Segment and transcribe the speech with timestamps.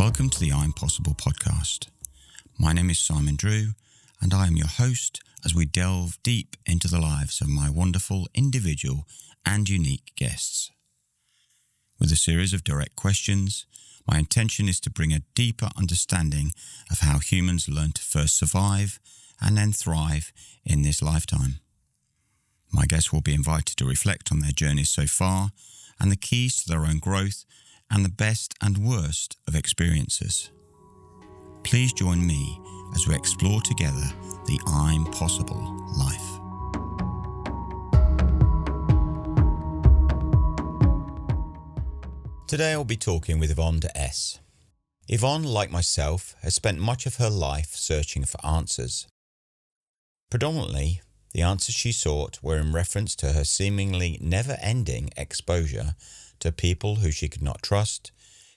[0.00, 1.88] Welcome to the I'm Possible podcast.
[2.58, 3.72] My name is Simon Drew,
[4.22, 8.26] and I am your host as we delve deep into the lives of my wonderful
[8.34, 9.06] individual
[9.44, 10.70] and unique guests.
[11.98, 13.66] With a series of direct questions,
[14.10, 16.52] my intention is to bring a deeper understanding
[16.90, 19.00] of how humans learn to first survive
[19.38, 20.32] and then thrive
[20.64, 21.60] in this lifetime.
[22.72, 25.50] My guests will be invited to reflect on their journeys so far
[26.00, 27.44] and the keys to their own growth
[27.90, 30.50] and the best and worst of experiences.
[31.62, 32.60] Please join me
[32.94, 34.12] as we explore together
[34.46, 36.40] the I'm Possible life.
[42.46, 44.40] Today I'll be talking with Yvonne Déesse.
[45.06, 49.06] Yvonne, like myself, has spent much of her life searching for answers.
[50.30, 51.00] Predominantly,
[51.32, 55.94] the answers she sought were in reference to her seemingly never ending exposure
[56.40, 58.12] to people who she could not trust,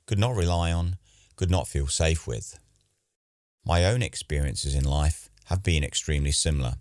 [0.05, 0.97] could not rely on,
[1.35, 2.59] could not feel safe with.
[3.65, 6.75] My own experiences in life have been extremely similar,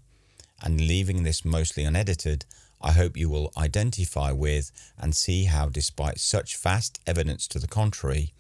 [0.63, 2.45] and leaving this mostly unedited,
[2.81, 7.69] I hope you will identify with and see how, despite such vast evidence to the
[7.69, 8.33] contrary,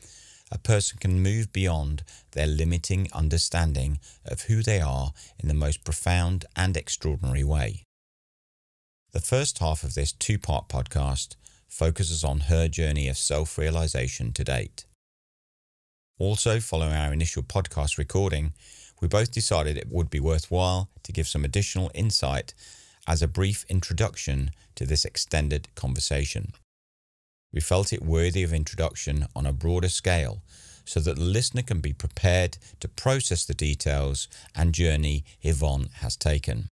[0.51, 5.85] a person can move beyond their limiting understanding of who they are in the most
[5.85, 7.85] profound and extraordinary way.
[9.13, 11.37] The first half of this two part podcast
[11.73, 14.85] focuses on her journey of self realization to date.
[16.19, 18.53] Also, following our initial podcast recording,
[19.01, 22.53] we both decided it would be worthwhile to give some additional insight
[23.09, 26.53] as a brief introduction to this extended conversation.
[27.53, 30.43] We felt it worthy of introduction on a broader scale
[30.85, 36.17] so that the listener can be prepared to process the details and journey Yvonne has
[36.17, 36.69] taken.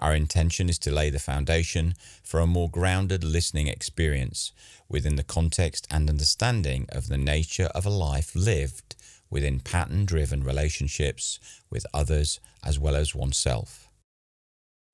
[0.00, 4.52] Our intention is to lay the foundation for a more grounded listening experience
[4.88, 8.96] within the context and understanding of the nature of a life lived
[9.30, 11.38] within pattern driven relationships
[11.70, 13.88] with others as well as oneself.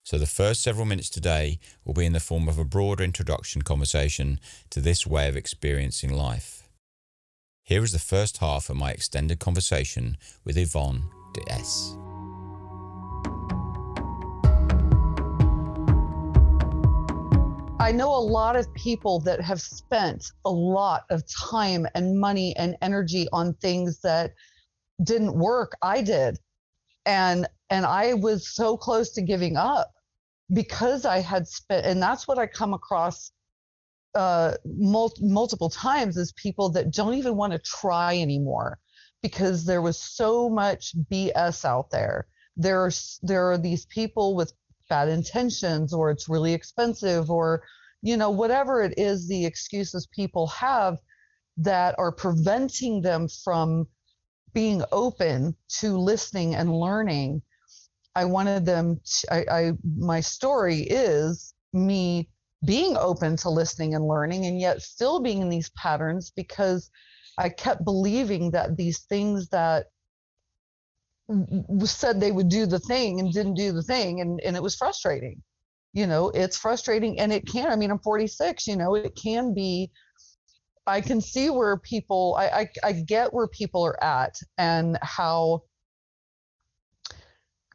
[0.03, 3.62] So, the first several minutes today will be in the form of a broader introduction
[3.62, 4.41] conversation
[4.71, 6.69] to this way of experiencing life.
[7.62, 12.09] Here is the first half of my extended conversation with Yvonne Déesse.
[17.81, 22.55] I know a lot of people that have spent a lot of time and money
[22.57, 24.35] and energy on things that
[25.03, 25.73] didn't work.
[25.81, 26.39] I did.
[27.07, 29.95] And and I was so close to giving up
[30.53, 33.33] because I had spent and that's what I come across
[34.15, 38.79] uh, mul- multiple times is people that don't even want to try anymore
[39.23, 42.27] because there was so much BS out there.
[42.59, 44.53] There's there are these people with
[44.91, 47.62] bad intentions or it's really expensive or
[48.03, 50.99] you know whatever it is the excuses people have
[51.56, 53.87] that are preventing them from
[54.53, 57.41] being open to listening and learning
[58.17, 62.28] i wanted them to, I, I my story is me
[62.67, 66.91] being open to listening and learning and yet still being in these patterns because
[67.39, 69.87] i kept believing that these things that
[71.85, 74.77] said they would do the thing and didn't do the thing and, and it was
[74.77, 75.43] frustrating.
[75.93, 79.53] You know it's frustrating and it can i mean i'm 46 you know it can
[79.53, 79.91] be
[80.87, 85.65] i can see where people i i, I get where people are at and how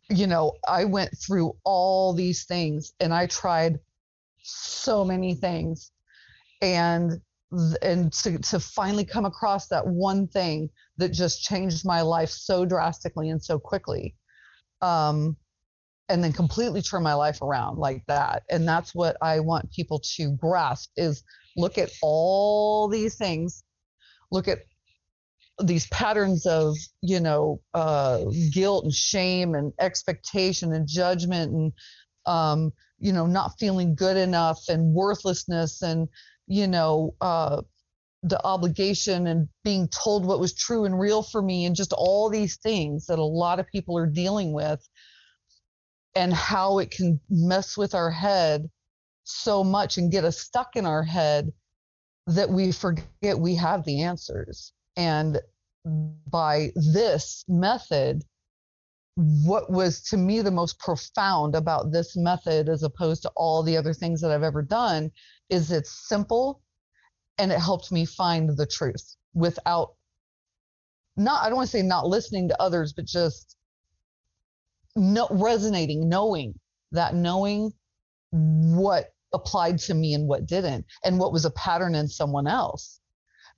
[0.10, 3.80] you know i went through all these things and i tried
[4.46, 5.92] so many things.
[6.62, 7.20] And
[7.82, 12.66] and to, to finally come across that one thing that just changed my life so
[12.66, 14.16] drastically and so quickly
[14.82, 15.38] um,
[16.10, 18.44] and then completely turn my life around like that.
[18.50, 21.24] And that's what i want people to grasp is
[21.56, 23.64] look at all these things
[24.32, 24.60] look at
[25.64, 28.20] these patterns of you know uh,
[28.52, 31.74] guilt and shame and expectation and judgment and
[32.26, 36.08] um, you know not feeling good enough and worthlessness and
[36.48, 37.62] you know uh,
[38.24, 42.30] the obligation and being told what was true and real for me and just all
[42.30, 44.88] these things that a lot of people are dealing with
[46.16, 48.70] and how it can mess with our head
[49.26, 51.52] so much and get us stuck in our head
[52.28, 54.74] that we forget we have the answers.
[54.98, 55.40] And
[55.86, 58.24] by this method
[59.16, 63.78] what was to me the most profound about this method as opposed to all the
[63.78, 65.10] other things that I've ever done
[65.50, 66.62] is it's simple?
[67.38, 69.94] And it helped me find the truth without
[71.18, 73.56] not I don't want to say not listening to others but just
[74.96, 76.58] no resonating knowing
[76.92, 77.74] that knowing
[78.32, 83.02] what applied to me and what didn't and what was a pattern in someone else.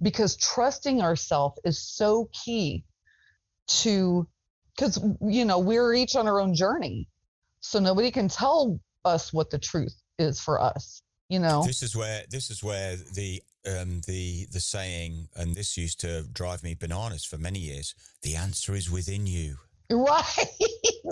[0.01, 2.83] Because trusting ourselves is so key
[3.67, 4.27] to
[4.75, 7.07] because you know we're each on our own journey.
[7.59, 11.63] So nobody can tell us what the truth is for us you know?
[11.65, 16.23] This is where this is where the um the the saying and this used to
[16.31, 19.57] drive me bananas for many years the answer is within you.
[19.89, 20.49] Right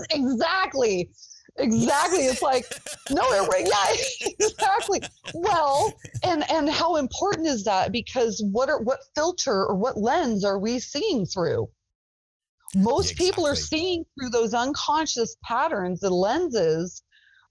[0.10, 1.10] exactly
[1.58, 2.66] exactly it's like
[3.10, 5.02] no it, yeah exactly.
[5.34, 7.92] Well and and how important is that?
[7.94, 11.70] Because what are what filter or what lens are we seeing through?
[12.76, 13.26] Most exactly.
[13.26, 17.02] people are seeing through those unconscious patterns and lenses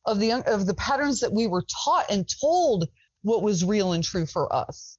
[0.06, 2.88] of the of the patterns that we were taught and told
[3.22, 4.98] what was real and true for us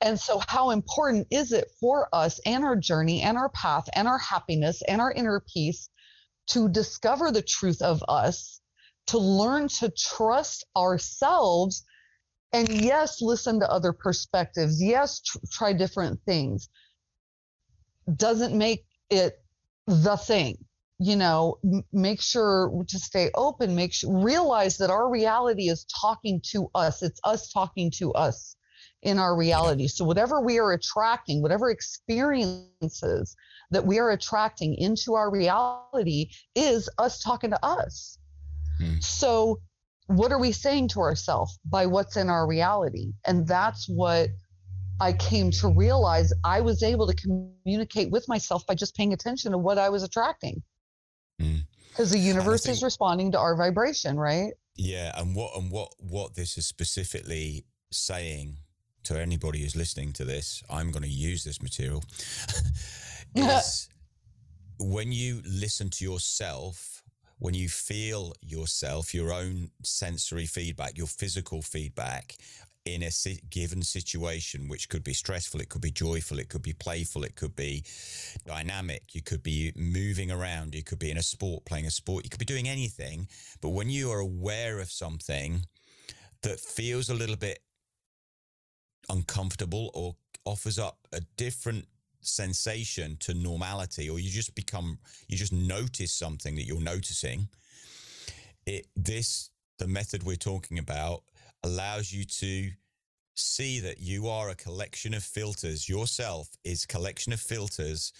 [0.00, 4.08] and so how important is it for us and our journey and our path and
[4.08, 5.90] our happiness and our inner peace
[6.48, 8.60] to discover the truth of us,
[9.06, 11.84] to learn to trust ourselves,
[12.52, 14.82] and yes, listen to other perspectives.
[14.82, 16.68] Yes, tr- try different things.
[18.16, 19.34] Doesn't make it
[19.86, 20.64] the thing.
[21.02, 25.86] You know, m- make sure to stay open, make sure, realize that our reality is
[25.86, 27.02] talking to us.
[27.02, 28.54] It's us talking to us
[29.02, 29.88] in our reality.
[29.88, 33.34] So, whatever we are attracting, whatever experiences
[33.70, 38.18] that we are attracting into our reality is us talking to us.
[38.80, 39.02] Mm.
[39.02, 39.60] So,
[40.06, 43.12] what are we saying to ourselves by what's in our reality?
[43.26, 44.28] And that's what
[45.00, 49.52] I came to realize I was able to communicate with myself by just paying attention
[49.52, 50.62] to what I was attracting.
[51.88, 52.12] Because mm.
[52.12, 54.52] the universe think, is responding to our vibration, right?
[54.76, 58.56] Yeah, and what and what what this is specifically saying
[59.04, 62.04] to anybody who's listening to this, I'm going to use this material.
[63.34, 63.88] is
[64.78, 67.02] when you listen to yourself,
[67.38, 72.36] when you feel yourself, your own sensory feedback, your physical feedback
[72.84, 73.10] in a
[73.50, 77.36] given situation, which could be stressful, it could be joyful, it could be playful, it
[77.36, 77.84] could be
[78.46, 82.24] dynamic, you could be moving around, you could be in a sport, playing a sport,
[82.24, 83.28] you could be doing anything.
[83.60, 85.66] But when you are aware of something
[86.42, 87.60] that feels a little bit
[89.08, 91.86] uncomfortable or offers up a different
[92.22, 97.48] sensation to normality or you just become you just notice something that you're noticing
[98.66, 101.22] it this the method we're talking about
[101.62, 102.70] allows you to
[103.34, 108.12] see that you are a collection of filters yourself is collection of filters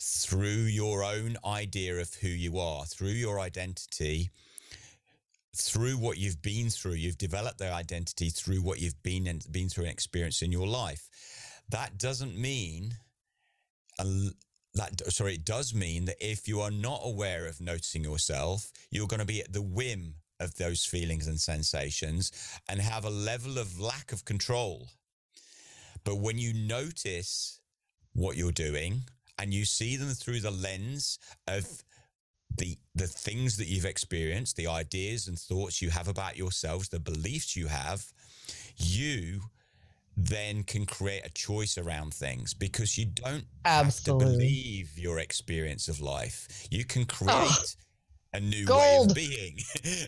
[0.00, 4.30] through your own idea of who you are through your identity
[5.54, 9.68] through what you've been through, you've developed their identity through what you've been and been
[9.68, 11.08] through and experienced in your life.
[11.68, 12.94] That doesn't mean
[13.98, 19.08] that sorry, it does mean that if you are not aware of noticing yourself, you're
[19.08, 22.32] going to be at the whim of those feelings and sensations
[22.68, 24.88] and have a level of lack of control.
[26.04, 27.60] But when you notice
[28.14, 29.02] what you're doing
[29.38, 31.82] and you see them through the lens of
[32.56, 36.98] the the things that you've experienced, the ideas and thoughts you have about yourselves, the
[36.98, 38.12] beliefs you have,
[38.76, 39.42] you
[40.16, 44.24] then can create a choice around things because you don't Absolutely.
[44.24, 46.66] have to believe your experience of life.
[46.70, 47.62] You can create oh
[48.32, 49.14] a new gold.
[49.14, 49.58] being.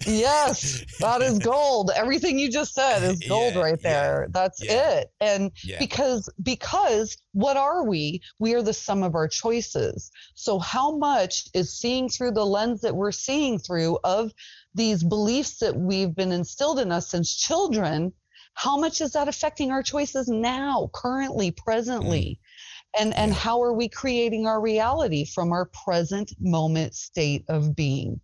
[0.06, 1.90] yes, that is gold.
[1.94, 4.22] Everything you just said is gold yeah, right there.
[4.22, 4.90] Yeah, That's yeah.
[4.90, 5.12] it.
[5.20, 8.20] And because because what are we?
[8.38, 10.10] We are the sum of our choices.
[10.34, 14.32] So how much is seeing through the lens that we're seeing through of
[14.74, 18.12] these beliefs that we've been instilled in us since children?
[18.54, 22.38] How much is that affecting our choices now, currently, presently?
[22.38, 22.51] Mm
[22.98, 28.20] and and how are we creating our reality from our present moment state of being?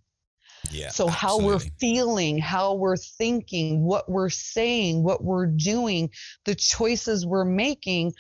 [0.70, 1.54] Yeah so how absolutely.
[1.54, 6.10] we're feeling how we're thinking what we're saying what we're doing
[6.46, 8.12] the choices we're making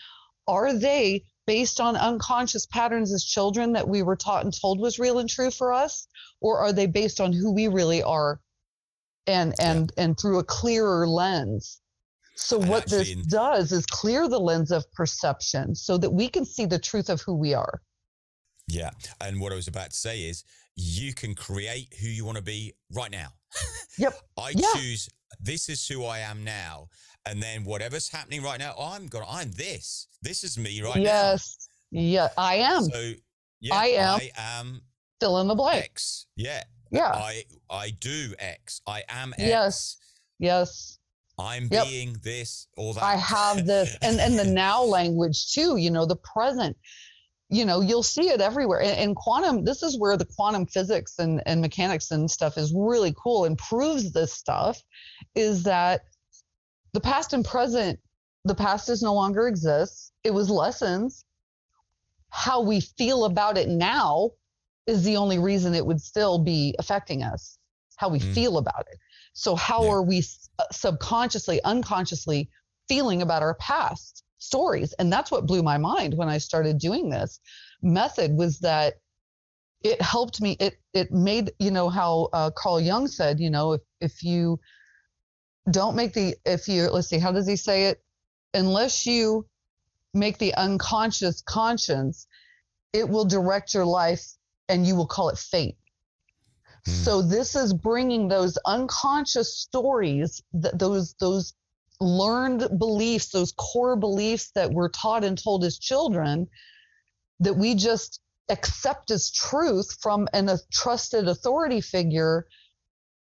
[0.46, 4.98] are they based on unconscious patterns as children that we were taught and told was
[4.98, 6.06] real and true for us?
[6.42, 8.38] Or are they based on who we really are?
[9.26, 10.04] And and yeah.
[10.04, 11.80] and through a clearer lens
[12.40, 16.66] so, what this does is clear the lens of perception so that we can see
[16.66, 17.82] the truth of who we are.
[18.68, 18.90] Yeah.
[19.20, 20.44] And what I was about to say is
[20.76, 23.28] you can create who you want to be right now.
[24.00, 24.14] Yep.
[24.38, 24.68] I yeah.
[24.76, 25.08] choose
[25.40, 26.86] this is who I am now.
[27.26, 30.06] And then whatever's happening right now, I'm to, I'm this.
[30.22, 31.58] This is me right yes.
[31.90, 32.00] now.
[32.00, 32.12] Yes.
[32.12, 32.84] Yeah, I am.
[32.84, 33.12] So
[33.60, 34.20] yeah, I am.
[34.20, 34.82] I am
[35.18, 35.84] fill in the blank.
[35.84, 36.26] X.
[36.36, 36.62] Yeah.
[36.92, 37.10] Yeah.
[37.10, 38.82] I I do X.
[38.86, 39.42] I am X.
[39.42, 39.96] Yes.
[40.38, 40.97] Yes.
[41.38, 41.86] I'm yep.
[41.86, 43.02] being this or that.
[43.02, 45.76] I have this, and and the now language too.
[45.76, 46.76] You know, the present.
[47.50, 48.82] You know, you'll see it everywhere.
[48.82, 49.64] And, and quantum.
[49.64, 53.56] This is where the quantum physics and and mechanics and stuff is really cool and
[53.56, 54.82] proves this stuff.
[55.34, 56.02] Is that
[56.92, 57.98] the past and present
[58.44, 60.12] the past is no longer exists.
[60.24, 61.24] It was lessons.
[62.30, 64.32] How we feel about it now
[64.86, 67.57] is the only reason it would still be affecting us.
[67.98, 68.32] How we mm.
[68.32, 68.98] feel about it.
[69.34, 69.90] So how yeah.
[69.90, 70.24] are we
[70.58, 72.48] uh, subconsciously, unconsciously
[72.88, 74.94] feeling about our past stories?
[74.94, 77.38] And that's what blew my mind when I started doing this
[77.82, 78.94] method was that
[79.82, 80.56] it helped me.
[80.58, 84.58] It it made you know how uh, Carl Jung said, you know, if if you
[85.70, 88.02] don't make the if you let's see, how does he say it?
[88.54, 89.46] Unless you
[90.14, 92.26] make the unconscious conscience,
[92.92, 94.24] it will direct your life,
[94.68, 95.77] and you will call it fate.
[96.84, 96.92] Hmm.
[96.92, 101.54] So this is bringing those unconscious stories, that those those
[102.00, 106.46] learned beliefs, those core beliefs that we're taught and told as children,
[107.40, 112.46] that we just accept as truth from an, a trusted authority figure,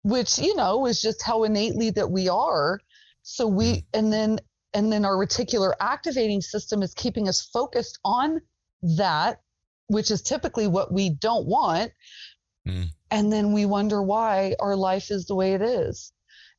[0.03, 2.79] which, you know, is just how innately that we are.
[3.21, 3.85] So we, mm.
[3.93, 4.39] and then,
[4.73, 8.41] and then our reticular activating system is keeping us focused on
[8.97, 9.41] that,
[9.87, 11.91] which is typically what we don't want.
[12.67, 12.87] Mm.
[13.13, 16.11] And then we wonder why our life is the way it is.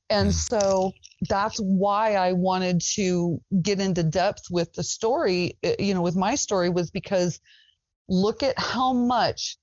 [0.09, 0.33] And mm.
[0.33, 0.93] so
[1.29, 6.15] that's why I wanted to get into depth with the story, eh, you know, with
[6.15, 7.41] my story was because
[8.09, 9.59] look at how much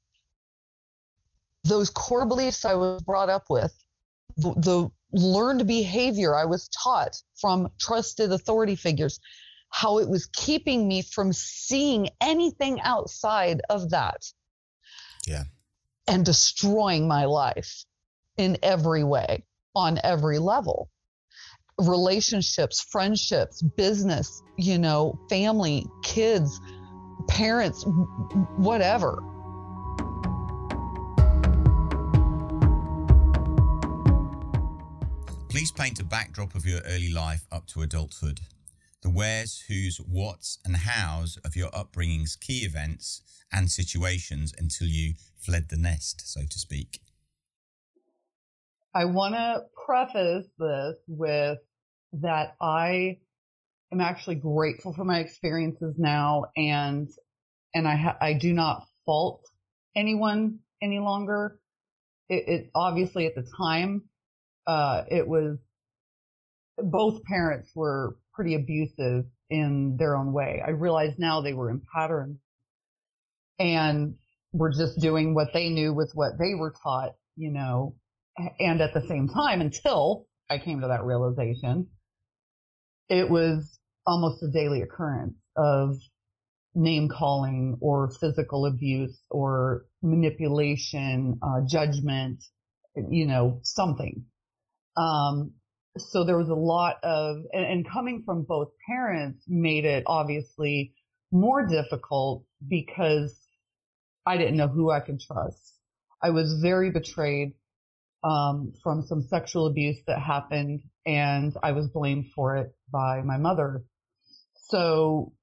[1.64, 3.74] those core beliefs I was brought up with,
[4.36, 9.18] the, the learned behavior I was taught from trusted authority figures,
[9.70, 14.26] how it was keeping me from seeing anything outside of that.
[15.26, 15.44] Yeah.
[16.12, 17.86] And destroying my life
[18.36, 20.90] in every way, on every level.
[21.80, 26.60] Relationships, friendships, business, you know, family, kids,
[27.30, 27.86] parents,
[28.58, 29.24] whatever.
[35.48, 38.42] Please paint a backdrop of your early life up to adulthood.
[39.02, 45.16] The wheres, whos, whats, and hows of your upbringing's key events and situations until you
[45.38, 47.02] fled the nest, so to speak.
[48.94, 51.58] I want to preface this with
[52.14, 53.18] that I
[53.92, 57.10] am actually grateful for my experiences now and
[57.74, 59.50] and I ha- I do not fault
[59.96, 61.58] anyone any longer.
[62.28, 64.04] It, it obviously at the time
[64.68, 65.58] uh, it was
[66.78, 70.64] both parents were pretty abusive in their own way.
[70.66, 72.40] I realize now they were in patterns
[73.60, 74.16] and
[74.52, 77.96] were just doing what they knew with what they were taught, you know,
[78.60, 81.90] and at the same time until I came to that realization,
[83.10, 85.98] it was almost a daily occurrence of
[86.74, 92.44] name calling or physical abuse or manipulation, uh, judgment,
[92.96, 94.26] you know, something.
[94.98, 95.52] Um,
[95.98, 100.94] so there was a lot of, and, and coming from both parents made it obviously
[101.32, 103.38] more difficult because
[104.26, 105.76] I didn't know who I could trust.
[106.22, 107.54] I was very betrayed
[108.24, 113.38] um, from some sexual abuse that happened, and I was blamed for it by my
[113.38, 113.84] mother.
[114.70, 115.34] So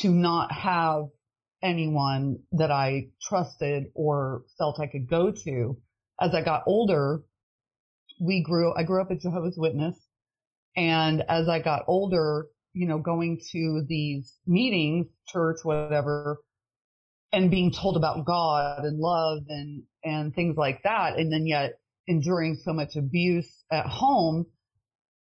[0.00, 1.06] to not have
[1.62, 5.78] anyone that I trusted or felt I could go to,
[6.20, 7.22] as I got older,
[8.20, 9.96] we grew, I grew up a Jehovah's Witness.
[10.76, 16.38] And as I got older, you know, going to these meetings, church, whatever,
[17.32, 21.16] and being told about God and love and, and things like that.
[21.16, 24.46] And then yet enduring so much abuse at home.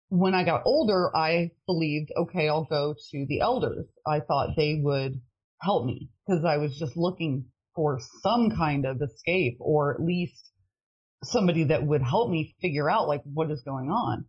[0.08, 3.86] When I got older, I believed, okay, I'll go to the elders.
[4.06, 5.20] I thought they would
[5.60, 10.50] help me because I was just looking for some kind of escape or at least
[11.26, 14.26] somebody that would help me figure out like what is going on.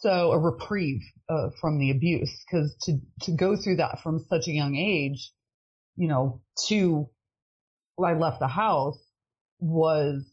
[0.00, 4.46] So a reprieve uh, from the abuse because to, to go through that from such
[4.46, 5.30] a young age,
[5.96, 7.08] you know, to
[8.04, 8.98] I left the house
[9.58, 10.24] was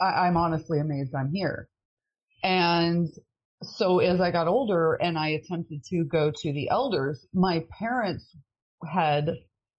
[0.00, 1.68] I, I'm honestly amazed I'm here.
[2.42, 3.08] And
[3.62, 8.24] so as I got older and I attempted to go to the elders, my parents
[8.86, 9.30] had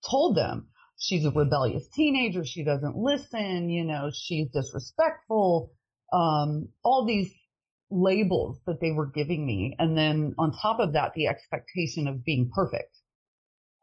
[0.10, 0.68] told them
[1.06, 2.44] she's a rebellious teenager.
[2.44, 3.70] She doesn't listen.
[3.70, 5.72] You know, she's disrespectful.
[6.12, 7.32] Um, all these
[7.92, 9.76] labels that they were giving me.
[9.78, 12.98] And then on top of that, the expectation of being perfect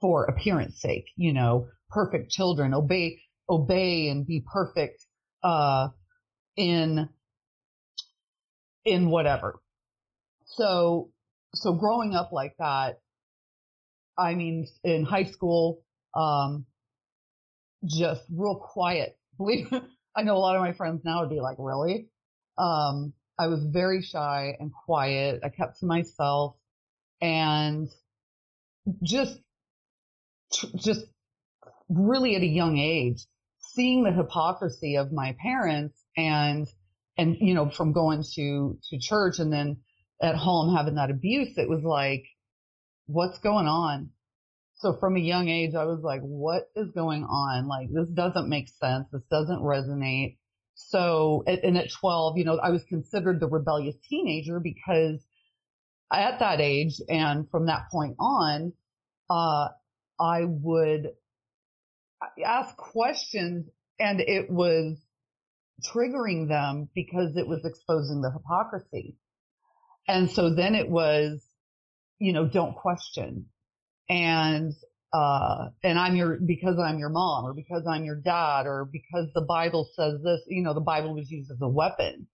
[0.01, 5.05] for appearance sake, you know, perfect children, obey, obey and be perfect,
[5.45, 5.89] uh,
[6.57, 7.09] in,
[8.85, 9.61] in whatever.
[10.47, 11.11] So,
[11.55, 12.99] so growing up like that,
[14.19, 15.83] I mean, in high school,
[16.15, 16.67] um,
[17.85, 19.17] just real quiet.
[19.37, 19.73] Believe
[20.17, 22.09] I know a lot of my friends now would be like, really?
[22.59, 25.41] Um, I was very shy and quiet.
[25.43, 26.57] I kept to myself
[27.21, 27.89] and
[29.03, 29.39] just,
[30.77, 31.07] just
[31.89, 33.25] really at a young age,
[33.59, 36.67] seeing the hypocrisy of my parents and,
[37.17, 39.79] and, you know, from going to, to church and then
[40.21, 42.25] at home having that abuse, it was like,
[43.07, 44.11] what's going on?
[44.83, 47.69] So from a young age, I was like, what is going on?
[47.69, 49.07] Like, this doesn't make sense.
[49.13, 50.39] This doesn't resonate.
[50.75, 55.25] So, and at 12, you know, I was considered the rebellious teenager because
[56.13, 58.73] at that age and from that point on,
[59.31, 59.69] uh,
[60.19, 61.13] I would
[62.45, 63.69] ask questions
[64.01, 64.99] and it was
[65.95, 69.17] triggering them because it was exposing the hypocrisy.
[70.09, 71.41] And so then it was,
[72.19, 73.47] you know, don't question.
[74.13, 74.75] And,
[75.15, 79.29] uh, and I'm your, because I'm your mom or because I'm your dad or because
[79.35, 82.27] the Bible says this, you know, the Bible was used as a weapon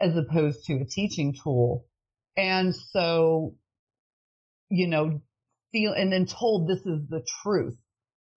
[0.00, 1.84] as opposed to a teaching tool.
[2.34, 3.56] And so,
[4.70, 5.20] you know,
[5.70, 7.76] feel, and then told this is the truth.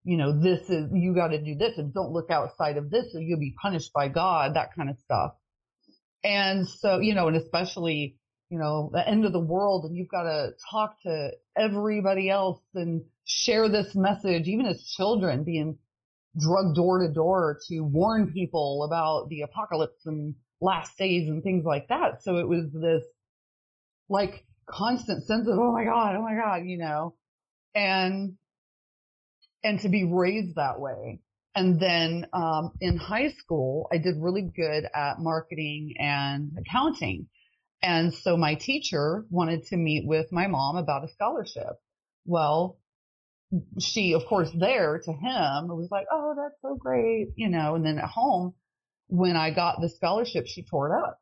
[0.04, 3.14] You know, this is, you got to do this and don't look outside of this
[3.14, 5.34] or you'll be punished by God, that kind of stuff.
[6.24, 8.19] And so, you know, and especially,
[8.50, 12.62] you know, the end of the world and you've got to talk to everybody else
[12.74, 15.78] and share this message, even as children being
[16.40, 21.64] drugged door to door to warn people about the apocalypse and last days and things
[21.64, 22.24] like that.
[22.24, 23.04] So it was this
[24.10, 27.16] like constant sense of, oh my God, oh my God, you know,
[27.76, 28.34] and,
[29.64, 31.20] and to be raised that way.
[31.56, 37.28] And then, um, in high school, I did really good at marketing and accounting.
[37.82, 41.80] And so my teacher wanted to meet with my mom about a scholarship.
[42.26, 42.78] Well,
[43.80, 47.86] she, of course, there to him was like, Oh, that's so great, you know, and
[47.86, 48.54] then at home,
[49.08, 51.20] when I got the scholarship, she tore it up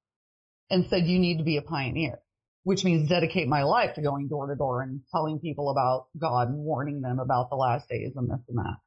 [0.70, 2.20] and said, you need to be a pioneer,
[2.64, 6.50] which means dedicate my life to going door to door and telling people about God
[6.50, 8.78] and warning them about the last days and this and that.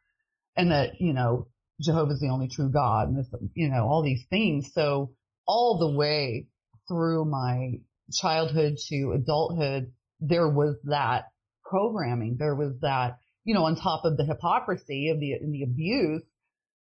[0.56, 1.48] And that, you know,
[1.80, 4.70] Jehovah's the only true God and this, you know, all these things.
[4.74, 5.12] So
[5.46, 6.48] all the way
[6.90, 7.74] through my
[8.12, 11.26] childhood to adulthood, there was that
[11.64, 12.36] programming.
[12.36, 16.24] There was that, you know, on top of the hypocrisy of the, and the abuse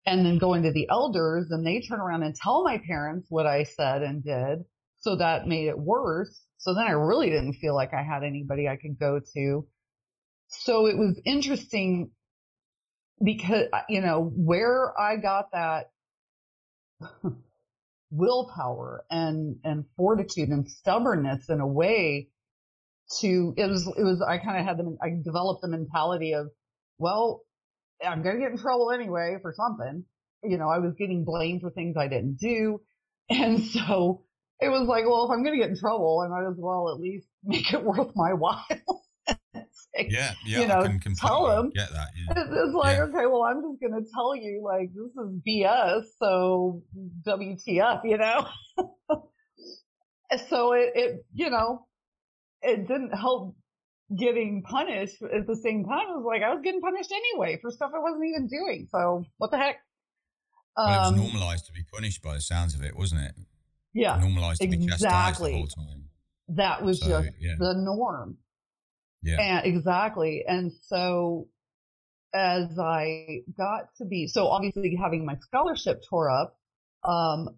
[0.05, 3.45] and then going to the elders and they turn around and tell my parents what
[3.45, 4.59] I said and did.
[4.99, 6.41] So that made it worse.
[6.57, 9.67] So then I really didn't feel like I had anybody I could go to.
[10.47, 12.11] So it was interesting
[13.23, 15.91] because, you know, where I got that
[18.11, 22.29] willpower and, and fortitude and stubbornness in a way
[23.19, 26.47] to, it was, it was, I kind of had them, I developed the mentality of,
[26.97, 27.41] well,
[28.05, 30.05] I'm to get in trouble anyway for something.
[30.43, 32.81] You know, I was getting blamed for things I didn't do.
[33.29, 34.25] And so
[34.59, 36.99] it was like, well, if I'm to get in trouble, I might as well at
[36.99, 39.00] least make it worth my while.
[39.95, 41.71] Yeah, yeah, you know, tell them.
[41.73, 42.09] Get that?
[42.15, 42.43] Yeah.
[42.63, 43.03] It's like, yeah.
[43.03, 46.03] okay, well, I'm just going to tell you, like, this is BS.
[46.19, 46.83] So
[47.27, 48.47] WTF, you know.
[50.49, 51.85] so it, it, you know,
[52.61, 53.55] it didn't help
[54.17, 56.07] getting punished at the same time.
[56.09, 58.87] It was like I was getting punished anyway for stuff I wasn't even doing.
[58.91, 59.77] So what the heck?
[60.77, 63.21] Um, well, it was um, normalized to be punished by the sounds of it, wasn't
[63.21, 63.33] it?
[63.93, 64.85] Yeah, normalized to exactly.
[64.85, 66.05] be chastised the whole time.
[66.49, 67.55] That was so, just yeah.
[67.57, 68.37] the norm.
[69.23, 70.43] Yeah, and exactly.
[70.47, 71.47] And so
[72.33, 76.57] as I got to be so obviously having my scholarship tore up,
[77.03, 77.49] um,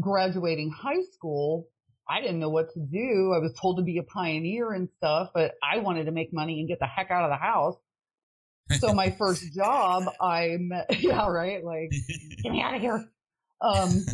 [0.00, 1.68] graduating high school,
[2.08, 3.32] I didn't know what to do.
[3.34, 6.60] I was told to be a pioneer and stuff, but I wanted to make money
[6.60, 7.76] and get the heck out of the house.
[8.78, 11.62] So my first job, I met, yeah, right.
[11.62, 11.90] Like,
[12.42, 13.08] get me out of here.
[13.60, 14.04] Um,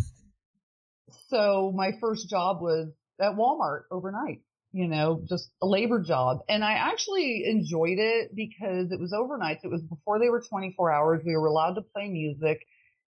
[1.28, 2.88] so my first job was
[3.20, 4.40] at Walmart overnight,
[4.74, 6.40] you know, just a labor job.
[6.48, 9.58] And I actually enjoyed it because it was overnight.
[9.62, 11.22] It was before they were 24 hours.
[11.24, 12.58] We were allowed to play music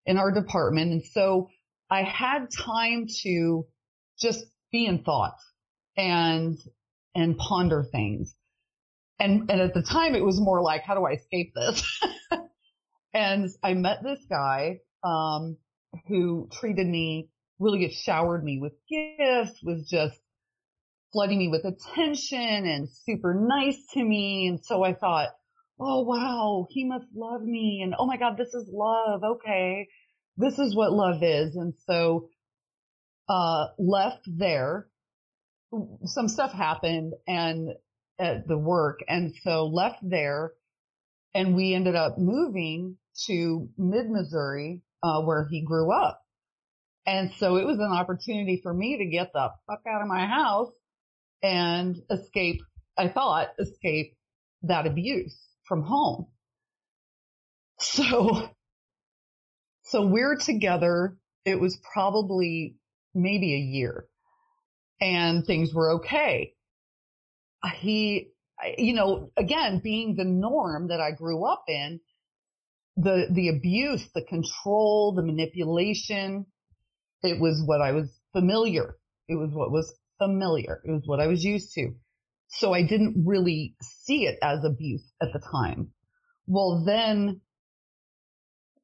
[0.06, 0.92] in our department.
[0.92, 1.48] And so
[1.90, 3.66] I had time to
[4.16, 5.34] just be in thought
[5.96, 6.56] and
[7.16, 8.32] and ponder things.
[9.18, 12.00] And and at the time it was more like, how do I escape this?
[13.12, 15.56] and I met this guy um,
[16.06, 20.20] who treated me really showered me with gifts, was just
[21.16, 24.48] flooding me with attention and super nice to me.
[24.48, 25.30] And so I thought,
[25.80, 27.80] oh wow, he must love me.
[27.82, 29.22] And oh my God, this is love.
[29.24, 29.88] Okay.
[30.36, 31.56] This is what love is.
[31.56, 32.28] And so
[33.30, 34.88] uh, left there.
[36.04, 37.70] Some stuff happened and
[38.18, 38.98] at the work.
[39.08, 40.52] And so left there
[41.34, 46.20] and we ended up moving to mid Missouri, uh, where he grew up.
[47.06, 50.26] And so it was an opportunity for me to get the fuck out of my
[50.26, 50.72] house
[51.42, 52.60] and escape,
[52.98, 54.16] I thought, escape
[54.62, 56.26] that abuse from home.
[57.78, 58.48] So,
[59.82, 61.18] so we're together.
[61.44, 62.76] It was probably
[63.14, 64.06] maybe a year
[65.00, 66.54] and things were okay.
[67.80, 68.30] He,
[68.78, 72.00] you know, again, being the norm that I grew up in,
[72.96, 76.46] the, the abuse, the control, the manipulation,
[77.22, 78.96] it was what I was familiar.
[79.28, 80.80] It was what was familiar.
[80.84, 81.94] It was what I was used to.
[82.48, 85.92] So I didn't really see it as abuse at the time.
[86.46, 87.40] Well, then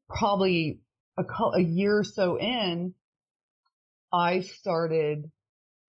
[0.09, 0.81] probably
[1.19, 1.23] a,
[1.55, 2.95] a year or so in,
[4.13, 5.31] I started,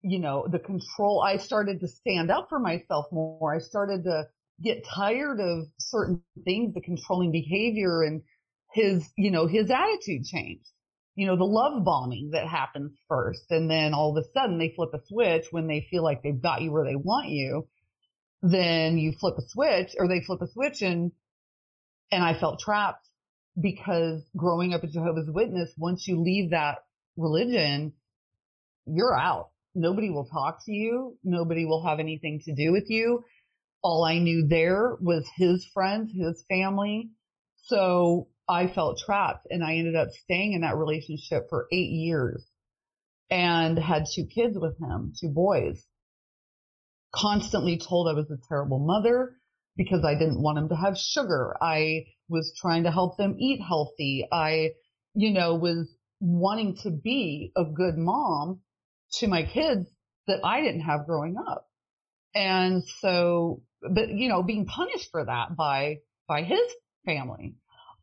[0.02, 1.22] you know, the control.
[1.26, 3.54] I started to stand up for myself more.
[3.54, 4.24] I started to
[4.62, 8.22] get tired of certain things, the controlling behavior and
[8.72, 10.68] his, you know, his attitude changed.
[11.14, 13.44] You know, the love bombing that happens first.
[13.50, 16.40] And then all of a sudden they flip a switch when they feel like they've
[16.40, 17.68] got you where they want you.
[18.42, 21.12] Then you flip a switch or they flip a switch and,
[22.10, 23.06] and I felt trapped
[23.60, 26.78] because growing up a Jehovah's Witness, once you leave that
[27.16, 27.92] religion,
[28.86, 29.50] you're out.
[29.74, 31.18] Nobody will talk to you.
[31.22, 33.24] Nobody will have anything to do with you.
[33.82, 37.10] All I knew there was his friends, his family.
[37.64, 42.44] So I felt trapped and I ended up staying in that relationship for eight years
[43.30, 45.84] and had two kids with him, two boys.
[47.14, 49.36] Constantly told I was a terrible mother
[49.76, 51.56] because I didn't want him to have sugar.
[51.62, 54.26] I was trying to help them eat healthy.
[54.30, 54.70] I,
[55.14, 55.88] you know, was
[56.20, 58.60] wanting to be a good mom
[59.14, 59.86] to my kids
[60.26, 61.68] that I didn't have growing up.
[62.34, 66.60] And so, but you know, being punished for that by, by his
[67.04, 67.56] family.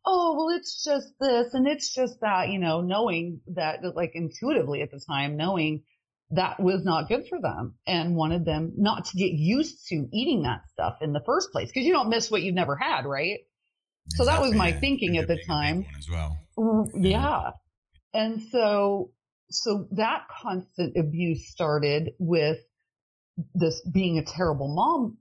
[0.06, 4.82] Oh, well, it's just this and it's just that, you know, knowing that like intuitively
[4.82, 5.82] at the time, knowing
[6.30, 10.42] that was not good for them and wanted them not to get used to eating
[10.42, 11.70] that stuff in the first place.
[11.72, 13.38] Cause you don't miss what you've never had, right?
[14.06, 14.80] Exactly, so that was my yeah.
[14.80, 15.84] thinking at the time.
[15.98, 16.38] As well.
[16.94, 17.50] Yeah.
[18.14, 19.10] And so
[19.50, 22.58] so that constant abuse started with
[23.54, 25.18] this being a terrible mom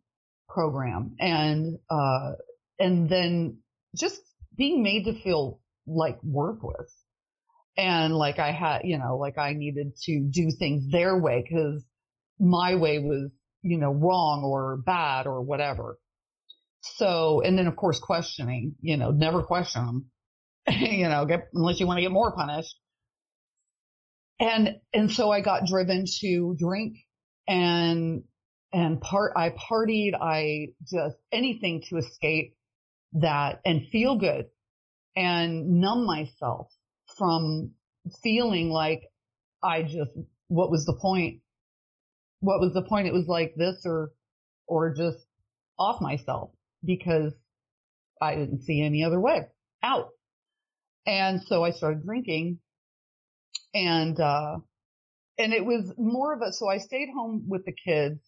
[0.48, 2.32] program and uh
[2.80, 3.58] and then
[3.96, 4.22] just
[4.60, 6.94] being made to feel like worthless.
[7.78, 11.84] And like I had you know like I needed to do things their way cuz
[12.40, 13.32] my way was
[13.64, 15.98] you know wrong or bad or whatever.
[16.82, 20.12] So and then of course questioning you know never question them
[20.68, 22.76] you know get unless you want to get more punished.
[24.42, 26.98] And and so I got driven to drink
[27.48, 28.24] and
[28.74, 32.56] and part I partied I just anything to escape
[33.14, 34.46] that and feel good
[35.16, 36.68] and numb myself
[37.18, 37.72] from
[38.24, 39.04] feeling like
[39.64, 40.12] I just
[40.48, 41.42] what was the point?
[42.40, 43.08] What was the point?
[43.08, 44.12] It was like this or
[44.68, 45.18] or just
[45.78, 46.52] off myself
[46.84, 47.34] because
[48.22, 49.48] I didn't see any other way.
[49.84, 50.10] Out.
[51.06, 52.60] And so I started drinking
[53.74, 54.58] and uh,
[55.38, 58.20] and it was more of a so I stayed home with the kids,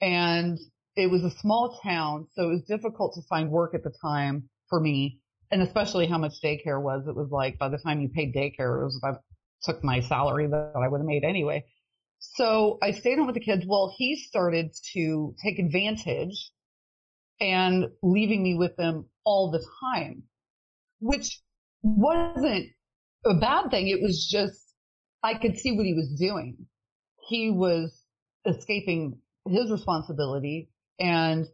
[0.00, 0.58] and
[0.98, 4.48] it was a small town, so it was difficult to find work at the time
[4.68, 5.20] for me,
[5.52, 7.06] and especially how much daycare was.
[7.06, 9.12] It was like by the time you paid daycare, it was I
[9.62, 11.64] took my salary that I would have made anyway.
[12.18, 13.64] So I stayed home with the kids.
[13.64, 16.50] Well, he started to take advantage
[17.40, 20.24] and leaving me with them all the time,
[20.98, 21.40] which
[21.82, 22.66] wasn't
[23.24, 23.86] a bad thing.
[23.86, 24.74] It was just,
[25.22, 26.66] I could see what he was doing.
[27.28, 28.02] He was
[28.44, 31.46] escaping his responsibility and,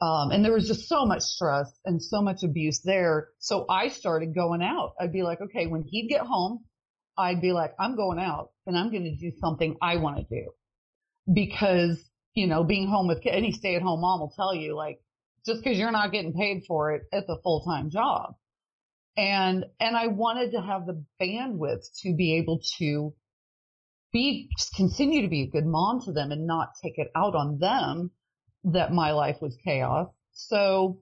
[0.00, 3.28] um, and there was just so much stress and so much abuse there.
[3.38, 4.94] So I started going out.
[5.00, 6.64] I'd be like, okay, when he'd get home,
[7.16, 10.24] I'd be like, I'm going out and I'm going to do something I want to
[10.24, 10.50] do
[11.32, 12.02] because,
[12.34, 15.00] you know, being home with any stay at home mom will tell you like,
[15.46, 18.34] just because you're not getting paid for it, it's a full time job
[19.16, 23.14] and and I wanted to have the bandwidth to be able to
[24.12, 27.58] be continue to be a good mom to them and not take it out on
[27.58, 28.10] them
[28.64, 30.08] that my life was chaos.
[30.32, 31.00] So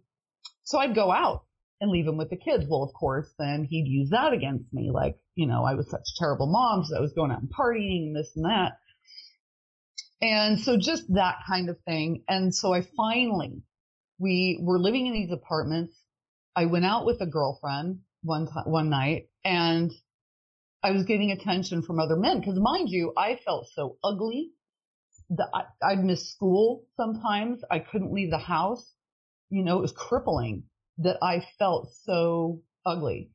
[0.64, 1.44] so I'd go out
[1.81, 2.64] and leave him with the kids.
[2.68, 6.01] Well, of course, then he'd use that against me, like you know I was such
[6.01, 8.72] a terrible mom because I was going out and partying and this and that.
[10.20, 12.22] And so just that kind of thing.
[12.29, 13.62] And so I finally,
[14.20, 15.96] we were living in these apartments
[16.55, 19.90] I went out with a girlfriend one time, one night and
[20.83, 24.51] I was getting attention from other men because mind you, I felt so ugly
[25.55, 27.61] I, I'd miss school sometimes.
[27.71, 28.92] I couldn't leave the house.
[29.51, 30.64] You know, it was crippling
[30.99, 33.31] that I felt so ugly.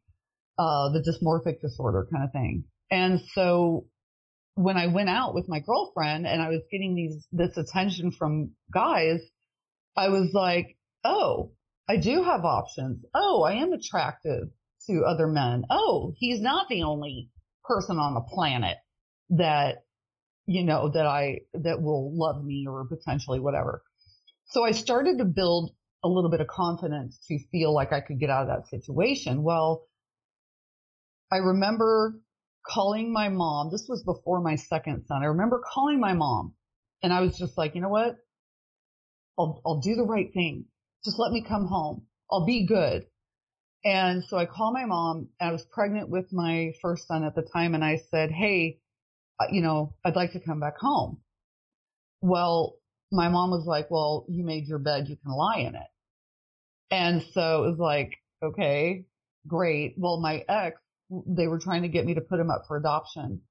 [0.60, 2.64] Uh, the dysmorphic disorder kind of thing.
[2.90, 3.86] And so
[4.56, 8.52] when I went out with my girlfriend and I was getting these, this attention from
[8.74, 9.20] guys,
[9.96, 11.52] I was like, oh,
[11.88, 13.06] I do have options.
[13.14, 14.50] Oh, I am attractive
[14.88, 15.66] to other men.
[15.70, 17.30] Oh, he's not the only
[17.64, 18.78] person on the planet
[19.30, 19.84] that,
[20.48, 23.84] you know, that I, that will love me or potentially whatever.
[24.46, 28.20] So I started to build a little bit of confidence to feel like I could
[28.20, 29.44] get out of that situation.
[29.44, 29.84] Well,
[31.32, 32.22] I remember
[32.66, 33.70] calling my mom.
[33.72, 35.22] This was before my second son.
[35.22, 36.54] I remember calling my mom
[37.04, 38.16] and I was just like, you know what?
[39.38, 40.66] I'll, I'll do the right thing.
[41.04, 42.06] Just let me come home.
[42.32, 43.06] I'll be good.
[43.84, 45.30] And so I called my mom.
[45.40, 47.76] I was pregnant with my first son at the time.
[47.76, 48.80] And I said, Hey,
[49.40, 51.20] Uh, you know, I'd like to come back home.
[52.22, 52.76] Well,
[53.12, 55.08] my mom was like, well, you made your bed.
[55.08, 55.88] You can lie in it.
[56.90, 59.06] And so it was like, okay,
[59.48, 59.96] great.
[59.98, 63.42] Well, my ex, they were trying to get me to put him up for adoption.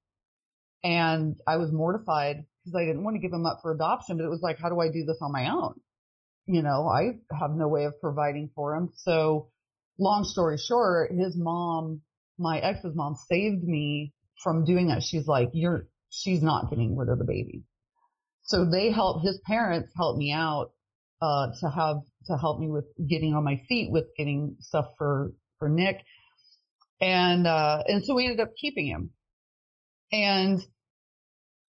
[0.83, 4.25] And I was mortified because I didn't want to give him up for adoption, but
[4.25, 5.79] it was like, how do I do this on my own?
[6.45, 8.89] You know, I have no way of providing for him.
[8.95, 9.49] So
[9.99, 12.01] long story short, his mom,
[12.37, 15.03] my ex's mom saved me from doing that.
[15.03, 17.63] She's like, you're, she's not getting rid of the baby.
[18.43, 20.71] So they helped, his parents helped me out,
[21.21, 21.97] uh, to have,
[22.27, 25.97] to help me with getting on my feet with getting stuff for, for Nick.
[27.01, 29.11] And, uh, and so we ended up keeping him.
[30.11, 30.61] And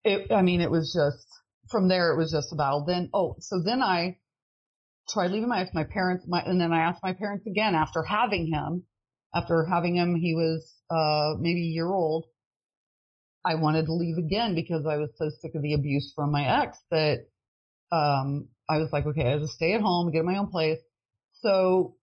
[0.02, 1.26] it, I mean, it was just,
[1.70, 4.18] from there, it was just about then, oh, so then I
[5.08, 8.46] tried leaving my, my parents, my, and then I asked my parents again after having
[8.52, 8.84] him,
[9.34, 12.26] after having him, he was, uh, maybe a year old.
[13.44, 16.62] I wanted to leave again because I was so sick of the abuse from my
[16.62, 17.26] ex that
[17.92, 20.78] um, I was like, okay, I'll just stay at home, get my own place.
[21.42, 21.96] So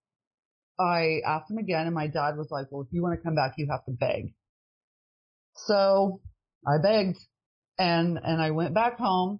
[0.79, 3.35] I asked him again, and my dad was like, well, if you want to come
[3.35, 4.33] back, you have to beg.
[5.55, 6.21] So
[6.67, 7.17] I begged,
[7.77, 9.39] and and I went back home.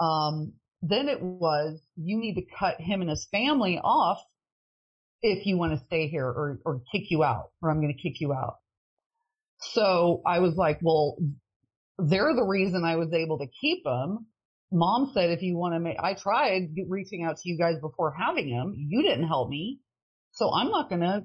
[0.00, 4.18] Um, then it was you need to cut him and his family off
[5.20, 8.02] if you want to stay here or or kick you out, or I'm going to
[8.02, 8.56] kick you out.
[9.74, 11.16] So I was like, well,
[11.98, 14.26] they're the reason I was able to keep him.
[14.72, 18.14] Mom said, if you want to make, I tried reaching out to you guys before
[18.18, 18.74] having him.
[18.76, 19.80] You didn't help me.
[20.32, 21.24] So I'm not going to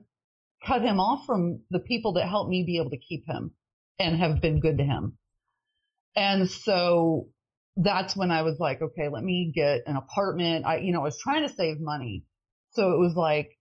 [0.65, 3.51] cut him off from the people that helped me be able to keep him
[3.99, 5.17] and have been good to him.
[6.15, 7.29] And so
[7.77, 10.65] that's when I was like, okay, let me get an apartment.
[10.65, 12.25] I, you know, I was trying to save money.
[12.71, 13.57] So it was like,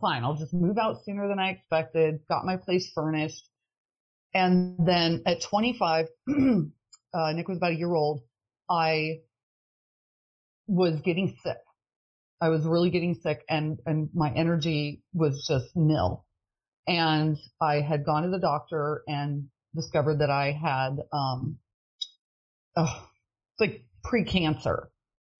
[0.00, 3.42] fine, I'll just move out sooner than I expected, got my place furnished.
[4.34, 8.20] And then at 25, uh, Nick was about a year old.
[8.68, 9.20] I
[10.66, 11.58] was getting sick.
[12.40, 16.24] I was really getting sick and, and my energy was just nil.
[16.86, 21.58] And I had gone to the doctor and discovered that I had, um,
[22.76, 23.08] oh,
[23.52, 24.90] it's like pre-cancer,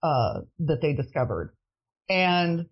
[0.03, 1.55] uh, that they discovered.
[2.09, 2.67] And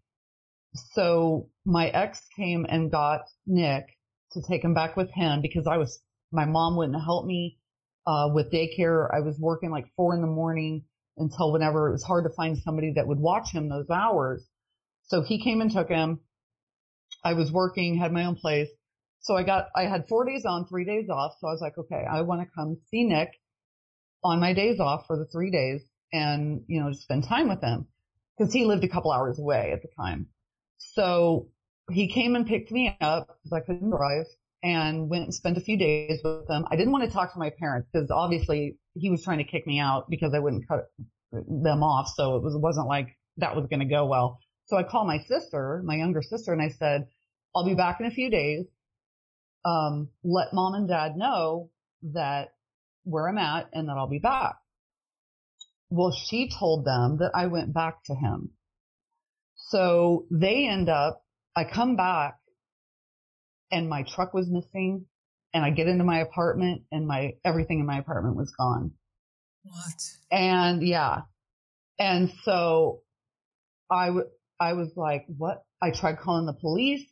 [0.74, 3.86] so my ex came and got Nick
[4.32, 6.00] to take him back with him because I was
[6.30, 7.58] my mom wouldn't help me
[8.06, 9.08] uh, with daycare.
[9.14, 10.84] I was working like four in the morning
[11.16, 14.46] until whenever it was hard to find somebody that would watch him those hours.
[15.04, 16.20] So he came and took him.
[17.24, 18.68] I was working, had my own place.
[19.20, 21.32] So I got, I had four days on, three days off.
[21.40, 23.30] So I was like, okay, I want to come see Nick
[24.22, 27.60] on my days off for the three days and, you know, just spend time with
[27.60, 27.86] him
[28.36, 30.28] because he lived a couple hours away at the time.
[30.78, 31.48] So
[31.90, 34.26] he came and picked me up because I couldn't drive
[34.62, 36.64] and went and spent a few days with them.
[36.70, 39.66] I didn't want to talk to my parents because obviously he was trying to kick
[39.66, 40.86] me out because I wouldn't cut
[41.32, 42.08] them off.
[42.14, 44.40] So it was, wasn't like that was going to go well.
[44.66, 47.06] So I called my sister, my younger sister, and I said,
[47.54, 48.66] I'll be back in a few days.
[49.64, 51.70] Um, let mom and dad know
[52.14, 52.48] that
[53.04, 54.56] where I'm at and that I'll be back.
[55.90, 58.50] Well, she told them that I went back to him.
[59.56, 61.24] So they end up,
[61.56, 62.37] I come back
[63.70, 65.06] and my truck was missing
[65.54, 68.92] and I get into my apartment and my everything in my apartment was gone.
[69.64, 70.02] What?
[70.30, 71.22] And yeah.
[71.98, 73.00] And so
[73.90, 74.28] I, w-
[74.60, 75.64] I was like, what?
[75.82, 77.06] I tried calling the police.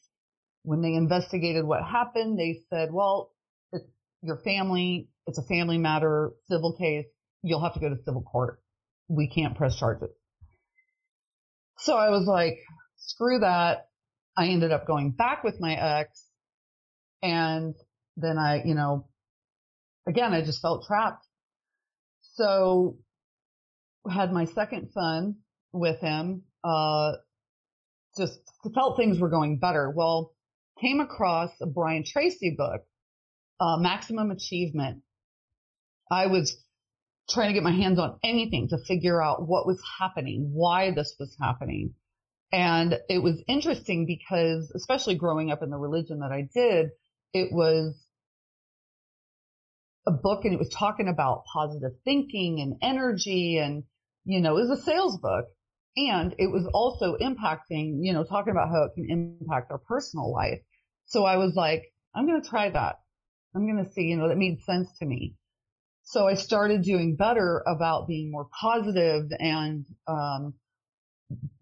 [0.62, 3.30] When they investigated what happened, they said, well,
[3.72, 3.86] it's
[4.22, 5.08] your family.
[5.26, 7.06] It's a family matter, civil case.
[7.42, 8.60] You'll have to go to civil court.
[9.08, 10.10] We can't press charges.
[11.78, 12.58] So I was like,
[12.96, 13.88] screw that.
[14.36, 16.25] I ended up going back with my ex
[17.26, 17.74] and
[18.16, 19.08] then I, you know,
[20.08, 21.26] again, I just felt trapped.
[22.34, 22.98] So
[24.08, 25.36] had my second son
[25.72, 27.12] with him, uh,
[28.16, 28.38] just
[28.74, 29.92] felt things were going better.
[29.94, 30.32] Well,
[30.80, 32.82] came across a Brian Tracy book
[33.60, 35.02] uh, maximum achievement.
[36.10, 36.56] I was
[37.28, 41.16] trying to get my hands on anything to figure out what was happening, why this
[41.18, 41.94] was happening.
[42.52, 46.90] And it was interesting because, especially growing up in the religion that I did,
[47.32, 47.94] it was
[50.06, 53.84] a book and it was talking about positive thinking and energy and,
[54.24, 55.46] you know, it was a sales book.
[55.96, 59.10] And it was also impacting, you know, talking about how it can
[59.40, 60.60] impact our personal life.
[61.06, 61.84] So I was like,
[62.14, 63.00] I'm going to try that.
[63.54, 65.36] I'm going to see, you know, that made sense to me.
[66.02, 70.54] So I started doing better about being more positive and, um,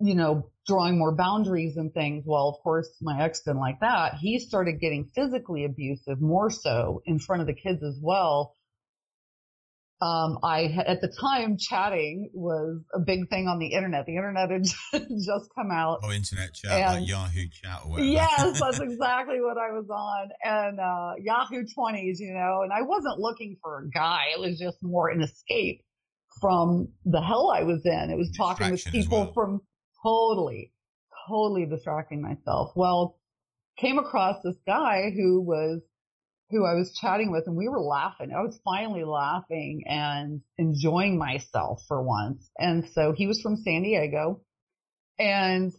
[0.00, 2.24] you know, drawing more boundaries and things.
[2.26, 4.14] Well, of course, my ex didn't like that.
[4.14, 8.54] He started getting physically abusive more so in front of the kids as well.
[10.00, 14.04] Um, I at the time chatting was a big thing on the internet.
[14.04, 16.00] The internet had just come out.
[16.02, 18.08] Oh, internet chat and, like Yahoo chat or whatever.
[18.08, 22.62] Yes, that's exactly what I was on, and uh, Yahoo twenties, you know.
[22.62, 25.80] And I wasn't looking for a guy; it was just more an escape
[26.44, 28.10] from the hell I was in.
[28.10, 29.32] It was talking with people well.
[29.32, 29.60] from
[30.02, 30.74] totally,
[31.26, 32.72] totally distracting myself.
[32.76, 33.18] Well,
[33.78, 35.80] came across this guy who was
[36.50, 38.30] who I was chatting with and we were laughing.
[38.30, 42.50] I was finally laughing and enjoying myself for once.
[42.58, 44.42] And so he was from San Diego
[45.18, 45.72] and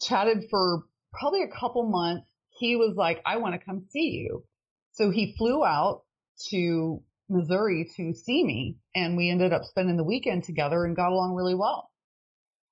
[0.00, 2.26] chatted for probably a couple months.
[2.58, 4.44] He was like, I want to come see you.
[4.92, 6.04] So he flew out
[6.48, 7.02] to
[7.32, 11.34] Missouri to see me and we ended up spending the weekend together and got along
[11.34, 11.90] really well.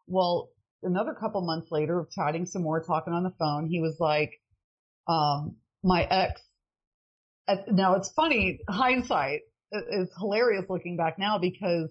[0.06, 0.50] Well,
[0.82, 4.32] another couple months later of chatting some more, talking on the phone, he was like,
[5.08, 6.40] um, my ex
[7.68, 9.40] now it's funny, hindsight
[9.72, 11.88] is hilarious looking back now because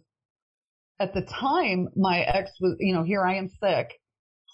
[0.99, 3.89] at the time my ex was, you know, here I am sick,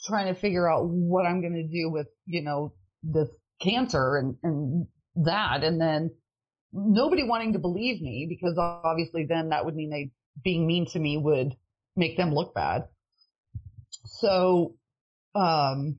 [0.08, 2.74] trying to figure out what I'm going to do with, you know,
[3.04, 3.30] this
[3.62, 4.88] cancer and, and
[5.26, 5.64] that.
[5.64, 6.12] And then
[6.76, 10.12] nobody wanting to believe me because obviously then that would mean they
[10.44, 11.56] being mean to me would
[11.96, 12.86] make them look bad.
[14.06, 14.76] So,
[15.34, 15.98] um,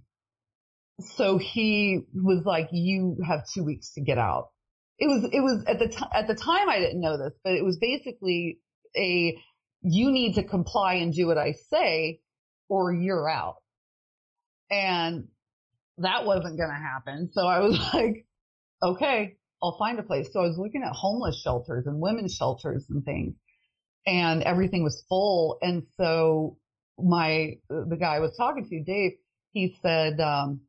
[1.17, 4.51] so he was like, you have two weeks to get out
[4.99, 7.65] it was it was at the at the time I didn't know this, but it
[7.65, 8.59] was basically
[8.97, 9.37] a
[9.83, 12.21] you need to comply and do what I say
[12.69, 13.57] or you're out.
[14.71, 15.29] And
[15.99, 17.31] that wasn't going to happen.
[17.33, 18.27] So I was like,
[18.83, 20.29] okay, I'll find a place.
[20.33, 23.35] So I was looking at homeless shelters and women's shelters and things
[24.07, 25.59] and everything was full.
[25.61, 26.59] And so
[26.99, 29.13] my, the guy I was talking to, Dave,
[29.53, 30.61] he said, um,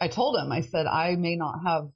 [0.00, 1.88] I told him, I said, I may not have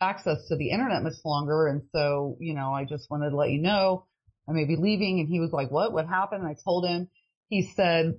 [0.00, 1.66] access to the internet much longer.
[1.66, 4.06] And so, you know, I just wanted to let you know
[4.48, 5.20] I may be leaving.
[5.20, 6.42] And he was like, what, what happened?
[6.42, 7.08] And I told him,
[7.48, 8.14] he said,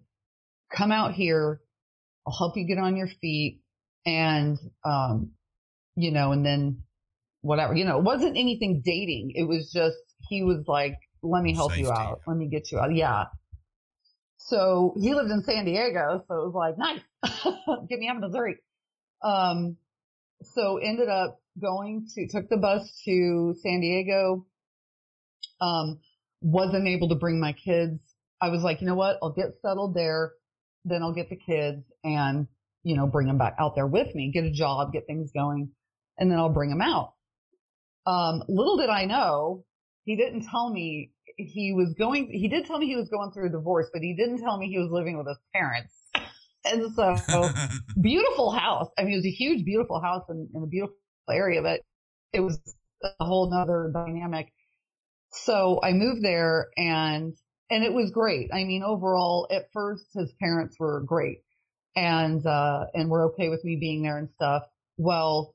[0.71, 1.61] come out here.
[2.27, 3.61] I'll help you get on your feet.
[4.05, 5.31] And, um,
[5.95, 6.83] you know, and then
[7.41, 9.33] whatever, you know, it wasn't anything dating.
[9.35, 9.97] It was just,
[10.29, 11.83] he was like, let me help Safety.
[11.83, 12.21] you out.
[12.27, 12.93] Let me get you out.
[12.93, 13.25] Yeah.
[14.37, 16.23] So he lived in San Diego.
[16.27, 17.01] So it was like, nice.
[17.89, 18.57] get me out of Missouri.
[19.23, 19.77] Um,
[20.41, 24.45] so ended up going to, took the bus to San Diego.
[25.59, 25.99] Um,
[26.41, 27.99] wasn't able to bring my kids.
[28.41, 29.17] I was like, you know what?
[29.21, 30.31] I'll get settled there.
[30.85, 32.47] Then I'll get the kids and,
[32.83, 35.71] you know, bring them back out there with me, get a job, get things going,
[36.17, 37.13] and then I'll bring them out.
[38.09, 39.65] Um, little did I know,
[40.05, 43.47] he didn't tell me he was going, he did tell me he was going through
[43.47, 45.93] a divorce, but he didn't tell me he was living with his parents.
[46.65, 47.15] And so
[48.01, 48.89] beautiful house.
[48.97, 50.95] I mean, it was a huge, beautiful house in, in a beautiful
[51.29, 51.81] area, but
[52.33, 52.59] it was
[53.03, 54.51] a whole nother dynamic.
[55.31, 57.33] So I moved there and,
[57.69, 58.49] and it was great.
[58.51, 61.43] I mean, overall, at first, his parents were great
[61.95, 64.63] and, uh, and were okay with me being there and stuff.
[64.97, 65.53] Well,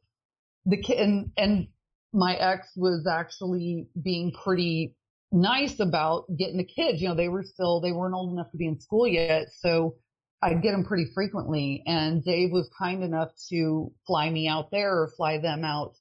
[0.64, 1.68] the kid and, and
[2.14, 4.94] my ex was actually being pretty
[5.32, 7.02] nice about getting the kids.
[7.02, 9.46] You know, they were still, they weren't old enough to be in school yet.
[9.58, 9.96] So
[10.40, 11.82] I'd get them pretty frequently.
[11.86, 15.96] And Dave was kind enough to fly me out there or fly them out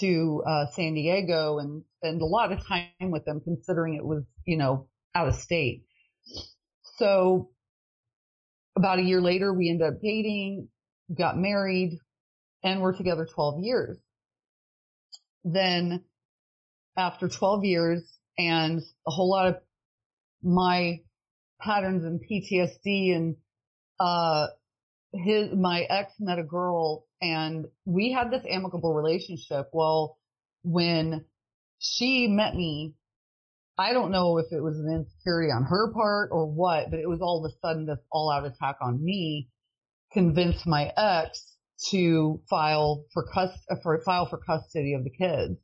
[0.00, 4.22] to uh, San Diego and spend a lot of time with them, considering it was,
[4.44, 5.84] you know, out of state.
[6.96, 7.48] So
[8.76, 10.68] about a year later, we ended up dating,
[11.16, 11.98] got married,
[12.62, 13.98] and we're together 12 years.
[15.44, 16.04] Then
[16.96, 19.56] after 12 years and a whole lot of
[20.42, 21.00] my
[21.60, 23.36] patterns and PTSD and
[24.00, 24.48] uh,
[25.12, 29.68] his, my ex met a girl and we had this amicable relationship.
[29.72, 30.18] Well,
[30.62, 31.24] when
[31.78, 32.94] she met me,
[33.76, 37.08] I don't know if it was an insecurity on her part or what, but it
[37.08, 39.48] was all of a sudden this all out attack on me
[40.12, 41.57] convinced my ex
[41.90, 45.58] to file for cust- for file for custody of the kids.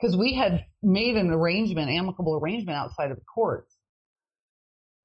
[0.00, 3.74] because we had made an arrangement, amicable arrangement outside of the courts.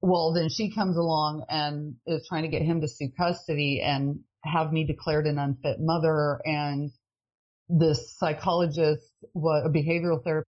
[0.01, 4.19] Well, then she comes along and is trying to get him to sue custody and
[4.43, 6.41] have me declared an unfit mother.
[6.43, 6.91] And
[7.69, 9.03] this psychologist,
[9.35, 10.49] a behavioral therapist,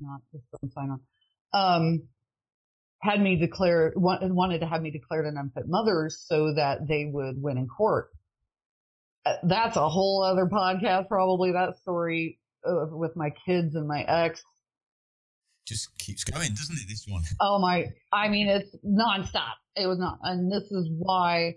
[0.00, 1.00] not just sign on,
[1.52, 2.08] um,
[3.00, 7.40] had me declare wanted to have me declared an unfit mother so that they would
[7.40, 8.10] win in court.
[9.24, 14.02] Uh, that's a whole other podcast, probably that story uh, with my kids and my
[14.02, 14.42] ex.
[15.66, 16.88] Just keeps going, doesn't it?
[16.88, 17.22] This one.
[17.40, 17.86] Oh my!
[18.12, 19.54] I mean, it's nonstop.
[19.76, 21.56] It was not, and this is why,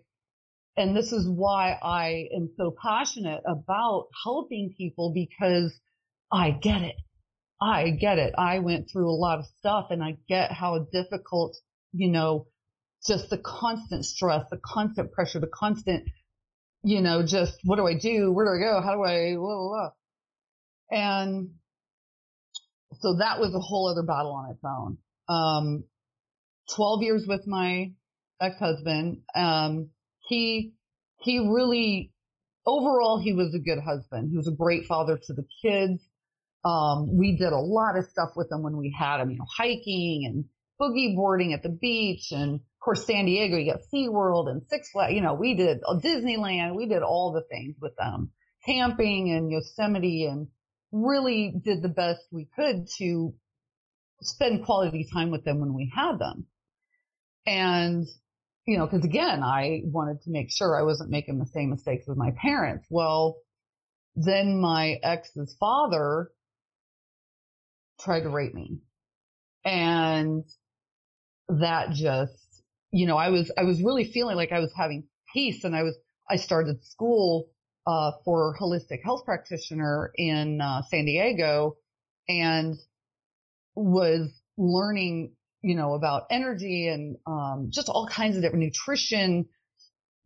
[0.77, 5.73] and this is why I am so passionate about helping people because
[6.31, 6.95] I get it.
[7.63, 8.33] I get it.
[8.37, 11.55] I went through a lot of stuff, and I get how difficult,
[11.93, 12.47] you know,
[13.07, 16.07] just the constant stress, the constant pressure, the constant
[16.83, 18.31] you know, just what do I do?
[18.31, 18.81] Where do I go?
[18.81, 19.89] How do I, blah, blah, blah.
[20.91, 21.49] And
[22.99, 24.97] so that was a whole other battle on its own.
[25.29, 25.83] Um,
[26.75, 27.93] 12 years with my
[28.41, 29.21] ex-husband.
[29.33, 29.89] Um,
[30.27, 30.73] he,
[31.19, 32.11] he really,
[32.65, 34.29] overall, he was a good husband.
[34.29, 36.01] He was a great father to the kids.
[36.63, 39.45] Um, we did a lot of stuff with them when we had them, you know,
[39.57, 40.45] hiking and
[40.79, 44.91] boogie boarding at the beach and of course, San Diego, you got SeaWorld and Six
[44.91, 45.13] Flags.
[45.13, 46.75] You know, we did Disneyland.
[46.75, 48.31] We did all the things with them,
[48.65, 50.49] camping and Yosemite, and
[50.91, 53.33] really did the best we could to
[54.21, 56.45] spend quality time with them when we had them.
[57.45, 58.05] And,
[58.67, 62.09] you know, because again, I wanted to make sure I wasn't making the same mistakes
[62.09, 62.85] as my parents.
[62.89, 63.37] Well,
[64.17, 66.31] then my ex's father
[67.99, 68.79] tried to rape me.
[69.65, 70.43] And
[71.49, 72.43] that just
[72.93, 75.81] you know, I was, I was really feeling like I was having peace and I
[75.81, 75.97] was,
[76.29, 77.49] I started school,
[77.87, 81.75] uh, for holistic health practitioner in, uh, San Diego
[82.29, 82.75] and
[83.75, 85.33] was learning,
[85.63, 89.47] you know, about energy and, um, just all kinds of different nutrition,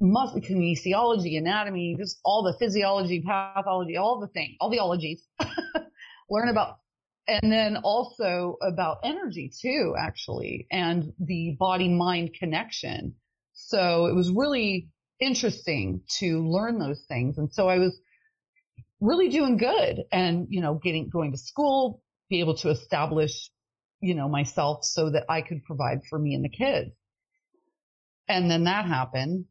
[0.02, 5.26] muscle kinesiology, anatomy, just all the physiology, pathology, all the things, all the ologies.
[6.30, 6.80] Learn about
[7.28, 13.16] and then also about energy too, actually, and the body mind connection.
[13.54, 14.88] So it was really
[15.20, 17.38] interesting to learn those things.
[17.38, 18.00] And so I was
[19.02, 23.50] really doing good and, you know, getting, going to school, be able to establish,
[24.00, 26.92] you know, myself so that I could provide for me and the kids.
[28.30, 29.46] And then that happened.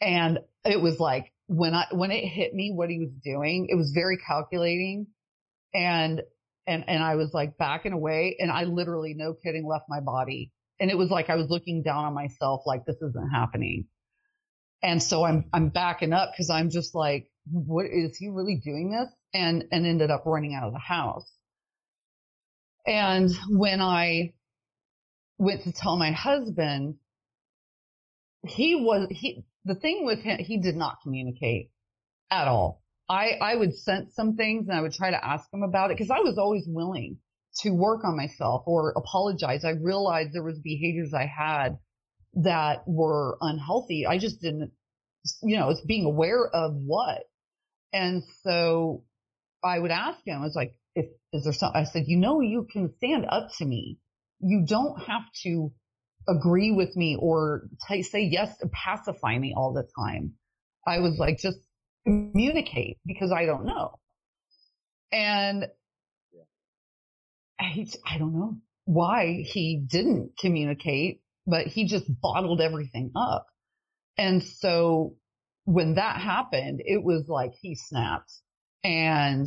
[0.00, 3.76] And it was like when I, when it hit me what he was doing, it
[3.76, 5.06] was very calculating
[5.74, 6.22] and
[6.66, 10.52] and and I was like backing away and I literally no kidding left my body.
[10.80, 13.86] And it was like I was looking down on myself like this isn't happening.
[14.82, 18.90] And so I'm I'm backing up because I'm just like what is he really doing
[18.90, 19.08] this?
[19.34, 21.30] And and ended up running out of the house.
[22.86, 24.34] And when I
[25.38, 26.96] went to tell my husband
[28.46, 31.70] he was he the thing with him he did not communicate
[32.30, 35.62] at all I, I would sense some things and I would try to ask him
[35.62, 37.18] about it because I was always willing
[37.60, 39.64] to work on myself or apologize.
[39.64, 41.78] I realized there was behaviors I had
[42.34, 44.06] that were unhealthy.
[44.06, 44.72] I just didn't,
[45.42, 47.22] you know, it's being aware of what.
[47.92, 49.04] And so
[49.64, 51.80] I would ask him, I was like, if, is there something?
[51.80, 53.98] I said, you know, you can stand up to me.
[54.40, 55.72] You don't have to
[56.28, 60.34] agree with me or t- say yes to pacify me all the time.
[60.86, 61.58] I was like, just
[62.04, 63.98] communicate because I don't know.
[65.12, 65.66] And
[67.60, 73.46] I, I don't know why he didn't communicate, but he just bottled everything up.
[74.16, 75.16] And so
[75.64, 78.32] when that happened, it was like he snapped
[78.84, 79.46] and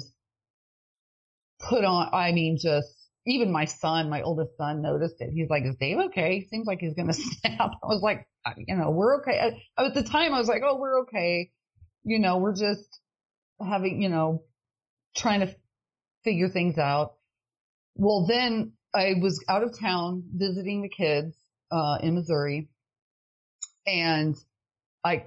[1.60, 2.88] put on, I mean, just
[3.26, 5.32] even my son, my oldest son noticed it.
[5.34, 6.48] He's like, is Dave okay?
[6.50, 7.72] Seems like he's going to snap.
[7.84, 9.58] I was like, uh, you know, we're okay.
[9.78, 11.52] At the time I was like, oh, we're okay
[12.04, 13.00] you know, we're just
[13.60, 14.44] having, you know,
[15.16, 15.56] trying to
[16.24, 17.14] figure things out.
[17.96, 21.36] Well, then I was out of town visiting the kids,
[21.72, 22.70] uh, in Missouri
[23.88, 24.36] and
[25.04, 25.26] I,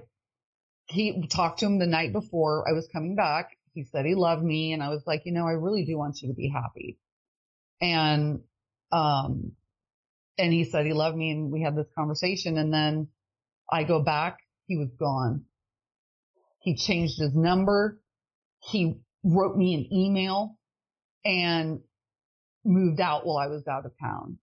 [0.87, 3.57] he talked to him the night before I was coming back.
[3.73, 6.21] He said he loved me and I was like, you know, I really do want
[6.21, 6.97] you to be happy.
[7.81, 8.41] And,
[8.91, 9.51] um,
[10.37, 13.07] and he said he loved me and we had this conversation and then
[13.69, 15.45] I go back, he was gone.
[16.65, 18.01] He changed his number.
[18.71, 20.57] He wrote me an email
[21.23, 21.81] and
[22.65, 24.39] moved out while I was out of town.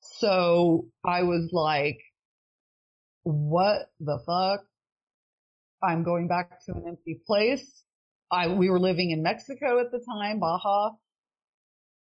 [0.00, 1.98] So I was like,
[3.24, 4.64] what the fuck?
[5.82, 7.84] I'm going back to an empty place.
[8.32, 10.92] I, we were living in Mexico at the time, Baja.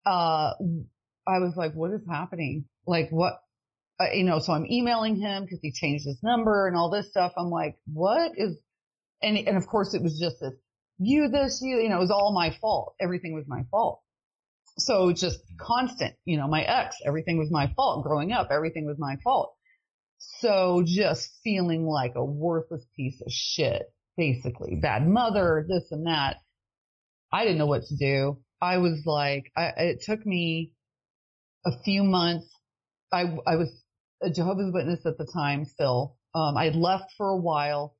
[0.07, 0.55] Uh,
[1.27, 2.65] I was like, what is happening?
[2.87, 3.35] Like what,
[4.01, 7.11] uh, you know, so I'm emailing him because he changed his number and all this
[7.11, 7.33] stuff.
[7.37, 8.57] I'm like, what is,
[9.23, 10.55] and, and of course it was just this,
[10.99, 12.95] you this, you, you know, it was all my fault.
[13.01, 14.01] Everything was my fault.
[14.79, 18.05] So just constant, you know, my ex, everything was my fault.
[18.05, 19.55] Growing up, everything was my fault.
[20.19, 23.83] So just feeling like a worthless piece of shit,
[24.17, 24.77] basically.
[24.77, 26.37] Bad mother, this and that.
[27.33, 28.39] I didn't know what to do.
[28.61, 30.73] I was like, I, it took me
[31.67, 32.47] a few months.
[33.13, 33.69] I, I was
[34.23, 36.17] a Jehovah's Witness at the time still.
[36.35, 37.97] Um, I had left for a while,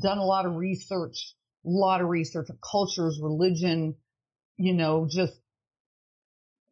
[0.00, 1.34] done a lot of research,
[1.64, 3.96] a lot of research of cultures, religion,
[4.56, 5.32] you know, just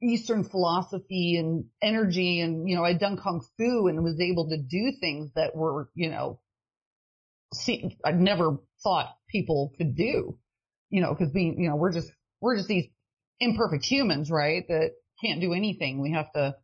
[0.02, 2.40] Eastern philosophy and energy.
[2.40, 5.88] And, you know, I'd done Kung Fu and was able to do things that were,
[5.94, 6.40] you know,
[7.52, 10.38] see, I'd never thought people could do,
[10.90, 12.10] you know, cause being, you know, we're just,
[12.40, 12.86] we're just these
[13.40, 14.64] imperfect humans, right?
[14.68, 14.92] That
[15.24, 16.00] can't do anything.
[16.00, 16.54] We have to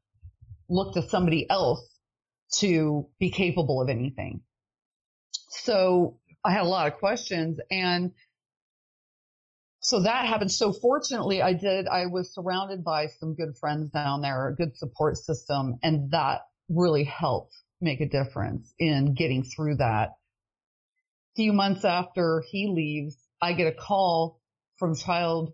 [0.68, 1.84] look to somebody else
[2.58, 4.42] to be capable of anything.
[5.48, 8.12] So I had a lot of questions and
[9.84, 10.50] so that happened.
[10.50, 11.86] So fortunately, I did.
[11.86, 16.40] I was surrounded by some good friends down there, a good support system, and that
[16.70, 20.08] really helped make a difference in getting through that.
[20.08, 24.40] A few months after he leaves, I get a call
[24.78, 25.52] from Child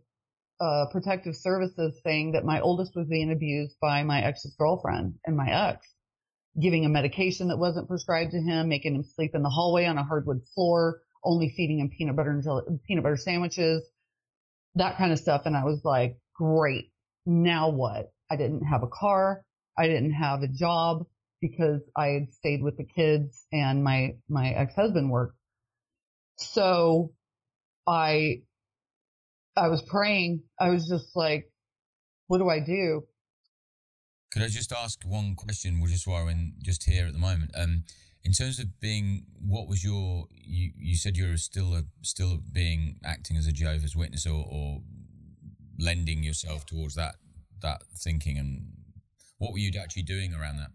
[0.60, 5.36] uh, Protective Services saying that my oldest was being abused by my ex's girlfriend and
[5.36, 5.92] my ex,
[6.60, 9.98] giving him medication that wasn't prescribed to him, making him sleep in the hallway on
[9.98, 13.82] a hardwood floor, only feeding him peanut butter and jelly, peanut butter sandwiches
[14.74, 15.42] that kind of stuff.
[15.46, 16.92] And I was like, great.
[17.26, 18.12] Now what?
[18.30, 19.44] I didn't have a car.
[19.78, 21.06] I didn't have a job
[21.40, 25.36] because I had stayed with the kids and my, my ex-husband worked.
[26.36, 27.12] So
[27.86, 28.42] I,
[29.56, 30.42] I was praying.
[30.58, 31.50] I was just like,
[32.28, 33.04] what do I do?
[34.32, 37.18] Could I just ask one question, which is why we're in just here at the
[37.18, 37.50] moment?
[37.56, 37.84] Um,
[38.22, 42.96] in terms of being what was your you, you said you're still a, still being
[43.04, 44.82] acting as a jehovah's witness or, or
[45.78, 47.16] lending yourself towards that
[47.62, 48.66] that thinking and
[49.38, 50.70] what were you actually doing around that?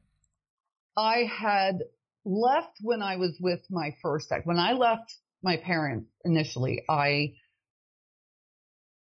[0.97, 1.83] I had
[2.25, 4.47] left when i was with my first act.
[4.47, 7.33] When i left my parents initially i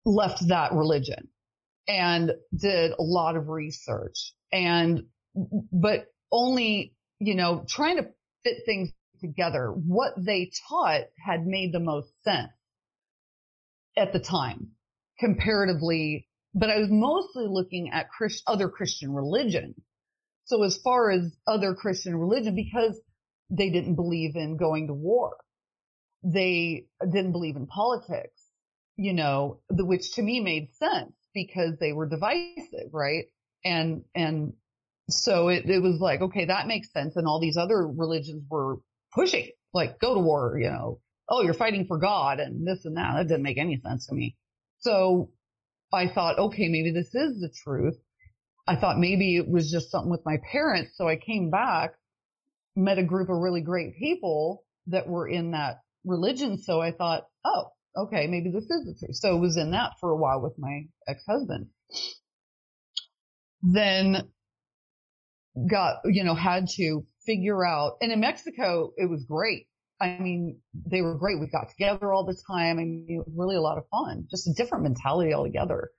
[0.05, 1.29] left that religion
[1.87, 5.03] and did a lot of research and
[5.73, 8.09] but only you know trying to
[8.45, 9.69] fit things together.
[9.69, 12.53] What they taught had made the most sense
[13.97, 14.73] at the time
[15.19, 19.75] comparatively, but I was mostly looking at Christ, other Christian religion.
[20.45, 23.01] So as far as other Christian religion, because
[23.51, 25.37] they didn't believe in going to war,
[26.23, 28.43] they didn't believe in politics,
[28.97, 33.25] you know, the, which to me made sense because they were divisive, right?
[33.65, 34.55] And, and
[35.11, 37.17] so it, it was like, okay, that makes sense.
[37.17, 38.79] And all these other religions were
[39.15, 42.97] pushing, like, go to war, you know, oh, you're fighting for God and this and
[42.97, 43.15] that.
[43.17, 44.37] That didn't make any sense to me.
[44.81, 45.31] So
[45.93, 47.97] I thought, okay, maybe this is the truth.
[48.67, 50.93] I thought maybe it was just something with my parents.
[50.97, 51.93] So I came back,
[52.77, 56.59] met a group of really great people that were in that religion.
[56.59, 59.17] So I thought, oh, okay, maybe this is the truth.
[59.17, 61.67] So I was in that for a while with my ex-husband.
[63.63, 64.29] Then
[65.71, 69.67] got, you know, had to figure out, and in Mexico, it was great.
[70.01, 71.41] I mean, they were great.
[71.41, 72.79] We got together all the time.
[72.79, 75.91] I mean, it was really a lot of fun, just a different mentality altogether.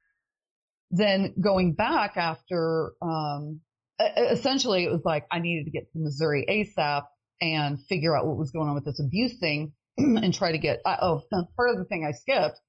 [0.92, 3.62] Then going back after, um,
[4.00, 7.04] essentially it was like I needed to get to Missouri ASAP
[7.42, 10.82] and figure out what was going on with this abuse thing and try to get,
[10.86, 11.22] uh, oh,
[11.56, 12.60] part of the thing I skipped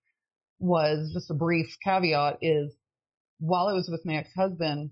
[0.59, 2.74] was just a brief caveat is
[3.39, 4.91] while I was with my ex-husband,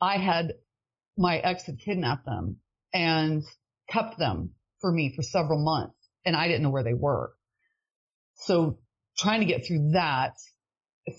[0.00, 0.52] I had
[1.16, 2.56] my ex had kidnapped them
[2.92, 3.42] and
[3.88, 7.32] kept them for me for several months and I didn't know where they were.
[8.34, 8.78] So
[9.18, 10.34] trying to get through that,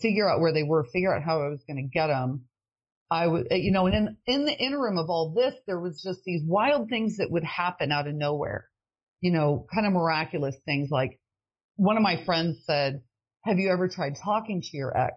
[0.01, 2.45] figure out where they were, figure out how I was going to get them.
[3.11, 6.23] I was, you know, and in, in the interim of all this, there was just
[6.23, 8.67] these wild things that would happen out of nowhere,
[9.23, 10.89] you know, kind of miraculous things.
[10.91, 11.17] Like
[11.77, 13.01] one of my friends said,
[13.45, 15.15] have you ever tried talking to your ex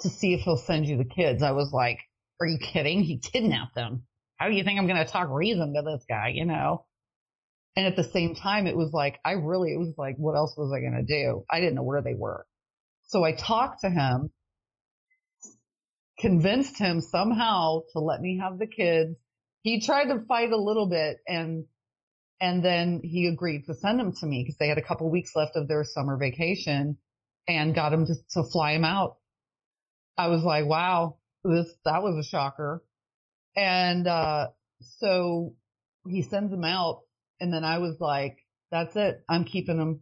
[0.00, 1.42] to see if he'll send you the kids?
[1.42, 1.98] I was like,
[2.40, 3.02] are you kidding?
[3.02, 4.04] He kidnapped them.
[4.36, 6.84] How do you think I'm going to talk reason to this guy, you know?
[7.74, 10.54] And at the same time, it was like, I really, it was like, what else
[10.56, 11.44] was I going to do?
[11.50, 12.46] I didn't know where they were.
[13.08, 14.30] So I talked to him,
[16.20, 19.16] convinced him somehow to let me have the kids.
[19.62, 21.64] He tried to fight a little bit and
[22.40, 25.34] And then he agreed to send him to me because they had a couple weeks
[25.34, 26.98] left of their summer vacation
[27.48, 29.16] and got him to, to fly him out.
[30.18, 32.82] I was like, wow, this, that was a shocker.
[33.56, 34.48] And, uh,
[34.98, 35.54] so
[36.06, 37.00] he sends him out
[37.40, 38.36] and then I was like,
[38.70, 39.22] that's it.
[39.28, 40.00] I'm keeping him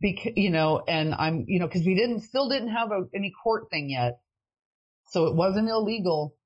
[0.00, 3.32] because, you know, and I'm, you know, cause we didn't, still didn't have a, any
[3.42, 4.20] court thing yet.
[5.10, 6.36] So it wasn't illegal.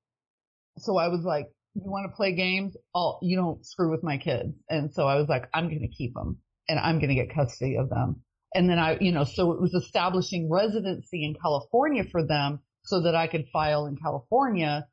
[0.79, 2.77] So I was like, you want to play games?
[2.95, 4.55] Oh, you don't screw with my kids.
[4.69, 7.35] And so I was like, I'm going to keep them and I'm going to get
[7.35, 8.23] custody of them.
[8.55, 13.03] And then I, you know, so it was establishing residency in California for them so
[13.03, 14.87] that I could file in California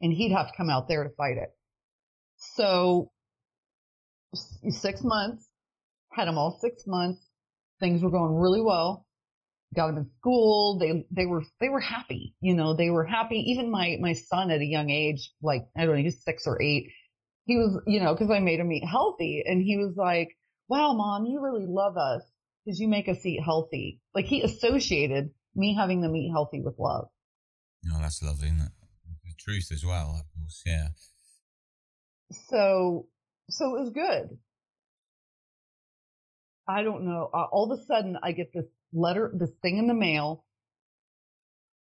[0.00, 1.50] and he'd have to come out there to fight it.
[2.36, 3.10] So
[4.34, 5.48] six months,
[6.12, 7.26] had him all six months.
[7.80, 9.06] Things were going really well
[9.74, 10.78] got them in school.
[10.78, 12.34] They they were they were happy.
[12.40, 13.36] You know, they were happy.
[13.52, 16.60] Even my my son at a young age, like I don't know, he's six or
[16.60, 16.88] eight.
[17.44, 20.28] He was, you know, because I made him eat healthy, and he was like,
[20.68, 22.22] "Wow, mom, you really love us
[22.64, 26.78] because you make us eat healthy." Like he associated me having them eat healthy with
[26.78, 27.08] love.
[27.92, 28.72] Oh, that's lovely, isn't it?
[29.24, 30.62] The truth as well, of course.
[30.64, 30.88] Yeah.
[32.48, 33.06] So,
[33.50, 34.38] so it was good.
[36.66, 37.28] I don't know.
[37.34, 40.44] Uh, all of a sudden, I get this letter, this thing in the mail,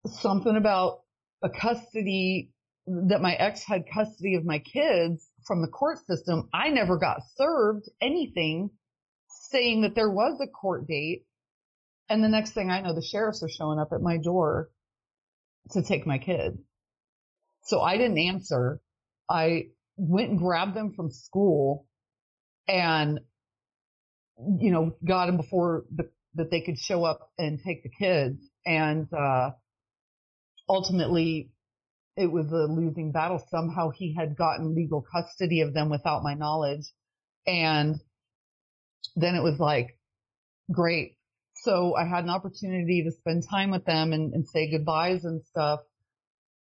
[0.07, 1.01] something about
[1.43, 2.51] a custody
[2.87, 6.49] that my ex had custody of my kids from the court system.
[6.53, 8.71] I never got served anything
[9.51, 11.25] saying that there was a court date.
[12.09, 14.71] And the next thing I know, the sheriffs are showing up at my door
[15.71, 16.59] to take my kids.
[17.63, 18.81] So I didn't answer.
[19.29, 21.87] I went and grabbed them from school
[22.69, 23.21] and,
[24.59, 28.39] you know, got them before the that they could show up and take the kids.
[28.67, 29.51] And, uh,
[30.69, 31.51] ultimately
[32.17, 33.43] it was a losing battle.
[33.51, 36.87] Somehow he had gotten legal custody of them without my knowledge.
[37.47, 37.97] And
[39.17, 39.99] then it was like,
[40.71, 41.17] great.
[41.57, 45.43] So I had an opportunity to spend time with them and, and say goodbyes and
[45.45, 45.81] stuff.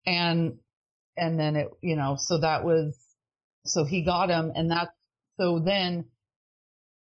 [0.05, 0.57] And,
[1.15, 2.97] and then it, you know, so that was,
[3.65, 4.91] so he got him and that's,
[5.39, 6.05] so then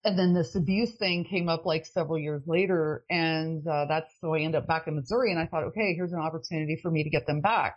[0.07, 4.33] and then this abuse thing came up like several years later and uh, that's so
[4.35, 7.03] i ended up back in missouri and i thought okay here's an opportunity for me
[7.03, 7.77] to get them back.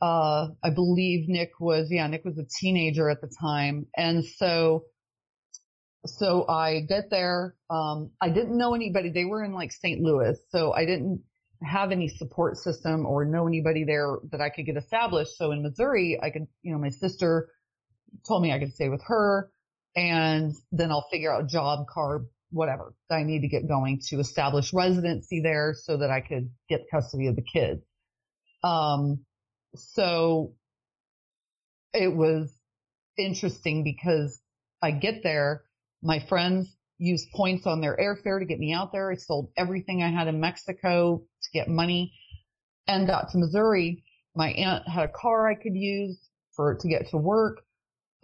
[0.00, 4.84] Uh, i believe nick was yeah nick was a teenager at the time and so
[6.04, 7.56] so i get there.
[7.70, 9.10] Um, i didn't know anybody.
[9.10, 11.22] They were in like st louis so i didn't
[11.62, 15.38] have any support system or know anybody there that i could get established.
[15.38, 17.48] So in missouri i could you know my sister
[18.28, 19.50] told me i could stay with her
[19.96, 24.72] and then I'll figure out job card, whatever I need to get going to establish
[24.72, 27.82] residency there so that I could get custody of the kids.
[28.62, 29.24] Um,
[29.74, 30.52] so
[31.92, 32.52] it was
[33.16, 34.38] interesting because
[34.82, 35.64] I get there,
[36.02, 39.10] my friends used points on their airfare to get me out there.
[39.10, 42.12] I sold everything I had in Mexico to get money
[42.86, 44.04] and got to Missouri.
[44.34, 46.18] My aunt had a car I could use
[46.54, 47.65] for to get to work.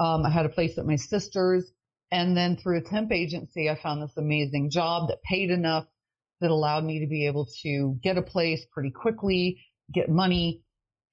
[0.03, 1.70] Um, I had a place at my sister's.
[2.11, 5.86] And then through a temp agency, I found this amazing job that paid enough
[6.40, 9.61] that allowed me to be able to get a place pretty quickly,
[9.92, 10.62] get money,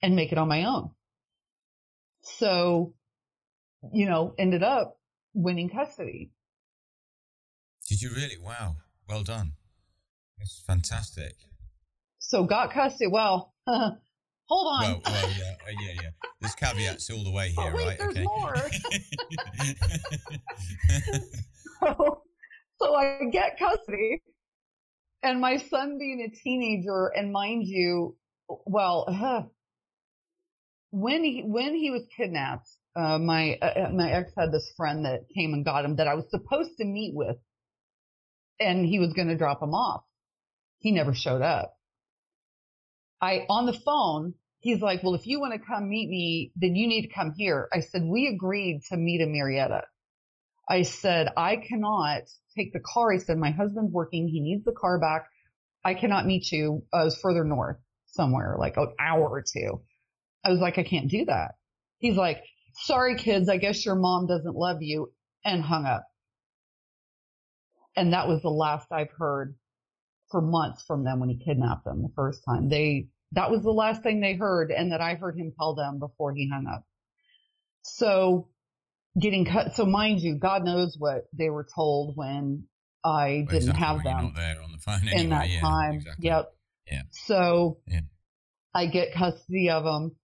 [0.01, 0.89] and make it on my own.
[2.21, 2.95] So,
[3.93, 4.99] you know, ended up
[5.33, 6.31] winning custody.
[7.87, 8.37] Did you really?
[8.43, 8.77] Wow.
[9.07, 9.53] Well done.
[10.39, 11.35] It's fantastic.
[12.17, 13.07] So got custody.
[13.07, 13.53] Well,
[14.49, 14.81] Hold on.
[14.81, 16.09] Well, well yeah, uh, yeah, yeah.
[16.41, 17.99] There's caveats all the way here, wait, right?
[17.99, 18.23] There's okay.
[18.23, 18.55] more.
[21.81, 22.23] so,
[22.81, 24.23] so I get custody,
[25.21, 29.43] and my son being a teenager, and mind you, well, uh,
[30.89, 35.05] when he when he was kidnapped, uh, my uh, uh, my ex had this friend
[35.05, 37.37] that came and got him that I was supposed to meet with,
[38.59, 40.03] and he was going to drop him off.
[40.79, 41.75] He never showed up.
[43.21, 46.75] I, on the phone, he's like, well, if you want to come meet me, then
[46.75, 47.67] you need to come here.
[47.73, 49.83] I said, we agreed to meet in Marietta.
[50.69, 52.23] I said, I cannot
[52.55, 53.11] take the car.
[53.11, 54.27] I said, my husband's working.
[54.27, 55.25] He needs the car back.
[55.83, 56.83] I cannot meet you.
[56.93, 59.81] Uh, I was further north somewhere, like an hour or two.
[60.43, 61.55] I was like, I can't do that.
[61.97, 62.43] He's like,
[62.73, 63.49] sorry, kids.
[63.49, 65.11] I guess your mom doesn't love you
[65.43, 66.03] and hung up.
[67.95, 69.55] And that was the last I've heard
[70.31, 72.69] for months from them when he kidnapped them the first time.
[72.69, 75.99] They, that was the last thing they heard and that I heard him tell them
[75.99, 76.83] before he hung up.
[77.81, 78.49] So
[79.19, 79.75] getting cut.
[79.75, 82.65] So mind you, God knows what they were told when
[83.03, 85.23] I didn't exactly, have them there on the phone anyway.
[85.23, 85.93] in that yeah, time.
[85.95, 86.25] Exactly.
[86.25, 86.53] Yep.
[86.91, 87.01] Yeah.
[87.11, 88.01] So yeah.
[88.73, 90.15] I get custody of them.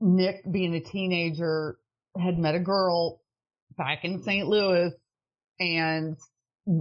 [0.00, 1.76] Nick, being a teenager,
[2.16, 3.20] had met a girl
[3.76, 4.46] back in St.
[4.46, 4.92] Louis
[5.58, 6.16] and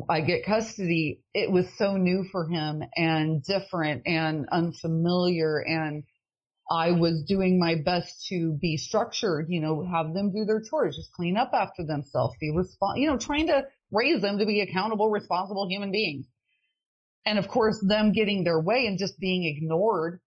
[0.10, 1.22] I get custody.
[1.34, 5.60] It was so new for him and different and unfamiliar.
[5.60, 6.04] And
[6.70, 10.98] I was doing my best to be structured, you know, have them do their chores,
[10.98, 14.60] just clean up after themselves, be responsible, you know, trying to raise them to be
[14.62, 16.26] accountable, responsible human beings.
[17.26, 20.20] And of course, them getting their way and just being ignored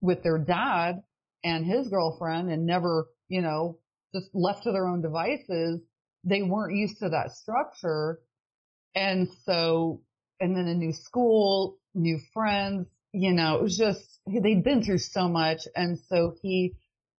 [0.00, 1.02] with their dad
[1.44, 3.78] and his girlfriend and never, you know,
[4.14, 5.80] just left to their own devices.
[6.24, 8.20] They weren't used to that structure.
[8.98, 10.02] And so,
[10.40, 14.98] and then a new school, new friends, you know, it was just, they'd been through
[14.98, 15.60] so much.
[15.76, 16.74] And so he,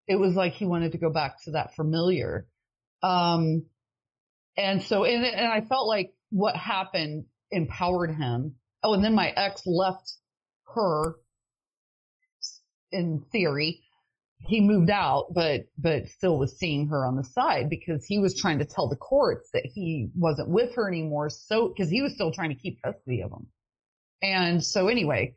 [0.08, 2.48] it was like he wanted to go back to that familiar.
[3.00, 3.66] Um,
[4.56, 8.56] and so, and, and I felt like what happened empowered him.
[8.82, 10.12] Oh, and then my ex left
[10.74, 11.14] her
[12.90, 13.82] in theory
[14.46, 18.34] he moved out, but but still was seeing her on the side because he was
[18.34, 21.28] trying to tell the courts that he wasn't with her anymore.
[21.28, 23.46] So because he was still trying to keep custody of him,
[24.22, 25.36] and so anyway,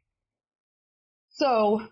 [1.29, 1.87] so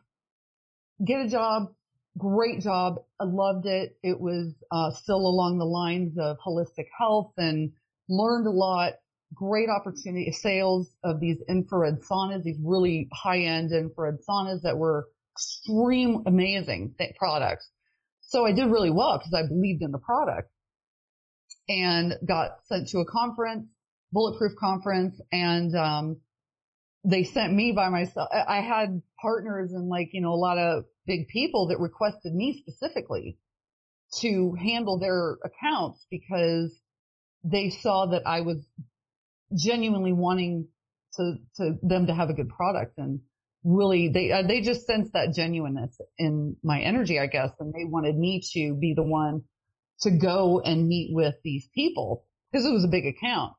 [1.04, 1.74] get a job,
[2.18, 3.98] great job, I loved it.
[4.04, 7.72] It was uh, still along the lines of holistic health and
[8.08, 8.94] learned a lot.
[9.34, 15.08] Great opportunity, sales of these infrared saunas, these really high end infrared saunas that were
[15.40, 17.70] extreme, amazing th- products.
[18.22, 20.52] So I did really well because I believed in the product
[21.68, 23.68] and got sent to a conference,
[24.12, 26.22] bulletproof conference, and um,
[27.04, 28.30] they sent me by myself.
[28.32, 32.62] I had partners and like you know a lot of big people that requested me
[32.62, 33.38] specifically
[34.22, 36.72] to handle their accounts because
[37.44, 38.58] they saw that I was
[39.56, 40.68] genuinely wanting
[41.16, 43.22] to to them to have a good product and
[43.64, 47.86] really they uh, they just sensed that genuineness in my energy, I guess, and they
[47.86, 49.44] wanted me to be the one
[50.02, 53.54] to go and meet with these people because it was a big account.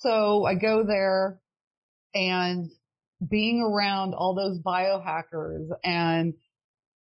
[0.00, 1.40] So I go there
[2.14, 2.70] and
[3.28, 6.34] being around all those biohackers and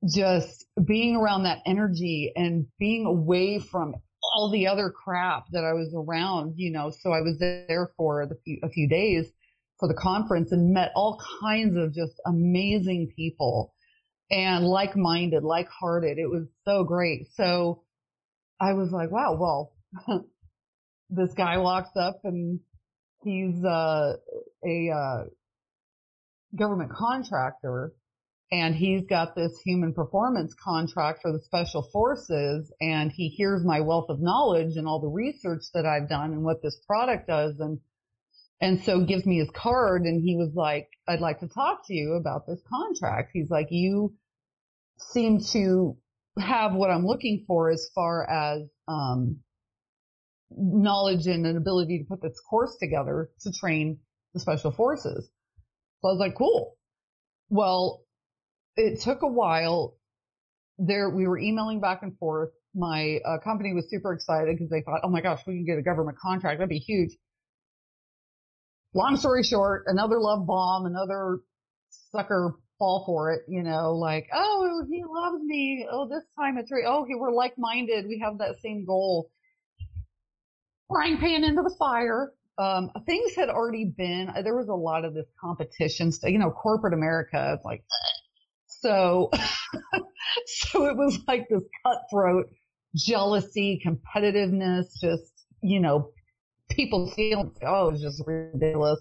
[0.09, 5.73] just being around that energy and being away from all the other crap that I
[5.73, 9.27] was around, you know, so I was there for the few, a few days
[9.79, 13.74] for the conference and met all kinds of just amazing people
[14.31, 16.18] and like-minded, like-hearted.
[16.18, 17.29] It was so great.
[17.35, 17.83] So
[18.61, 19.72] I was like, wow, well,
[21.11, 22.61] this guy walks up and
[23.22, 24.14] he's uh,
[24.64, 25.24] a uh,
[26.57, 27.93] government contractor
[28.53, 33.81] and he's got this human performance contract for the special forces and he hears my
[33.81, 37.59] wealth of knowledge and all the research that I've done and what this product does
[37.59, 37.81] and
[38.61, 41.95] and so gives me his card and he was like, I'd like to talk to
[41.95, 43.31] you about this contract.
[43.33, 44.15] He's like, you
[44.99, 45.97] seem to
[46.39, 49.41] have what I'm looking for as far as, um,
[50.51, 53.99] knowledge and an ability to put this course together to train
[54.33, 55.29] the special forces.
[56.01, 56.77] So I was like, cool.
[57.49, 58.05] Well,
[58.77, 59.97] it took a while
[60.79, 61.11] there.
[61.11, 62.51] We were emailing back and forth.
[62.75, 65.79] My uh, company was super excited because they thought, oh my gosh, we can get
[65.79, 66.59] a government contract.
[66.59, 67.17] That'd be huge
[68.97, 71.41] long story short, another love bomb, another
[72.11, 75.87] sucker fall for it, you know, like, oh, he loves me.
[75.91, 76.85] Oh, this time it's right.
[76.87, 78.07] Oh, we're like minded.
[78.09, 79.31] We have that same goal.
[80.89, 82.33] Frying pan into the fire.
[82.59, 86.95] Um, things had already been, there was a lot of this competition, you know, corporate
[86.95, 87.53] America.
[87.55, 87.85] It's like,
[88.67, 89.31] so,
[90.47, 92.47] so it was like this cutthroat
[92.95, 95.33] jealousy, competitiveness, just,
[95.63, 96.13] you know,
[96.77, 99.01] people feel oh it's just ridiculous.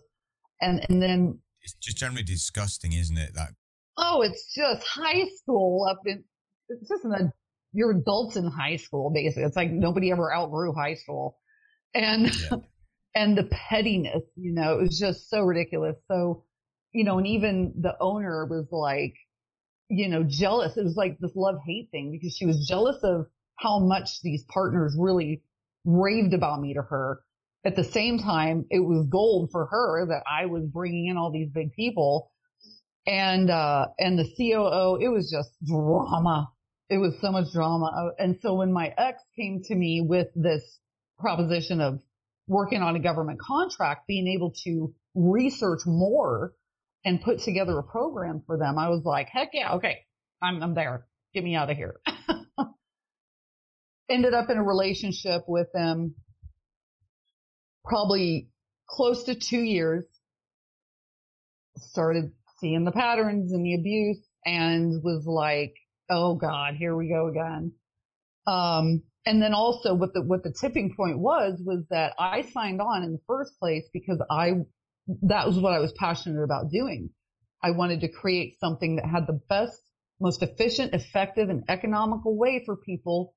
[0.62, 3.36] And and then it's just generally disgusting isn't it?
[3.36, 3.50] That
[3.98, 6.24] oh it's just high school up in
[6.70, 7.32] it's just in
[7.74, 9.44] you're adults in high school basically.
[9.44, 11.38] It's like nobody ever outgrew high school.
[11.94, 12.58] And yeah.
[13.16, 15.98] and the pettiness you know it was just so ridiculous.
[16.08, 16.46] So
[16.94, 19.14] you know and even the owner was like
[19.90, 20.78] you know jealous.
[20.78, 24.44] It was like this love hate thing because she was jealous of how much these
[24.50, 25.42] partners really
[25.86, 27.22] raved about me to her
[27.66, 31.32] at the same time, it was gold for her that I was bringing in all
[31.32, 32.32] these big people.
[33.08, 36.52] And, uh, and the COO, it was just drama.
[36.90, 37.86] It was so much drama.
[37.86, 40.62] Uh, and so when my ex came to me with this
[41.18, 42.02] proposition of
[42.48, 46.54] working on a government contract, being able to research more
[47.04, 50.06] and put together a program for them, I was like, heck yeah, okay,
[50.42, 51.08] I'm, I'm there.
[51.34, 52.00] Get me out of here.
[54.10, 56.14] Ended up in a relationship with them
[57.86, 58.50] probably
[58.90, 60.06] close to two years,
[61.78, 65.74] started seeing the patterns and the abuse and was like,
[66.10, 67.74] oh God, here we go again.
[68.48, 72.80] Um, and then also what the what the tipping point was was that I signed
[72.80, 74.52] on in the first place because I
[75.24, 77.10] that was what I was passionate about doing.
[77.64, 79.82] I wanted to create something that had the best,
[80.20, 83.34] most efficient, effective, and economical way for people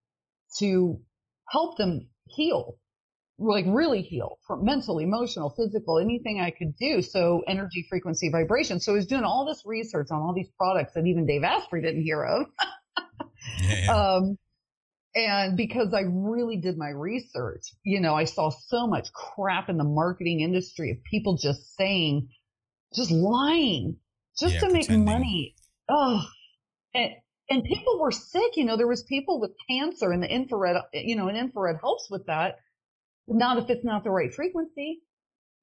[0.58, 1.00] to
[1.48, 2.76] help them heal,
[3.38, 7.02] like really heal from mental, emotional, physical, anything I could do.
[7.02, 8.80] So energy, frequency, vibration.
[8.80, 11.82] So I was doing all this research on all these products that even Dave Asprey
[11.82, 12.46] didn't hear of.
[13.62, 13.94] yeah, yeah.
[13.94, 14.38] Um,
[15.14, 19.76] and because I really did my research, you know, I saw so much crap in
[19.76, 22.28] the marketing industry of people just saying,
[22.94, 23.96] just lying,
[24.38, 25.04] just yeah, to make pretending.
[25.04, 25.54] money.
[25.88, 26.24] Oh,
[26.94, 27.12] and,
[27.48, 28.56] and people were sick.
[28.56, 32.08] You know, there was people with cancer and the infrared, you know, and infrared helps
[32.10, 32.58] with that.
[33.28, 35.00] Not if it's not the right frequency,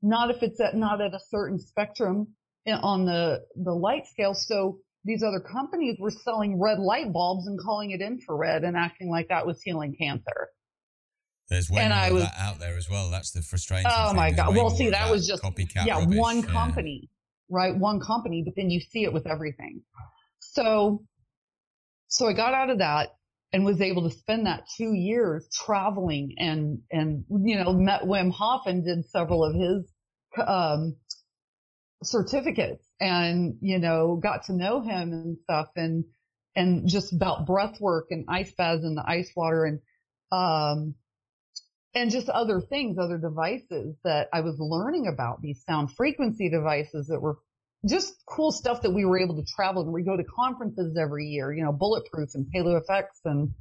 [0.01, 2.27] not if it's at, not at a certain spectrum
[2.67, 4.33] on the, the light scale.
[4.33, 9.09] So these other companies were selling red light bulbs and calling it infrared and acting
[9.09, 10.49] like that was healing cancer.
[11.49, 13.11] There's way and more I was, out there as well.
[13.11, 13.85] That's the frustrating.
[13.93, 14.55] Oh my god!
[14.55, 15.85] Well, see, that was just copycat.
[15.85, 16.17] Yeah, rubbish.
[16.17, 17.55] one company, yeah.
[17.55, 17.77] right?
[17.77, 19.81] One company, but then you see it with everything.
[20.39, 21.03] So,
[22.07, 23.09] so I got out of that
[23.53, 28.31] and was able to spend that two years traveling and and you know met Wim
[28.31, 29.91] Hof and did several of his
[30.45, 30.95] um,
[32.03, 36.05] certificates and, you know, got to know him and stuff and,
[36.55, 39.79] and just about breath work and ice baths and the ice water and,
[40.31, 40.95] um,
[41.93, 47.07] and just other things, other devices that I was learning about these sound frequency devices
[47.07, 47.37] that were
[47.87, 51.27] just cool stuff that we were able to travel and we go to conferences every
[51.27, 53.51] year, you know, bulletproof and Paleo FX and,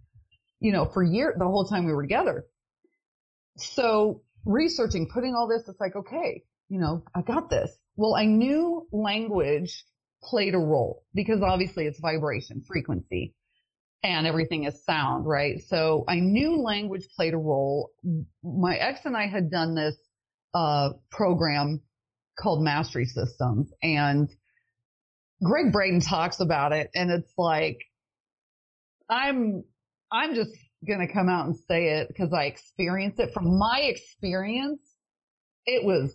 [0.60, 2.44] you know, for year, the whole time we were together.
[3.56, 7.76] So researching, putting all this, it's like, okay, you know, I got this.
[7.96, 9.84] Well, I knew language
[10.22, 13.34] played a role because obviously it's vibration, frequency,
[14.02, 15.60] and everything is sound, right?
[15.68, 17.90] So I knew language played a role.
[18.42, 19.96] My ex and I had done this
[20.54, 21.80] uh, program
[22.38, 24.28] called Mastery Systems, and
[25.42, 27.78] Gregg Braden talks about it, and it's like
[29.08, 29.64] I'm
[30.10, 30.52] I'm just
[30.86, 33.32] gonna come out and say it because I experienced it.
[33.32, 34.80] From my experience,
[35.66, 36.14] it was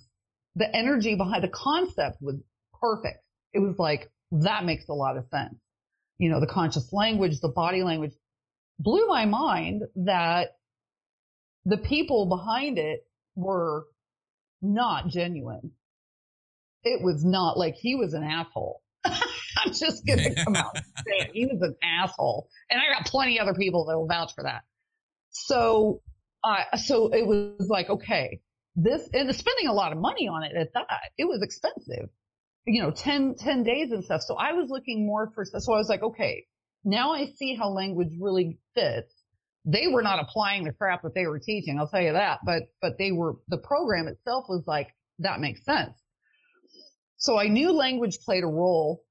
[0.55, 2.35] the energy behind the concept was
[2.79, 3.23] perfect.
[3.53, 5.55] It was like, that makes a lot of sense.
[6.17, 8.13] You know, the conscious language, the body language
[8.77, 10.49] blew my mind that
[11.65, 13.01] the people behind it
[13.35, 13.85] were
[14.61, 15.71] not genuine.
[16.83, 18.81] It was not like he was an asshole.
[19.05, 21.31] I'm just going to come out and say it.
[21.33, 22.47] He was an asshole.
[22.69, 24.63] And I got plenty other people that will vouch for that.
[25.29, 26.01] So,
[26.43, 28.41] uh, so it was like, okay,
[28.75, 31.11] this and spending a lot of money on it at that.
[31.17, 32.09] It was expensive,
[32.65, 34.21] you know, 10, 10 days and stuff.
[34.21, 36.45] So I was looking more for, so I was like, okay,
[36.83, 39.13] now I see how language really fits.
[39.65, 41.77] They were not applying the crap that they were teaching.
[41.77, 44.87] I'll tell you that, but, but they were, the program itself was like,
[45.19, 45.91] that makes sense.
[47.19, 49.03] So I knew language played a role.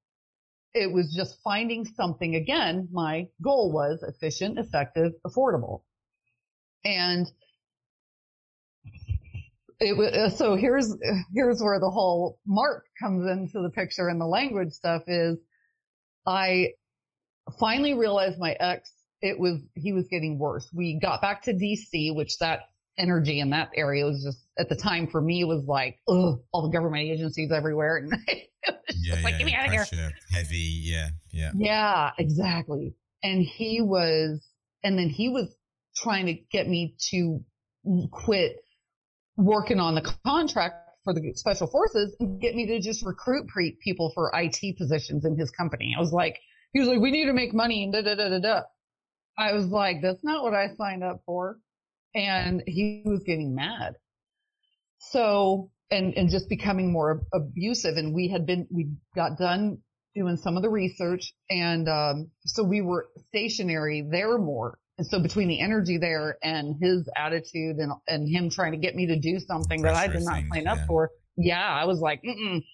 [0.75, 2.35] It was just finding something.
[2.35, 5.83] Again, my goal was efficient, effective, affordable.
[6.85, 7.31] And
[9.81, 10.97] it was uh, so here's
[11.35, 15.39] here's where the whole mark comes into the picture and the language stuff is
[16.27, 16.69] i
[17.61, 18.91] finally realized my ex
[19.23, 22.63] it was he was getting worse we got back to dc which that
[22.99, 26.63] energy in that area was just at the time for me was like ugh, all
[26.63, 28.13] the government agencies everywhere and
[29.03, 33.81] yeah, like yeah, get me out of here heavy yeah yeah yeah exactly and he
[33.81, 34.41] was
[34.83, 35.55] and then he was
[35.97, 37.41] trying to get me to
[38.11, 38.57] quit
[39.37, 43.77] working on the contract for the special forces and get me to just recruit pre-
[43.83, 45.95] people for IT positions in his company.
[45.97, 46.39] I was like,
[46.73, 48.63] he was like, we need to make money and da da da da da.
[49.39, 51.59] I was like, that's not what I signed up for.
[52.15, 53.95] And he was getting mad.
[54.99, 57.97] So, and, and just becoming more abusive.
[57.97, 59.79] And we had been, we got done
[60.15, 61.33] doing some of the research.
[61.49, 66.75] And, um, so we were stationary there more and so between the energy there and
[66.83, 70.23] his attitude and, and him trying to get me to do something that I did
[70.23, 72.65] not sign up for, yeah, I was like, mm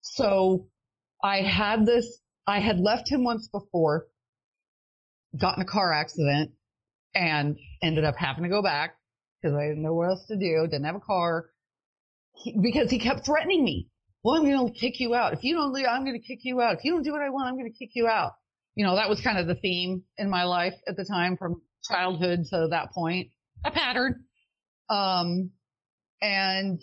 [0.00, 0.66] So
[1.22, 4.08] I had this, I had left him once before,
[5.40, 6.50] got in a car accident
[7.14, 8.96] and ended up having to go back
[9.40, 10.66] because I didn't know what else to do.
[10.68, 11.50] Didn't have a car
[12.60, 13.88] because he kept threatening me.
[14.22, 15.32] Well, I'm going to kick you out.
[15.32, 16.74] If you don't leave, I'm going to kick you out.
[16.74, 18.32] If you don't do what I want, I'm going to kick you out
[18.74, 21.60] you know, that was kind of the theme in my life at the time from
[21.84, 23.28] childhood to that point,
[23.64, 24.24] a pattern.
[24.88, 25.50] Um,
[26.22, 26.80] and,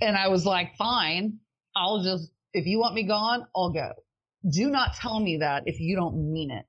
[0.00, 1.38] and I was like, fine,
[1.76, 3.92] I'll just, if you want me gone, I'll go.
[4.50, 6.64] Do not tell me that if you don't mean it.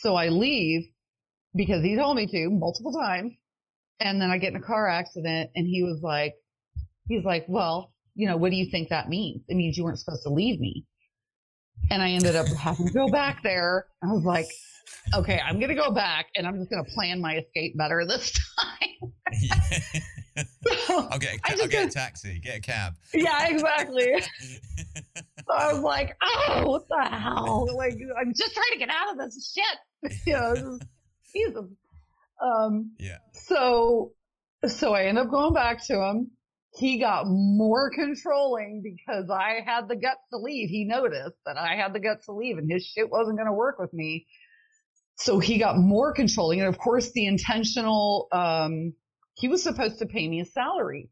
[0.00, 0.82] So I leave
[1.54, 3.32] because he told me to multiple times.
[4.00, 6.34] And then I get in a car accident and he was like,
[7.08, 9.42] he's like, well, you know, what do you think that means?
[9.48, 10.84] It means you weren't supposed to leave me.
[11.90, 13.86] And I ended up having to go back there.
[14.02, 14.46] I was like,
[15.14, 18.06] okay, I'm going to go back and I'm just going to plan my escape better
[18.06, 19.12] this time.
[20.86, 22.94] so I'll get, a, I'll get a taxi, get a cab.
[23.12, 24.14] Yeah, exactly.
[25.16, 27.68] so I was like, oh, what the hell?
[27.76, 29.78] Like, I'm just trying to get out of this shit.
[30.26, 30.78] You know,
[31.32, 31.64] Jesus.
[32.42, 33.16] Um, yeah.
[33.32, 34.12] So,
[34.66, 36.30] so I end up going back to him
[36.76, 40.68] he got more controlling because I had the guts to leave.
[40.68, 43.52] He noticed that I had the guts to leave and his shit wasn't going to
[43.52, 44.26] work with me.
[45.16, 46.60] So he got more controlling.
[46.60, 48.92] And of course, the intentional, um,
[49.34, 51.10] he was supposed to pay me a salary.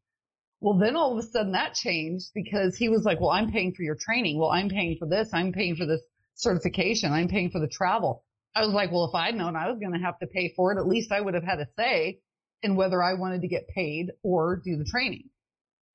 [0.60, 3.72] Well, then all of a sudden that changed because he was like, well, I'm paying
[3.72, 4.38] for your training.
[4.38, 5.30] Well, I'm paying for this.
[5.32, 6.02] I'm paying for this
[6.34, 7.12] certification.
[7.12, 8.24] I'm paying for the travel.
[8.56, 10.72] I was like, well, if I'd known I was going to have to pay for
[10.72, 12.18] it, at least I would have had a say
[12.62, 15.28] in whether I wanted to get paid or do the training.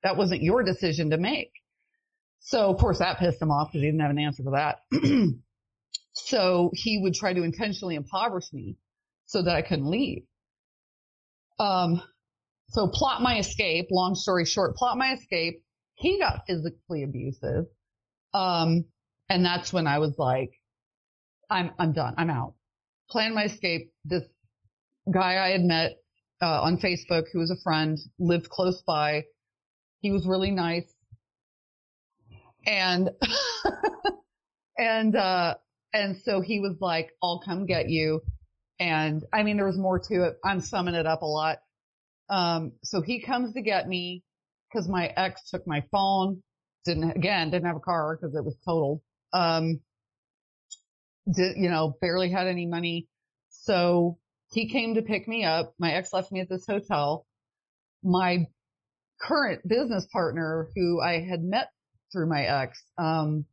[0.02, 1.52] That wasn't your decision to make.
[2.40, 4.78] So of course that pissed him off because he didn't have an answer for that.
[6.12, 8.76] so he would try to intentionally impoverish me
[9.26, 10.22] so that I couldn't leave.
[11.58, 12.00] Um,
[12.70, 15.62] so plot my escape, long story short, plot my escape.
[15.94, 17.66] He got physically abusive.
[18.32, 18.84] Um,
[19.28, 20.52] and that's when I was like,
[21.50, 22.14] I'm, I'm done.
[22.18, 22.54] I'm out.
[23.10, 23.92] Plan my escape.
[24.04, 24.22] This
[25.12, 25.96] guy I had met,
[26.40, 29.24] uh, on Facebook who was a friend lived close by
[30.00, 30.92] he was really nice.
[32.66, 33.10] And,
[34.78, 35.54] and, uh,
[35.92, 38.20] and so he was like, I'll come get you.
[38.78, 40.36] And I mean, there was more to it.
[40.44, 41.58] I'm summing it up a lot.
[42.30, 44.22] Um, so he comes to get me
[44.70, 46.42] because my ex took my phone.
[46.84, 49.00] Didn't, again, didn't have a car because it was totaled.
[49.32, 49.80] Um,
[51.30, 53.08] did, you know, barely had any money.
[53.48, 54.18] So
[54.50, 55.74] he came to pick me up.
[55.78, 57.26] My ex left me at this hotel.
[58.02, 58.46] My
[59.20, 61.70] current business partner who I had met
[62.12, 63.44] through my ex, um,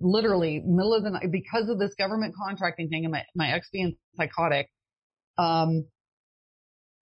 [0.00, 3.68] literally middle of the night because of this government contracting thing and my, my ex
[3.72, 4.68] being psychotic.
[5.38, 5.86] Um,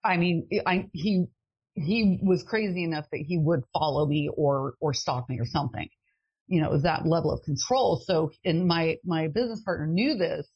[0.03, 1.25] I mean, I, he,
[1.75, 5.87] he was crazy enough that he would follow me or, or stalk me or something,
[6.47, 8.01] you know, that level of control.
[8.05, 10.47] So, and my, my business partner knew this.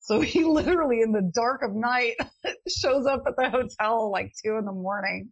[0.00, 2.14] So he literally in the dark of night
[2.68, 5.30] shows up at the hotel like two in the morning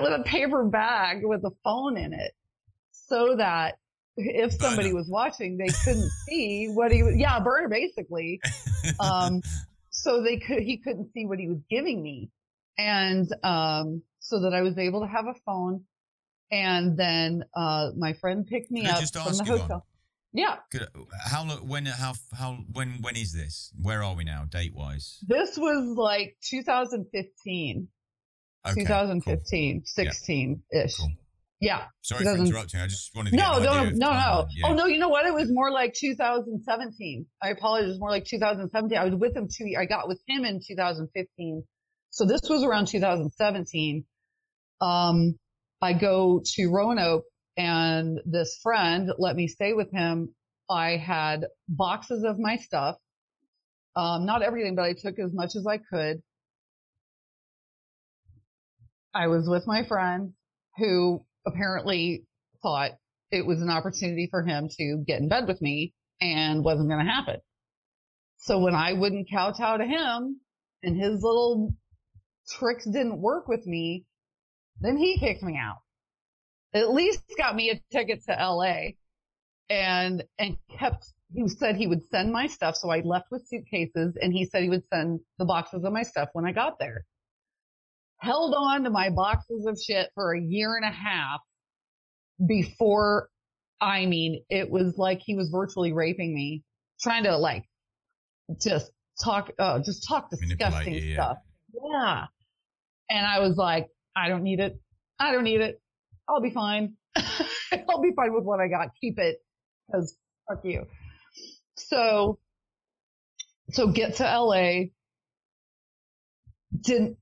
[0.00, 2.32] with a paper bag with a phone in it
[2.92, 3.78] so that
[4.16, 7.16] if somebody was watching, they couldn't see what he was.
[7.16, 8.40] Yeah, burner basically.
[9.00, 9.42] Um,
[9.90, 12.30] so they could, he couldn't see what he was giving me.
[12.78, 15.84] And, um, so that I was able to have a phone.
[16.50, 19.86] And then, uh, my friend picked me up from the hotel.
[20.34, 20.56] Yeah.
[20.72, 20.88] Good.
[21.24, 23.72] How when how how when when is this?
[23.80, 25.20] Where are we now, date wise?
[25.26, 27.88] This was like 2015.
[28.66, 29.82] Okay, 2015, cool.
[29.86, 30.96] 16 ish.
[30.96, 31.10] Cool.
[31.60, 31.84] Yeah.
[32.02, 32.80] Sorry for interrupting.
[32.80, 34.46] I just wanted to no, no, no, no.
[34.54, 34.66] Yeah.
[34.66, 35.24] Oh no, you know what?
[35.24, 37.26] It was more like 2017.
[37.42, 37.86] I apologize.
[37.86, 38.98] It was more like 2017.
[38.98, 39.72] I was with him two.
[39.78, 41.64] I got with him in 2015.
[42.10, 44.04] So this was around 2017.
[44.80, 45.38] Um,
[45.80, 47.24] I go to Roanoke
[47.56, 50.34] and this friend let me stay with him.
[50.68, 52.96] I had boxes of my stuff.
[53.96, 56.22] Um, not everything, but I took as much as I could.
[59.14, 60.32] I was with my friend
[60.76, 62.24] who apparently
[62.62, 62.92] thought
[63.30, 67.04] it was an opportunity for him to get in bed with me and wasn't going
[67.04, 67.36] to happen.
[68.38, 70.40] So when I wouldn't kowtow to him
[70.82, 71.74] and his little
[72.58, 74.04] tricks didn't work with me,
[74.80, 75.78] then he kicked me out.
[76.74, 78.94] At least got me a ticket to LA
[79.70, 82.74] and, and kept, he said he would send my stuff.
[82.76, 86.02] So I left with suitcases and he said he would send the boxes of my
[86.02, 87.04] stuff when I got there
[88.18, 91.40] held on to my boxes of shit for a year and a half
[92.44, 93.28] before,
[93.80, 96.62] I mean, it was like he was virtually raping me,
[97.00, 97.64] trying to like
[98.60, 98.90] just
[99.22, 101.38] talk, uh, just talk disgusting stuff.
[101.90, 102.26] Yeah.
[103.10, 104.80] And I was like, I don't need it.
[105.18, 105.80] I don't need it.
[106.28, 106.94] I'll be fine.
[107.16, 108.88] I'll be fine with what I got.
[109.00, 109.38] Keep it
[109.86, 110.16] because
[110.48, 110.86] fuck you.
[111.76, 112.38] So,
[113.70, 114.86] so get to LA.
[116.80, 117.18] Didn't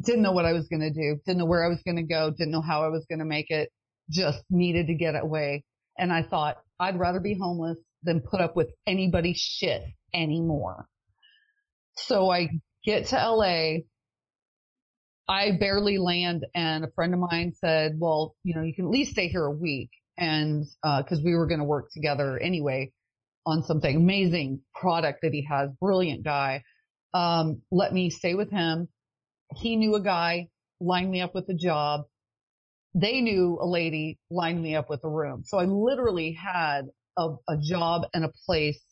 [0.00, 2.02] didn't know what I was going to do, didn't know where I was going to
[2.02, 3.70] go, didn't know how I was going to make it,
[4.10, 5.64] just needed to get away.
[5.98, 9.82] And I thought I'd rather be homeless than put up with anybody's shit
[10.14, 10.86] anymore.
[11.96, 12.50] So I
[12.84, 13.78] get to LA.
[15.28, 18.90] I barely land and a friend of mine said, well, you know, you can at
[18.90, 19.90] least stay here a week.
[20.18, 22.92] And, uh, cause we were going to work together anyway
[23.46, 26.62] on something amazing product that he has, brilliant guy.
[27.14, 28.88] um, let me stay with him.
[29.56, 30.48] He knew a guy,
[30.80, 32.02] lined me up with a job.
[32.94, 35.42] They knew a lady, lined me up with a room.
[35.44, 36.82] So I literally had
[37.16, 38.82] a, a job and a place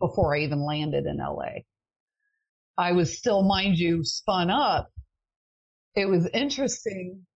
[0.00, 1.62] before I even landed in LA.
[2.76, 4.90] I was still, mind you, spun up.
[5.94, 7.26] It was interesting.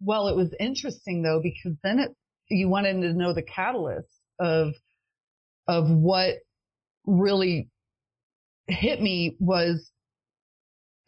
[0.00, 2.10] Well, it was interesting though, because then it,
[2.48, 4.08] you wanted to know the catalyst
[4.40, 4.74] of,
[5.68, 6.36] of what
[7.06, 7.68] really
[8.66, 9.90] hit me was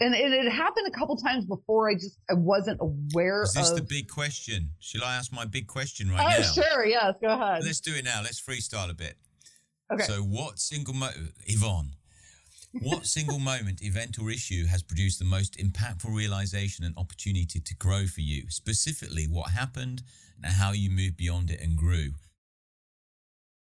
[0.01, 1.89] and it, it happened a couple times before.
[1.89, 3.43] I just I wasn't aware.
[3.43, 3.77] Is this of...
[3.77, 4.71] the big question?
[4.79, 6.47] Shall I ask my big question right oh, now?
[6.47, 7.65] Sure, yes, go ahead.
[7.65, 8.21] Let's do it now.
[8.23, 9.17] Let's freestyle a bit.
[9.93, 10.05] Okay.
[10.05, 11.11] So, what single mo-
[11.47, 11.93] Yvonne?
[12.73, 17.75] What single moment, event, or issue has produced the most impactful realization and opportunity to
[17.77, 18.51] grow for you?
[18.51, 20.03] Specifically, what happened
[20.43, 22.11] and how you moved beyond it and grew.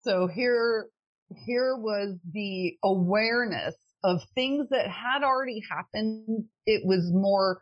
[0.04, 0.88] So here,
[1.36, 6.46] here was the awareness of things that had already happened.
[6.66, 7.62] It was more,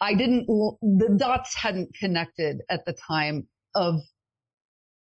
[0.00, 4.00] I didn't, the dots hadn't connected at the time of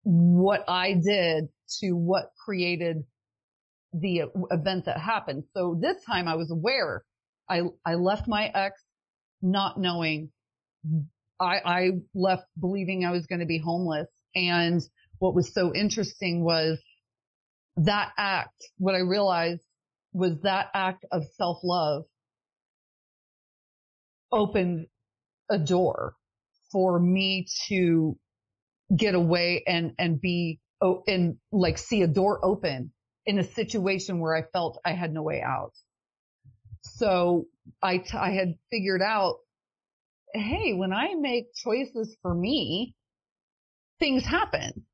[0.03, 1.49] what I did
[1.81, 3.05] to what created
[3.93, 5.45] the event that happened.
[5.55, 7.05] So this time I was aware.
[7.49, 8.83] I, I left my ex
[9.43, 10.31] not knowing.
[11.41, 14.09] I, I left believing I was going to be homeless.
[14.35, 14.83] And
[15.19, 16.79] what was so interesting was
[17.77, 19.63] that act, what I realized
[20.15, 22.05] was that act of self love
[24.33, 24.87] opened
[25.51, 26.15] a door
[26.73, 28.17] for me to
[28.97, 32.93] get away and, and be, oh, and like see a door open
[33.27, 35.73] in a situation where I felt I had no way out.
[36.83, 37.47] So
[37.83, 39.37] I, t- I had figured out,
[40.35, 42.95] Hey, when I make choices for me,
[44.01, 44.85] things happen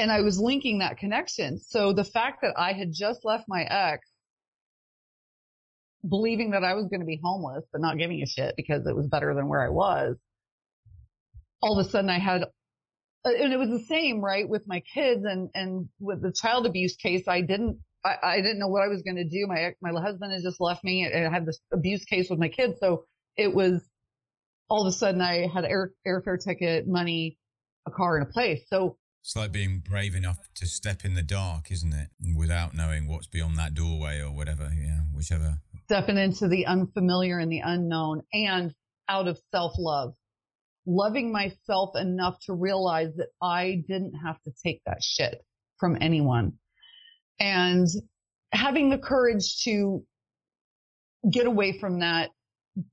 [0.00, 1.58] and I was linking that connection.
[1.58, 4.08] So the fact that I had just left my ex,
[6.08, 8.96] believing that I was going to be homeless, but not giving a shit because it
[8.96, 10.16] was better than where I was.
[11.62, 14.82] All of a sudden I had, uh, and it was the same, right, with my
[14.94, 18.82] kids and, and with the child abuse case, I didn't, I, I didn't know what
[18.82, 19.46] I was going to do.
[19.46, 22.48] My, my husband had just left me and I had this abuse case with my
[22.48, 22.78] kids.
[22.80, 23.04] So
[23.36, 23.86] it was
[24.70, 27.36] all of a sudden I had air, airfare ticket, money,
[27.86, 28.62] a car and a place.
[28.68, 32.08] So it's like being brave enough to step in the dark, isn't it?
[32.36, 35.58] Without knowing what's beyond that doorway or whatever, yeah, whichever.
[35.84, 38.74] Stepping into the unfamiliar and the unknown and
[39.08, 40.14] out of self love.
[40.86, 45.44] Loving myself enough to realize that I didn't have to take that shit
[45.78, 46.54] from anyone.
[47.38, 47.86] And
[48.52, 50.02] having the courage to
[51.30, 52.30] get away from that,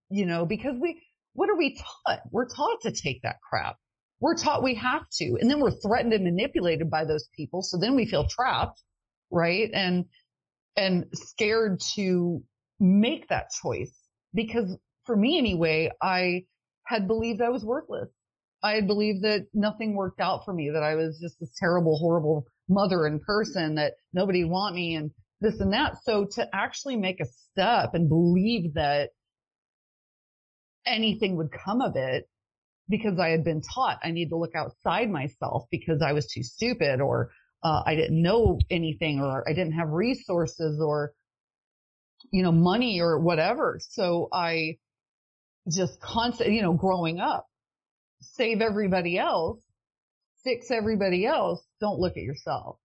[0.10, 1.02] you know, because we,
[1.34, 2.20] what are we taught?
[2.32, 3.78] We're taught to take that crap
[4.20, 5.38] we're taught we have to.
[5.40, 7.62] And then we're threatened and manipulated by those people.
[7.62, 8.82] So then we feel trapped,
[9.32, 9.70] right?
[9.74, 10.06] And,
[10.76, 12.42] and scared to
[12.80, 13.94] make that choice
[14.34, 16.46] because for me anyway, I
[16.86, 18.10] had believed I was worthless.
[18.64, 21.98] I had believed that nothing worked out for me, that I was just this terrible,
[21.98, 25.12] horrible mother and person that nobody want me and
[25.42, 26.04] this and that.
[26.04, 29.12] So to actually make a step and believe that
[30.86, 32.28] anything would come of it
[32.90, 36.44] because I had been taught I need to look outside myself because I was too
[36.44, 37.32] stupid or
[37.64, 41.14] uh, I didn't know anything or I didn't have resources or,
[42.32, 43.80] you know, money or whatever.
[43.82, 44.78] So I
[45.70, 47.48] just constant, you know, growing up,
[48.22, 49.60] save everybody else,
[50.44, 51.64] fix everybody else.
[51.82, 52.78] Don't look at yourself.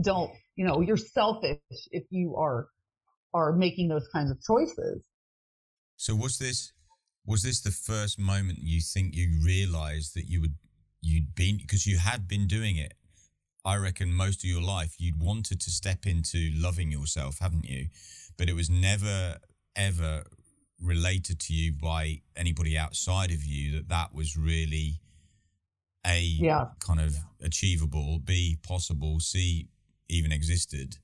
[0.00, 1.58] Don't, you know, you're selfish
[1.90, 2.68] if you are,
[3.32, 5.02] are making those kinds of choices.
[5.96, 6.72] So was this
[7.28, 10.54] was this the first moment you think you realized that you would
[11.02, 12.94] you'd been because you had been doing it?
[13.66, 17.88] I reckon most of your life you'd wanted to step into loving yourself haven't you?
[18.38, 19.36] But it was never
[19.76, 20.24] ever
[20.80, 25.00] related to you by anybody outside of you that that was really
[26.06, 26.68] a yeah.
[26.80, 29.68] kind of achievable b possible c
[30.08, 30.96] even existed.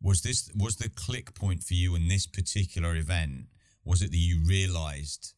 [0.00, 3.46] Was this was the click point for you in this particular event
[3.84, 5.32] was it that you realized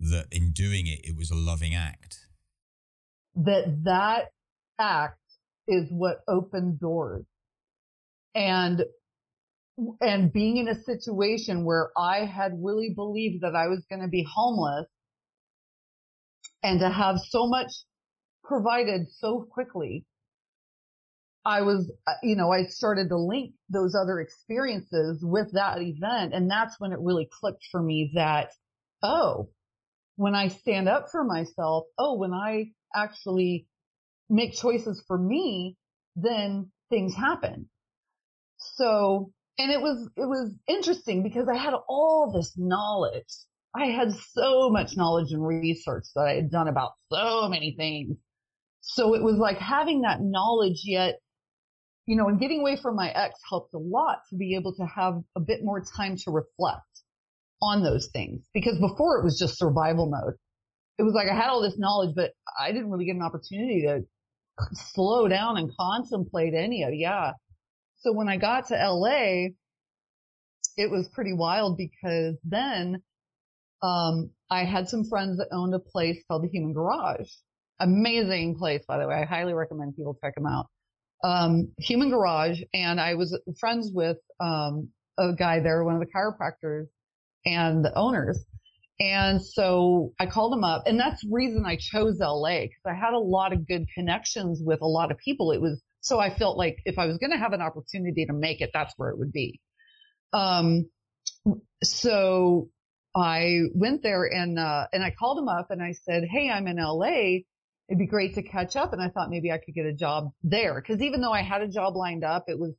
[0.00, 2.18] that in doing it, it was a loving act?
[3.34, 4.30] That that
[4.78, 5.18] act
[5.68, 7.24] is what opened doors.
[8.34, 8.82] And
[10.00, 14.08] and being in a situation where I had really believed that I was going to
[14.08, 14.86] be homeless
[16.62, 17.70] and to have so much
[18.44, 20.04] provided so quickly,
[21.44, 26.34] I was, uh, you know, I started to link those other experiences with that event.
[26.34, 28.50] And that's when it really clicked for me that,
[29.02, 29.48] oh,
[30.20, 33.66] when I stand up for myself, oh, when I actually
[34.28, 35.78] make choices for me,
[36.14, 37.70] then things happen.
[38.58, 43.32] So and it was it was interesting because I had all this knowledge.
[43.74, 48.18] I had so much knowledge and research that I had done about so many things.
[48.82, 51.18] So it was like having that knowledge yet,
[52.04, 54.84] you know, and getting away from my ex helped a lot to be able to
[54.84, 56.89] have a bit more time to reflect
[57.62, 60.34] on those things because before it was just survival mode.
[60.98, 63.82] It was like I had all this knowledge, but I didn't really get an opportunity
[63.86, 64.02] to
[64.72, 67.32] slow down and contemplate any of, yeah.
[67.98, 69.48] So when I got to LA,
[70.76, 73.02] it was pretty wild because then,
[73.82, 77.28] um, I had some friends that owned a place called the Human Garage.
[77.80, 79.14] Amazing place, by the way.
[79.14, 80.66] I highly recommend people check them out.
[81.24, 82.60] Um, Human Garage.
[82.74, 86.86] And I was friends with, um, a guy there, one of the chiropractors
[87.44, 88.44] and the owners.
[88.98, 92.94] And so I called him up and that's the reason I chose LA because I
[92.94, 95.52] had a lot of good connections with a lot of people.
[95.52, 98.34] It was, so I felt like if I was going to have an opportunity to
[98.34, 99.58] make it, that's where it would be.
[100.34, 100.90] Um,
[101.82, 102.68] so
[103.16, 106.66] I went there and, uh, and I called him up and I said, Hey, I'm
[106.66, 107.40] in LA.
[107.88, 108.92] It'd be great to catch up.
[108.92, 110.80] And I thought maybe I could get a job there.
[110.82, 112.74] Cause even though I had a job lined up, it was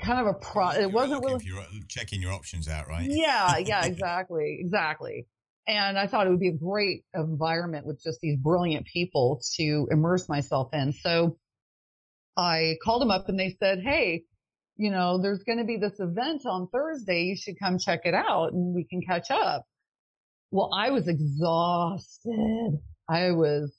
[0.00, 0.70] kind of a pro.
[0.70, 3.08] It wasn't really you're uh, checking your options out, right?
[3.08, 5.26] Yeah, yeah, exactly, exactly.
[5.66, 9.86] And I thought it would be a great environment with just these brilliant people to
[9.90, 10.92] immerse myself in.
[10.92, 11.36] So
[12.36, 14.24] I called them up and they said, Hey,
[14.76, 17.24] you know, there's going to be this event on Thursday.
[17.24, 19.66] You should come check it out and we can catch up.
[20.50, 22.78] Well, I was exhausted.
[23.08, 23.76] I was,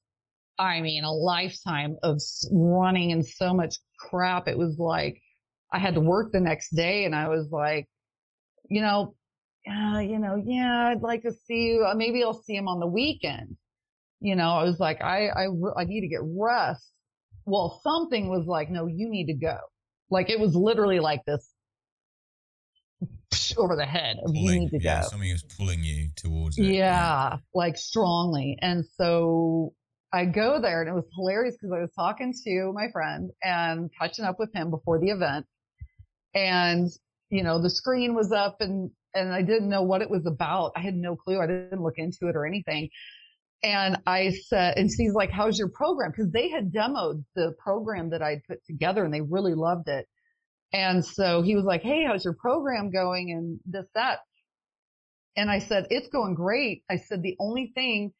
[0.59, 2.21] I mean, a lifetime of
[2.51, 4.47] running in so much crap.
[4.47, 5.21] It was like,
[5.71, 7.87] I had to work the next day and I was like,
[8.69, 9.15] you know,
[9.69, 11.85] uh, you know, yeah, I'd like to see you.
[11.85, 13.57] Uh, maybe I'll see him on the weekend.
[14.19, 15.45] You know, I was like, I, I,
[15.77, 16.91] I need to get rest.
[17.45, 19.57] Well, something was like, no, you need to go.
[20.09, 21.53] Like it was literally like this
[23.57, 25.07] over the head of pulling, you need to yeah, go.
[25.07, 26.65] Something was pulling you towards it.
[26.65, 28.57] Yeah, yeah, like strongly.
[28.61, 29.73] And so
[30.13, 33.89] I go there and it was hilarious because I was talking to my friend and
[33.99, 35.45] catching up with him before the event
[36.33, 36.89] and
[37.29, 40.71] you know the screen was up and and I didn't know what it was about.
[40.75, 41.39] I had no clue.
[41.39, 42.89] I didn't look into it or anything.
[43.63, 46.13] And I said, and she's like, how's your program?
[46.13, 50.07] Cause they had demoed the program that I'd put together and they really loved it.
[50.73, 53.31] And so he was like, Hey, how's your program going?
[53.31, 54.19] And this, that.
[55.35, 56.83] And I said, it's going great.
[56.89, 58.13] I said, the only thing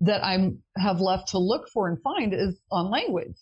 [0.00, 3.36] that I have left to look for and find is on language.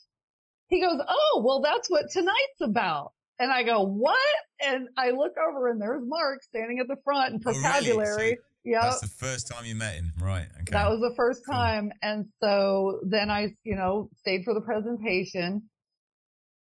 [0.69, 3.13] He goes, Oh, well, that's what tonight's about.
[3.39, 4.17] And I go, what?
[4.65, 8.07] And I look over and there's Mark standing at the front in vocabulary.
[8.07, 8.37] Oh, really?
[8.37, 8.83] so yeah.
[8.83, 10.13] That's the first time you met him.
[10.21, 10.47] Right.
[10.61, 10.71] Okay.
[10.71, 11.91] That was the first time.
[11.91, 12.11] Cool.
[12.11, 15.69] And so then I, you know, stayed for the presentation.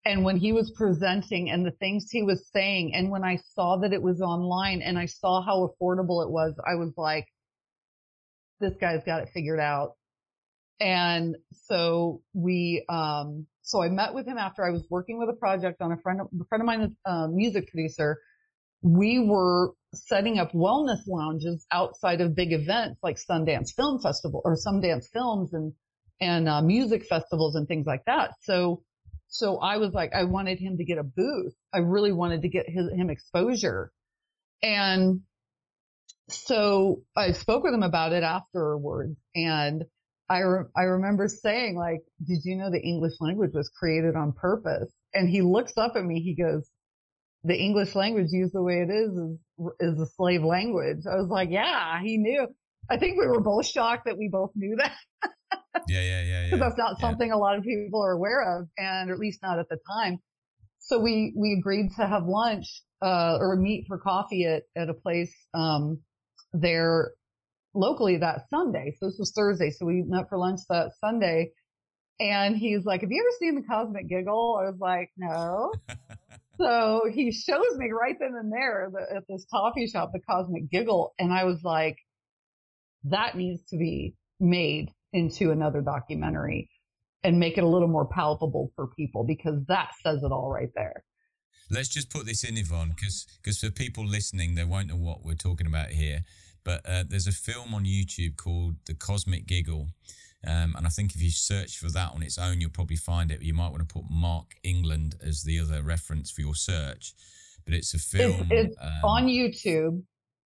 [0.04, 3.76] And when he was presenting and the things he was saying, and when I saw
[3.78, 7.26] that it was online and I saw how affordable it was, I was like,
[8.60, 9.96] this guy's got it figured out.
[10.78, 15.32] And so we, um, so I met with him after I was working with a
[15.32, 18.18] project on a friend, a friend of mine, a uh, music producer.
[18.82, 24.56] We were setting up wellness lounges outside of big events like Sundance Film Festival or
[24.56, 25.72] Sundance Films and,
[26.20, 28.32] and uh, music festivals and things like that.
[28.42, 28.82] So,
[29.28, 31.54] so I was like, I wanted him to get a booth.
[31.72, 33.92] I really wanted to get his, him exposure.
[34.62, 35.20] And
[36.28, 39.84] so I spoke with him about it afterwards and
[40.30, 44.32] I, re- I remember saying like, did you know the English language was created on
[44.32, 44.90] purpose?
[45.12, 46.20] And he looks up at me.
[46.20, 46.70] He goes,
[47.44, 49.38] the English language used the way it is is,
[49.80, 50.98] is a slave language.
[51.10, 52.46] I was like, yeah, he knew.
[52.90, 54.96] I think we were both shocked that we both knew that.
[55.88, 56.56] yeah, yeah, yeah, yeah.
[56.56, 57.08] that's not yeah.
[57.08, 60.18] something a lot of people are aware of, and at least not at the time.
[60.80, 62.66] So we we agreed to have lunch
[63.02, 66.00] uh, or meet for coffee at at a place um,
[66.52, 67.12] there
[67.74, 68.94] locally that Sunday.
[68.98, 69.70] So this was Thursday.
[69.70, 71.52] So we met for lunch that Sunday.
[72.18, 74.58] And he's like, Have you ever seen the Cosmic Giggle?
[74.60, 75.72] I was like, No.
[76.60, 80.70] so he shows me right then and there the, at this coffee shop, the Cosmic
[80.70, 81.14] Giggle.
[81.18, 81.96] And I was like,
[83.04, 86.70] That needs to be made into another documentary
[87.22, 90.70] and make it a little more palpable for people because that says it all right
[90.74, 91.04] there.
[91.70, 95.34] Let's just put this in, Yvonne, because for people listening, they won't know what we're
[95.34, 96.24] talking about here.
[96.64, 99.88] But uh, there's a film on YouTube called The Cosmic Giggle.
[100.46, 103.30] Um, and I think if you search for that on its own, you'll probably find
[103.30, 103.42] it.
[103.42, 107.14] You might want to put Mark England as the other reference for your search.
[107.64, 108.48] But it's a film.
[108.50, 110.02] It's, it's um, on YouTube.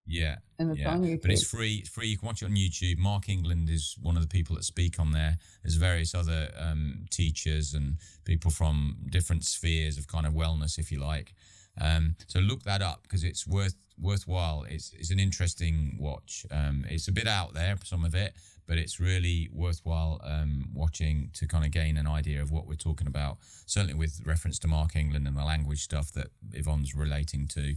[0.06, 0.36] Yeah.
[0.58, 0.90] And it's yeah.
[0.90, 1.22] on YouTube.
[1.22, 1.76] But it's free.
[1.76, 2.08] It's free.
[2.08, 2.98] You can watch it on YouTube.
[2.98, 5.38] Mark England is one of the people that speak on there.
[5.62, 10.90] There's various other um, teachers and people from different spheres of kind of wellness, if
[10.90, 11.34] you like.
[11.80, 14.64] Um, so look that up because it's worth worthwhile.
[14.68, 16.46] It's it's an interesting watch.
[16.51, 18.34] Um, it's a bit out there, some of it,
[18.66, 22.74] but it's really worthwhile um, watching to kind of gain an idea of what we're
[22.74, 23.38] talking about.
[23.66, 27.74] Certainly with reference to Mark England and the language stuff that Yvonne's relating to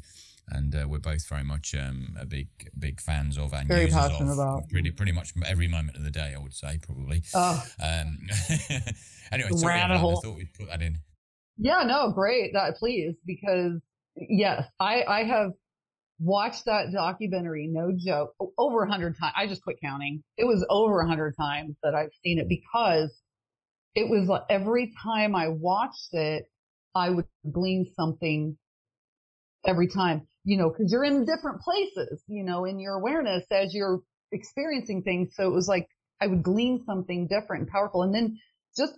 [0.49, 2.47] and uh, we're both very much um, a big
[2.77, 6.11] big fans of and very passionate of about pretty pretty much every moment of the
[6.11, 6.33] day.
[6.35, 7.21] I would say probably.
[7.33, 7.63] Oh.
[7.83, 8.17] Um,
[9.31, 10.99] anyway, sorry, I thought we'd put that in.
[11.57, 12.53] Yeah, no, great.
[12.53, 13.81] That please, because
[14.17, 15.51] yes, I I have
[16.19, 17.67] watched that documentary.
[17.67, 19.33] No joke, over a hundred times.
[19.35, 20.23] I just quit counting.
[20.37, 23.11] It was over a hundred times that I've seen it because
[23.95, 26.45] it was like every time I watched it,
[26.95, 28.57] I would glean something
[29.65, 33.73] every time you know, cause you're in different places, you know, in your awareness as
[33.73, 33.99] you're
[34.31, 35.35] experiencing things.
[35.35, 35.89] So it was like
[36.21, 38.39] I would glean something different and powerful and then
[38.77, 38.97] just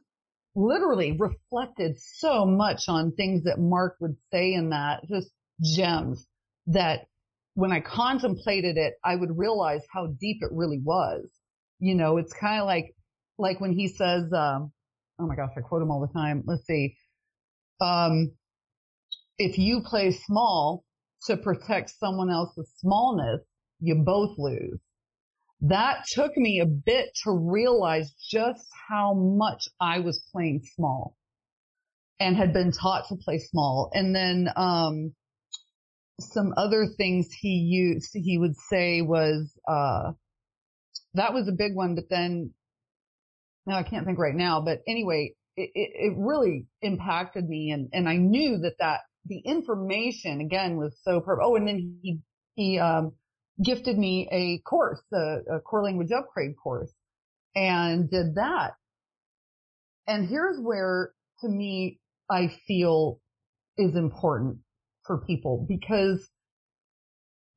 [0.60, 5.30] literally reflected so much on things that Mark would say in that, just
[5.64, 6.26] gems
[6.68, 7.08] that
[7.54, 11.26] when I contemplated it, I would realize how deep it really was.
[11.80, 12.94] You know, it's kind of like,
[13.38, 14.72] like when he says, um,
[15.20, 16.44] oh my gosh, I quote him all the time.
[16.46, 16.96] Let's see.
[17.82, 18.32] Um,
[19.38, 20.84] if you play small,
[21.26, 23.42] to protect someone else's smallness,
[23.80, 24.80] you both lose.
[25.62, 31.16] That took me a bit to realize just how much I was playing small
[32.20, 33.92] and had been taught to play small.
[33.94, 35.14] And then, um,
[36.20, 40.14] some other things he used, he would say was, uh,
[41.14, 42.54] that was a big one, but then,
[43.66, 47.90] no, I can't think right now, but anyway, it, it, it really impacted me and,
[47.94, 51.44] and I knew that that the information again was so perfect.
[51.46, 52.20] Oh, and then he,
[52.56, 53.14] he, um,
[53.64, 56.94] gifted me a course, a, a core language upgrade course
[57.56, 58.74] and did that.
[60.08, 61.12] And here's where
[61.42, 62.00] to me,
[62.30, 63.20] I feel
[63.78, 64.58] is important
[65.06, 66.30] for people because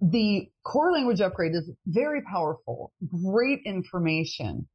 [0.00, 2.92] the core language upgrade is very powerful,
[3.24, 4.68] great information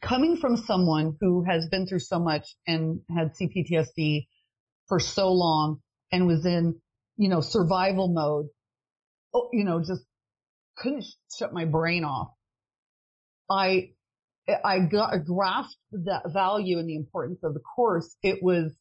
[0.00, 4.26] coming from someone who has been through so much and had CPTSD
[4.88, 5.80] for so long
[6.10, 6.74] and was in,
[7.16, 8.46] you know, survival mode,
[9.34, 10.02] oh, you know, just
[10.76, 11.04] couldn't
[11.36, 12.28] shut my brain off.
[13.50, 13.90] I,
[14.64, 18.16] I got, I grasped that value and the importance of the course.
[18.22, 18.72] It was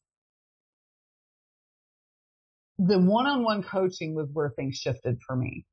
[2.78, 5.66] the one-on-one coaching was where things shifted for me.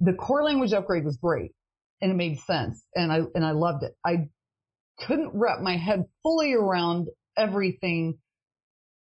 [0.00, 1.52] The core language upgrade was great
[2.00, 3.92] and it made sense and I, and I loved it.
[4.04, 4.28] I
[4.98, 8.18] couldn't wrap my head fully around everything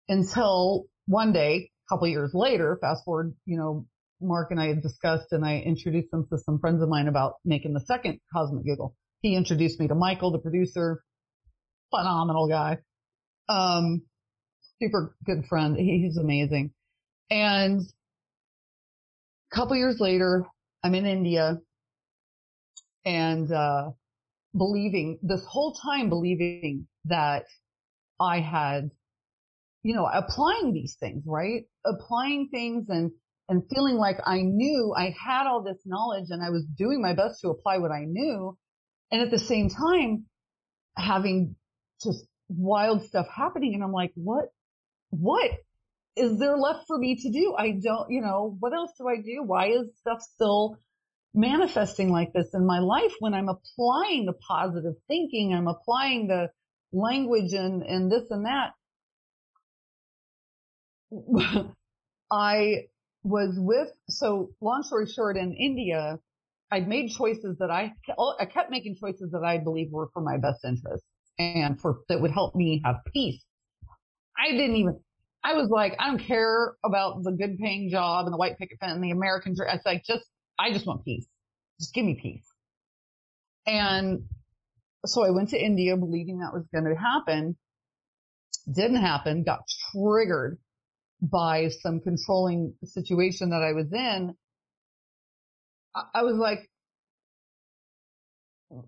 [0.08, 3.86] until one day a couple years later, fast forward, you know,
[4.20, 7.34] Mark and I had discussed and I introduced him to some friends of mine about
[7.44, 8.94] making the second Cosmic Giggle.
[9.20, 11.02] He introduced me to Michael, the producer,
[11.90, 12.78] phenomenal guy.
[13.48, 14.02] Um,
[14.80, 15.76] super good friend.
[15.76, 16.72] He's amazing.
[17.30, 17.82] And
[19.52, 20.44] a couple years later,
[20.82, 21.58] I'm in India
[23.04, 23.90] and, uh,
[24.56, 27.44] believing this whole time believing that
[28.18, 28.90] I had
[29.86, 31.62] you know, applying these things, right?
[31.84, 33.12] Applying things and,
[33.48, 37.14] and feeling like I knew I had all this knowledge and I was doing my
[37.14, 38.56] best to apply what I knew.
[39.12, 40.24] And at the same time,
[40.96, 41.54] having
[42.02, 43.74] just wild stuff happening.
[43.74, 44.46] And I'm like, what,
[45.10, 45.50] what
[46.16, 47.54] is there left for me to do?
[47.56, 49.42] I don't, you know, what else do I do?
[49.44, 50.78] Why is stuff still
[51.34, 55.54] manifesting like this in my life when I'm applying the positive thinking?
[55.54, 56.48] I'm applying the
[56.92, 58.72] language and, and this and that.
[62.30, 62.86] I
[63.26, 66.18] was with, so long story short, in India,
[66.70, 70.22] I'd made choices that I, oh, I kept making choices that I believe were for
[70.22, 71.04] my best interest
[71.38, 73.42] and for, that would help me have peace.
[74.38, 75.00] I didn't even,
[75.42, 78.78] I was like, I don't care about the good paying job and the white picket
[78.78, 79.70] fence and the American dream.
[79.72, 80.24] It's like, just,
[80.58, 81.26] I just want peace.
[81.80, 82.46] Just give me peace.
[83.66, 84.24] And
[85.04, 87.56] so I went to India believing that was going to happen.
[88.72, 89.60] Didn't happen, got
[89.92, 90.58] triggered
[91.20, 94.34] by some controlling situation that I was in,
[96.14, 96.70] I, was like,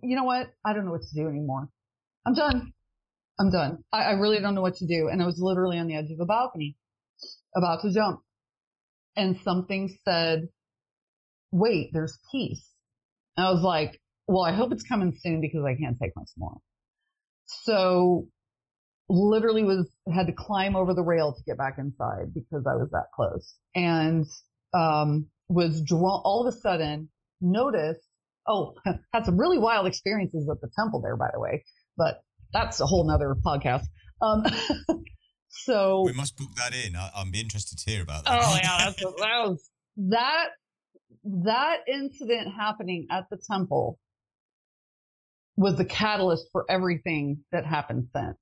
[0.02, 0.48] you know what?
[0.64, 1.68] I don't know what to do anymore.
[2.26, 2.72] I'm done.
[3.40, 3.84] I'm done.
[3.92, 5.08] I, I really don't know what to do.
[5.08, 6.76] And I was literally on the edge of a balcony
[7.56, 8.20] about to jump
[9.16, 10.48] and something said,
[11.50, 12.68] wait, there's peace.
[13.36, 16.30] And I was like, well, I hope it's coming soon because I can't take much
[16.36, 16.58] more.
[17.46, 18.28] So
[19.08, 22.90] literally was had to climb over the rail to get back inside because I was
[22.92, 24.26] that close and
[24.74, 27.08] um, was drawn all of a sudden
[27.40, 28.06] noticed
[28.46, 28.74] oh
[29.12, 31.64] had some really wild experiences at the temple there by the way
[31.96, 32.22] but
[32.52, 33.84] that's a whole nother podcast
[34.20, 34.44] um,
[35.50, 36.94] So we must book that in.
[36.94, 38.40] I, am interested to hear about that.
[38.42, 40.48] Oh yeah, that's, that was that
[41.24, 43.98] that incident happening at the temple
[45.56, 48.38] was the catalyst for everything that happened since.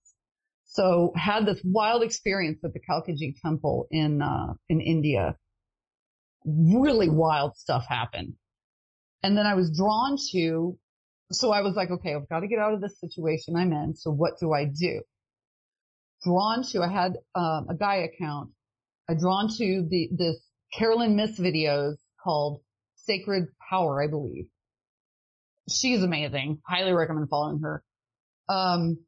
[0.76, 5.36] So had this wild experience at the Kalkaji temple in uh, in India.
[6.44, 8.34] Really wild stuff happened.
[9.22, 10.78] And then I was drawn to
[11.32, 13.96] so I was like, okay, I've got to get out of this situation I'm in.
[13.96, 15.00] So what do I do?
[16.22, 18.50] Drawn to, I had um, a guy account.
[19.08, 20.36] I drawn to the this
[20.74, 22.60] Caroline Myss videos called
[22.96, 24.46] Sacred Power, I believe.
[25.70, 26.60] She's amazing.
[26.66, 27.82] Highly recommend following her.
[28.48, 28.98] Um,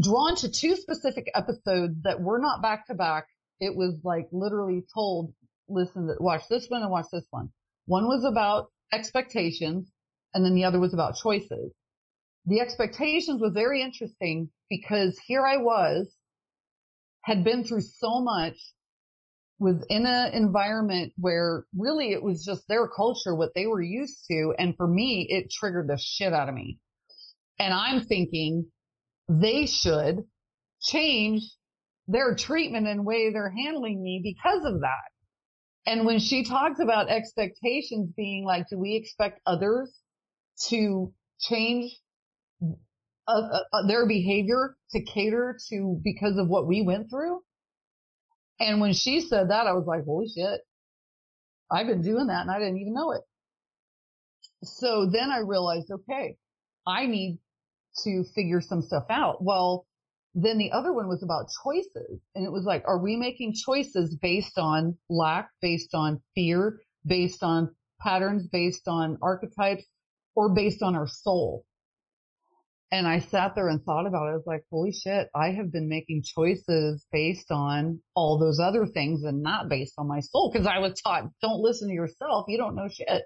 [0.00, 3.26] drawn to two specific episodes that were not back to back.
[3.60, 5.32] It was like literally told,
[5.68, 7.50] listen, watch this one and watch this one.
[7.86, 9.90] One was about expectations
[10.34, 11.72] and then the other was about choices.
[12.46, 16.14] The expectations was very interesting because here I was,
[17.22, 18.56] had been through so much,
[19.58, 24.26] was in an environment where really it was just their culture, what they were used
[24.28, 24.54] to.
[24.58, 26.78] And for me, it triggered the shit out of me.
[27.58, 28.66] And I'm thinking
[29.28, 30.24] they should
[30.80, 31.42] change
[32.08, 35.10] their treatment and way they're handling me because of that.
[35.86, 39.92] And when she talks about expectations being like, do we expect others
[40.68, 41.92] to change
[42.62, 42.66] uh,
[43.28, 47.40] uh, uh, their behavior to cater to because of what we went through?
[48.58, 50.60] And when she said that, I was like, holy shit,
[51.70, 53.22] I've been doing that and I didn't even know it.
[54.64, 56.36] So then I realized, okay,
[56.86, 57.38] I need
[58.04, 59.42] to figure some stuff out.
[59.42, 59.86] Well,
[60.34, 62.20] then the other one was about choices.
[62.34, 67.42] And it was like, are we making choices based on lack, based on fear, based
[67.42, 69.84] on patterns, based on archetypes,
[70.34, 71.64] or based on our soul?
[72.92, 74.32] And I sat there and thought about it.
[74.32, 78.86] I was like, holy shit, I have been making choices based on all those other
[78.86, 80.52] things and not based on my soul.
[80.52, 82.44] Cause I was taught, don't listen to yourself.
[82.46, 83.22] You don't know shit.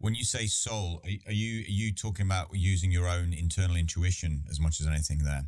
[0.00, 4.44] When you say soul, are you, are you talking about using your own internal intuition
[4.50, 5.44] as much as anything there?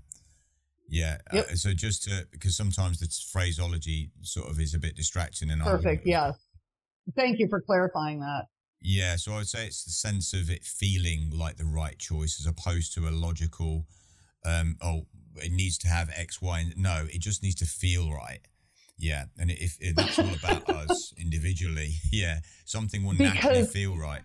[0.89, 1.19] Yeah.
[1.33, 1.49] Uh, yep.
[1.51, 5.63] Uh, so just to, because sometimes the phraseology sort of is a bit distracting and
[5.63, 6.07] perfect.
[6.07, 6.37] Yes.
[7.17, 8.45] Thank you for clarifying that.
[8.83, 12.39] Yeah, so I would say it's the sense of it feeling like the right choice
[12.41, 13.87] as opposed to a logical,
[14.45, 15.07] um, oh,
[15.37, 18.41] it needs to have X, Y, and no, it just needs to feel right.
[18.99, 23.97] Yeah, and if, if that's all about us individually, yeah, something will because, naturally feel
[23.97, 24.23] right.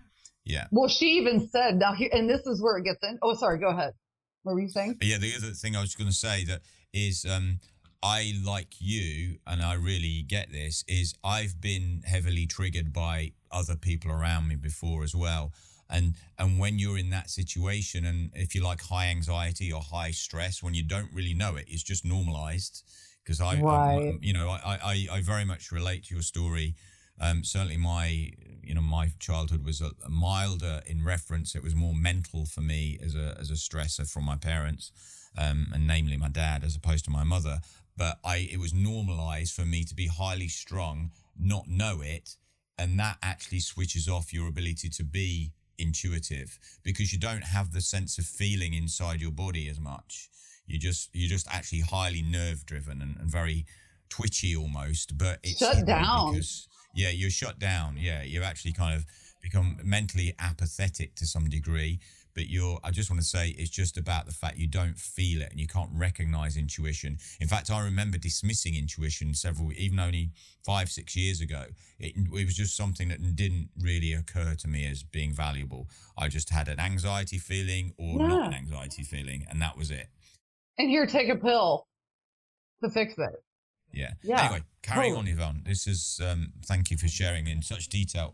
[0.47, 0.67] Yeah.
[0.71, 3.19] Well, she even said now, and this is where it gets in.
[3.21, 3.93] Oh, sorry, go ahead.
[4.43, 4.97] What were you saying?
[5.01, 6.61] Yeah, the other thing I was going to say that
[6.93, 7.59] is, um,
[8.01, 10.85] I like you, and I really get this.
[10.87, 15.51] Is I've been heavily triggered by other people around me before as well.
[15.89, 20.11] And and when you're in that situation, and if you like high anxiety or high
[20.11, 22.83] stress, when you don't really know it, it's just normalized.
[23.23, 24.13] Because I, right.
[24.13, 26.75] I, you know, I, I I very much relate to your story.
[27.19, 28.31] Um, certainly, my
[28.63, 31.55] you know my childhood was a, a milder in reference.
[31.55, 34.91] It was more mental for me as a as a stressor from my parents,
[35.37, 37.59] um, and namely my dad, as opposed to my mother.
[37.95, 42.35] But I it was normalized for me to be highly strung, not know it,
[42.77, 47.81] and that actually switches off your ability to be intuitive because you don't have the
[47.81, 50.27] sense of feeling inside your body as much
[50.67, 53.65] you just you're just actually highly nerve driven and, and very
[54.09, 56.67] twitchy almost but it's shut down because
[56.97, 57.95] yeah you're shut down.
[57.97, 59.05] Yeah you're actually kind of
[59.41, 61.99] become mentally apathetic to some degree
[62.33, 65.41] but you're i just want to say it's just about the fact you don't feel
[65.41, 67.17] it and you can't recognize intuition.
[67.39, 70.31] In fact i remember dismissing intuition several even only
[70.65, 71.65] five six years ago.
[71.99, 75.87] It, it was just something that didn't really occur to me as being valuable.
[76.17, 78.27] I just had an anxiety feeling or yeah.
[78.27, 80.07] not an anxiety feeling and that was it.
[80.77, 81.87] And here take a pill
[82.83, 83.35] to fix it
[83.91, 84.43] yeah, yeah.
[84.43, 88.33] anyway carrying on yvonne this is um, thank you for sharing in such detail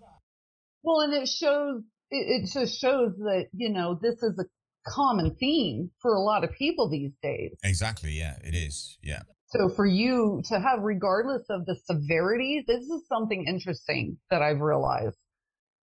[0.84, 4.46] well and it shows it, it just shows that, you know, this is a
[4.90, 7.52] common theme for a lot of people these days.
[7.64, 8.12] Exactly.
[8.12, 8.98] Yeah, it is.
[9.02, 9.22] Yeah.
[9.48, 14.62] So for you to have, regardless of the severity, this is something interesting that I've
[14.62, 15.18] realized.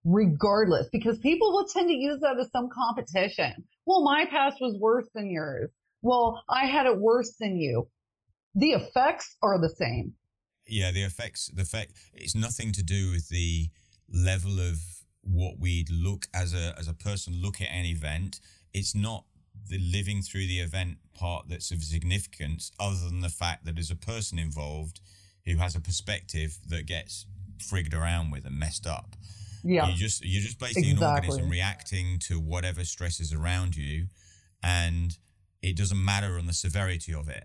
[0.05, 3.52] Regardless, because people will tend to use that as some competition.
[3.84, 5.70] Well, my past was worse than yours.
[6.02, 7.88] Well, I had it worse than you.
[8.55, 10.14] The effects are the same.
[10.66, 13.68] Yeah, the effects, the effect, it's nothing to do with the
[14.12, 14.78] level of
[15.22, 18.40] what we'd look as a as a person look at an event.
[18.72, 19.24] It's not
[19.68, 23.90] the living through the event part that's of significance, other than the fact that there's
[23.90, 25.01] a person involved
[25.44, 27.27] who has a perspective that gets
[27.59, 29.16] frigged around with and messed up.
[29.62, 29.89] Yeah.
[29.89, 31.06] You just you're just basically exactly.
[31.06, 34.06] an organism reacting to whatever stresses around you
[34.62, 35.16] and
[35.62, 37.44] it doesn't matter on the severity of it.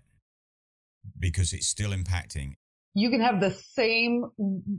[1.19, 2.53] Because it's still impacting.
[2.93, 4.23] You can have the same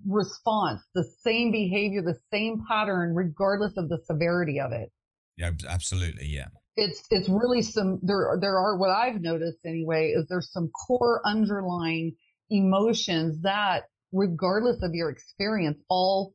[0.09, 4.91] response, the same behavior, the same pattern, regardless of the severity of it.
[5.37, 6.27] Yeah, absolutely.
[6.27, 6.47] Yeah.
[6.77, 11.21] It's it's really some there there are what I've noticed anyway is there's some core
[11.25, 12.17] underlying
[12.51, 16.35] emotions that regardless of your experience all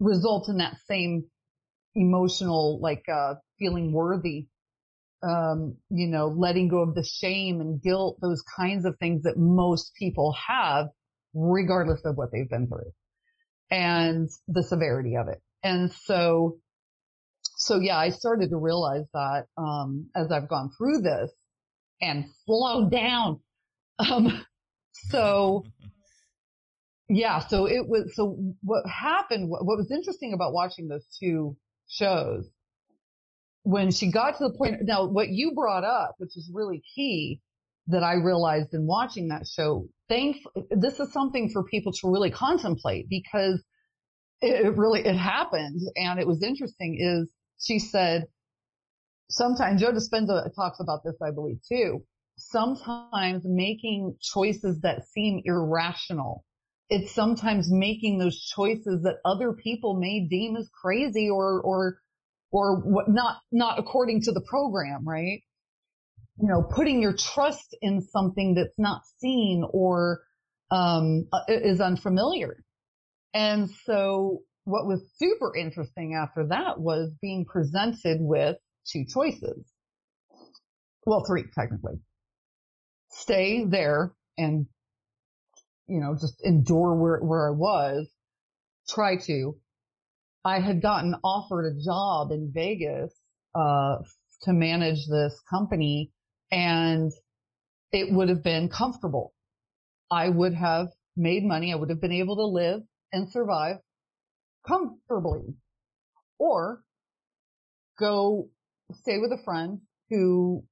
[0.00, 1.24] result in that same
[1.94, 4.46] emotional like uh feeling worthy
[5.24, 9.36] um, you know, letting go of the shame and guilt, those kinds of things that
[9.36, 10.88] most people have,
[11.32, 12.92] regardless of what they've been through
[13.70, 15.40] and the severity of it.
[15.62, 16.58] And so,
[17.56, 21.30] so yeah, I started to realize that, um, as I've gone through this
[22.00, 23.40] and slow down.
[23.96, 24.44] Um,
[25.10, 25.62] so
[27.08, 31.56] yeah, so it was, so what happened, what, what was interesting about watching those two
[31.86, 32.50] shows
[33.64, 37.40] when she got to the point, now what you brought up, which is really key
[37.88, 40.36] that I realized in watching that show, thank,
[40.70, 43.62] this is something for people to really contemplate because
[44.42, 47.28] it, it really, it happened and it was interesting is
[47.58, 48.24] she said,
[49.30, 52.04] sometimes Joe Dispenza talks about this, I believe too.
[52.36, 56.44] Sometimes making choices that seem irrational.
[56.90, 61.98] It's sometimes making those choices that other people may deem as crazy or, or
[62.54, 65.42] or what not not according to the program, right?
[66.40, 70.22] You know, putting your trust in something that's not seen or
[70.70, 72.62] um, uh, is unfamiliar.
[73.34, 78.56] And so what was super interesting after that was being presented with
[78.86, 79.66] two choices.
[81.04, 81.98] Well, three technically.
[83.10, 84.66] Stay there and,
[85.88, 88.08] you know, just endure where, where I was.
[88.88, 89.56] Try to
[90.44, 93.12] I had gotten offered a job in Vegas
[93.54, 93.96] uh,
[94.42, 96.12] to manage this company,
[96.50, 97.10] and
[97.92, 99.32] it would have been comfortable.
[100.10, 101.72] I would have made money.
[101.72, 103.76] I would have been able to live and survive
[104.66, 105.54] comfortably,
[106.38, 106.82] or
[107.98, 108.50] go
[108.92, 109.80] stay with a friend
[110.10, 110.64] who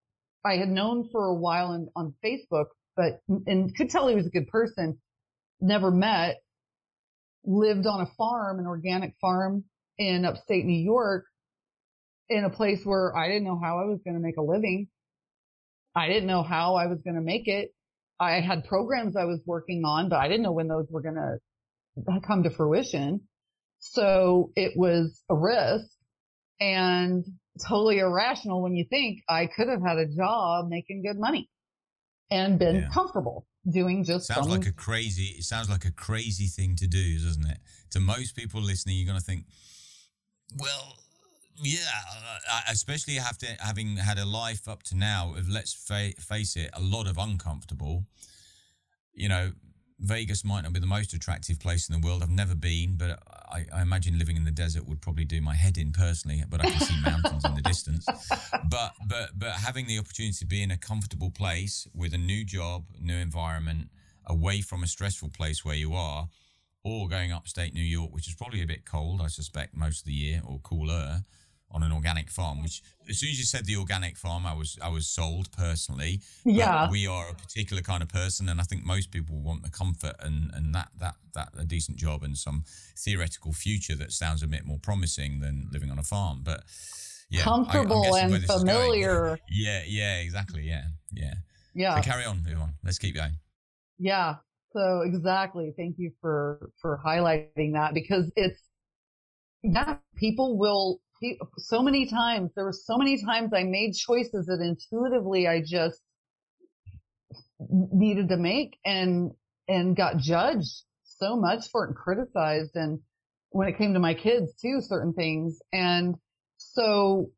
[0.44, 2.66] I had known for a while on Facebook,
[2.96, 4.98] but and could tell he was a good person.
[5.60, 6.42] Never met,
[7.44, 9.64] lived on a farm, an organic farm
[9.98, 11.24] in upstate New York
[12.28, 14.88] in a place where I didn't know how I was going to make a living.
[15.94, 17.74] I didn't know how I was going to make it.
[18.18, 21.16] I had programs I was working on, but I didn't know when those were going
[21.16, 23.22] to come to fruition.
[23.80, 25.86] So it was a risk
[26.60, 27.24] and
[27.66, 31.50] totally irrational when you think I could have had a job making good money
[32.30, 32.88] and been yeah.
[32.94, 37.18] comfortable doing just sounds like a crazy it sounds like a crazy thing to do
[37.18, 37.58] doesn't it?
[37.92, 39.44] To most people listening you're going to think
[40.58, 40.96] well
[41.62, 41.78] yeah
[42.68, 46.80] especially after having had a life up to now of let's fa- face it a
[46.80, 48.04] lot of uncomfortable
[49.14, 49.52] you know
[50.02, 52.24] Vegas might not be the most attractive place in the world.
[52.24, 53.22] I've never been, but
[53.52, 56.42] I, I, imagine living in the desert would probably do my head in personally.
[56.48, 58.04] But I can see mountains in the distance.
[58.68, 62.44] But but but having the opportunity to be in a comfortable place with a new
[62.44, 63.90] job, new environment,
[64.26, 66.28] away from a stressful place where you are,
[66.82, 70.06] or going upstate New York, which is probably a bit cold, I suspect, most of
[70.06, 71.22] the year, or cooler
[71.72, 72.62] on an organic farm.
[72.62, 76.20] Which, as soon as you said the organic farm, I was I was sold personally.
[76.44, 79.70] Yeah, we are a particular kind of person, and I think most people want the
[79.70, 82.64] comfort and and that that that a decent job and some
[82.96, 86.42] theoretical future that sounds a bit more promising than living on a farm.
[86.44, 86.64] But
[87.30, 89.38] yeah, comfortable I, and familiar.
[89.50, 90.62] Yeah, yeah, exactly.
[90.62, 91.34] Yeah, yeah.
[91.74, 91.96] Yeah.
[91.96, 92.74] So carry on, move on.
[92.84, 93.32] Let's keep going.
[93.98, 94.36] Yeah.
[94.72, 95.72] So exactly.
[95.76, 98.60] Thank you for for highlighting that because it's
[99.64, 101.00] that people will
[101.58, 106.00] so many times, there were so many times I made choices that intuitively I just
[107.70, 109.32] needed to make and,
[109.68, 112.72] and got judged so much for it and criticized.
[112.74, 113.00] And
[113.50, 115.58] when it came to my kids too, certain things.
[115.72, 116.16] And
[116.58, 117.30] so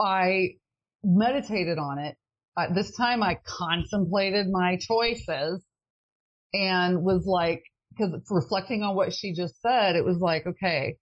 [0.00, 0.56] I
[1.02, 2.16] meditated on it.
[2.56, 5.64] Uh, this time I contemplated my choices
[6.52, 10.96] and was like, because reflecting on what she just said, it was like, okay,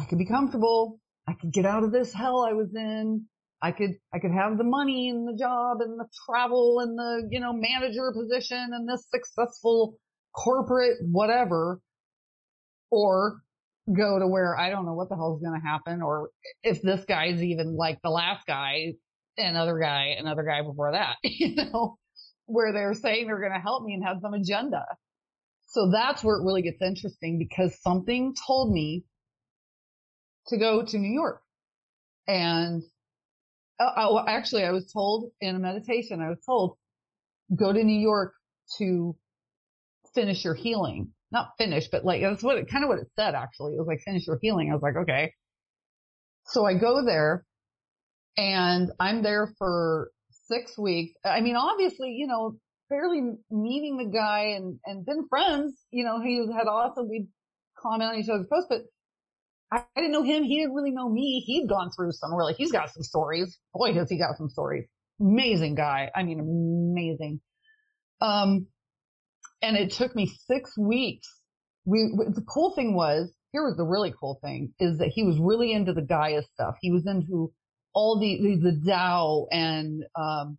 [0.00, 1.00] I could be comfortable.
[1.26, 3.26] I could get out of this hell I was in.
[3.60, 7.28] I could, I could have the money and the job and the travel and the,
[7.30, 9.96] you know, manager position and this successful
[10.32, 11.80] corporate whatever,
[12.90, 13.40] or
[13.92, 16.30] go to where I don't know what the hell is going to happen or
[16.62, 18.92] if this guy's even like the last guy,
[19.36, 21.96] another guy, another guy before that, you know,
[22.46, 24.84] where they're saying they're going to help me and have some agenda.
[25.70, 29.04] So that's where it really gets interesting because something told me
[30.48, 31.42] to go to New York.
[32.26, 32.82] And
[33.80, 36.76] uh actually, I was told in a meditation, I was told
[37.54, 38.34] go to New York
[38.78, 39.16] to
[40.14, 41.12] finish your healing.
[41.30, 43.74] Not finish, but like that's what it kind of what it said actually.
[43.74, 44.70] It was like finish your healing.
[44.70, 45.32] I was like, okay.
[46.44, 47.44] So I go there
[48.36, 50.10] and I'm there for
[50.46, 51.12] six weeks.
[51.24, 52.56] I mean, obviously, you know,
[52.88, 53.20] barely
[53.50, 57.26] meeting the guy and, and been friends, you know, he had also, we
[57.78, 58.82] comment on each other's posts, but
[59.70, 60.44] I, didn't know him.
[60.44, 61.42] He didn't really know me.
[61.46, 63.58] He'd gone through some really, he's got some stories.
[63.74, 64.86] Boy, has he got some stories.
[65.20, 66.10] Amazing guy.
[66.14, 67.40] I mean, amazing.
[68.20, 68.66] Um,
[69.60, 71.28] and it took me six weeks.
[71.84, 75.38] We, the cool thing was, here was the really cool thing is that he was
[75.38, 76.76] really into the Gaia stuff.
[76.80, 77.52] He was into
[77.94, 80.58] all the, the, the Tao and, um,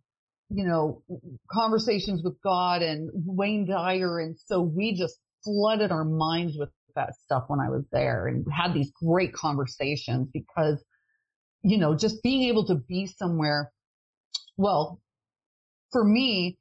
[0.50, 1.02] you know,
[1.50, 4.18] conversations with God and Wayne Dyer.
[4.18, 8.46] And so we just flooded our minds with that stuff when I was there and
[8.52, 10.82] had these great conversations because,
[11.62, 13.72] you know, just being able to be somewhere.
[14.56, 15.00] Well,
[15.92, 16.58] for me,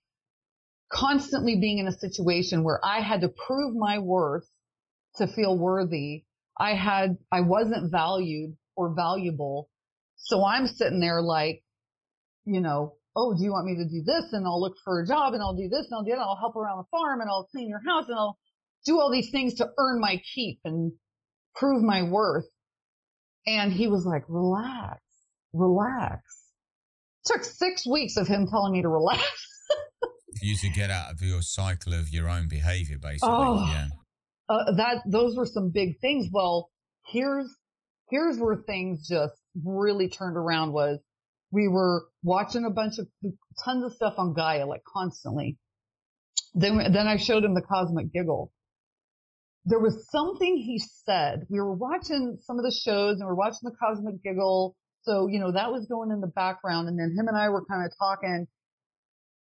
[0.91, 4.47] constantly being in a situation where I had to prove my worth
[5.17, 6.23] to feel worthy.
[6.59, 9.69] I had, I wasn't valued or valuable.
[10.17, 11.63] So I'm sitting there like,
[12.45, 14.33] you know, oh, do you want me to do this?
[14.33, 16.19] And I'll look for a job and I'll do this and I'll do that.
[16.19, 18.37] I'll help around the farm and I'll clean your house and I'll
[18.85, 20.91] do all these things to earn my keep and
[21.55, 22.47] prove my worth.
[23.45, 25.01] And he was like, relax,
[25.53, 26.21] relax.
[27.25, 29.23] It took six weeks of him telling me to relax.
[29.99, 30.09] for
[30.45, 33.29] you to get out of your cycle of your own behavior, basically.
[33.31, 33.87] Oh, yeah.
[34.47, 36.27] Uh, that those were some big things.
[36.31, 36.71] Well,
[37.05, 37.45] here's
[38.09, 40.73] here's where things just really turned around.
[40.73, 40.99] Was
[41.51, 43.07] we were watching a bunch of
[43.63, 45.57] tons of stuff on Gaia, like constantly.
[46.55, 48.51] Then then I showed him the Cosmic Giggle.
[49.69, 51.45] There was something he said.
[51.47, 54.75] We were watching some of the shows and we are watching the Cosmic Giggle.
[55.03, 56.87] So, you know, that was going in the background.
[56.87, 58.47] And then him and I were kind of talking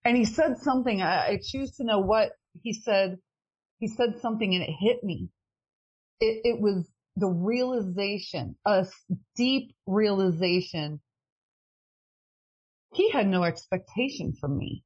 [0.04, 1.02] and he said something.
[1.02, 3.18] I, I choose to know what he said.
[3.80, 5.30] He said something and it hit me.
[6.20, 6.86] It, it was
[7.16, 8.86] the realization, a
[9.38, 11.00] deep realization.
[12.94, 14.84] He had no expectation from me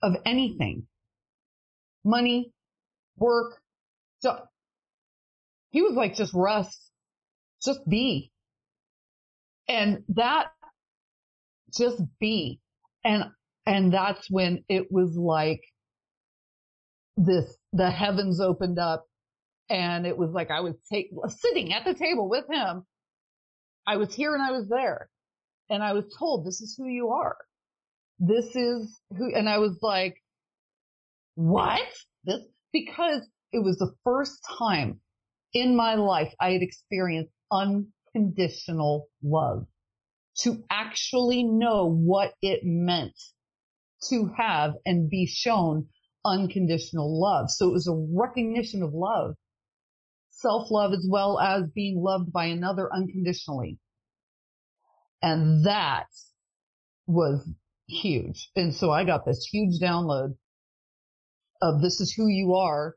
[0.00, 0.86] of anything.
[2.04, 2.52] Money,
[3.16, 3.60] work,
[4.22, 4.49] job.
[5.70, 6.90] He was like, just Russ,
[7.64, 8.32] just be.
[9.68, 10.48] And that,
[11.76, 12.60] just be.
[13.04, 13.24] And
[13.66, 15.60] and that's when it was like
[17.16, 19.04] this, the heavens opened up
[19.68, 22.84] and it was like I was take, sitting at the table with him.
[23.86, 25.08] I was here and I was there
[25.68, 27.36] and I was told this is who you are.
[28.18, 30.16] This is who, and I was like,
[31.36, 31.86] what?
[32.24, 32.40] This,
[32.72, 33.22] because
[33.52, 35.00] it was the first time
[35.52, 39.66] in my life I had experienced unconditional love
[40.38, 43.18] to actually know what it meant
[44.08, 45.88] to have and be shown
[46.24, 47.50] unconditional love.
[47.50, 49.34] So it was a recognition of love,
[50.30, 53.78] self love as well as being loved by another unconditionally.
[55.22, 56.06] And that
[57.06, 57.46] was
[57.88, 58.50] huge.
[58.56, 60.36] And so I got this huge download
[61.60, 62.94] of this is who you are.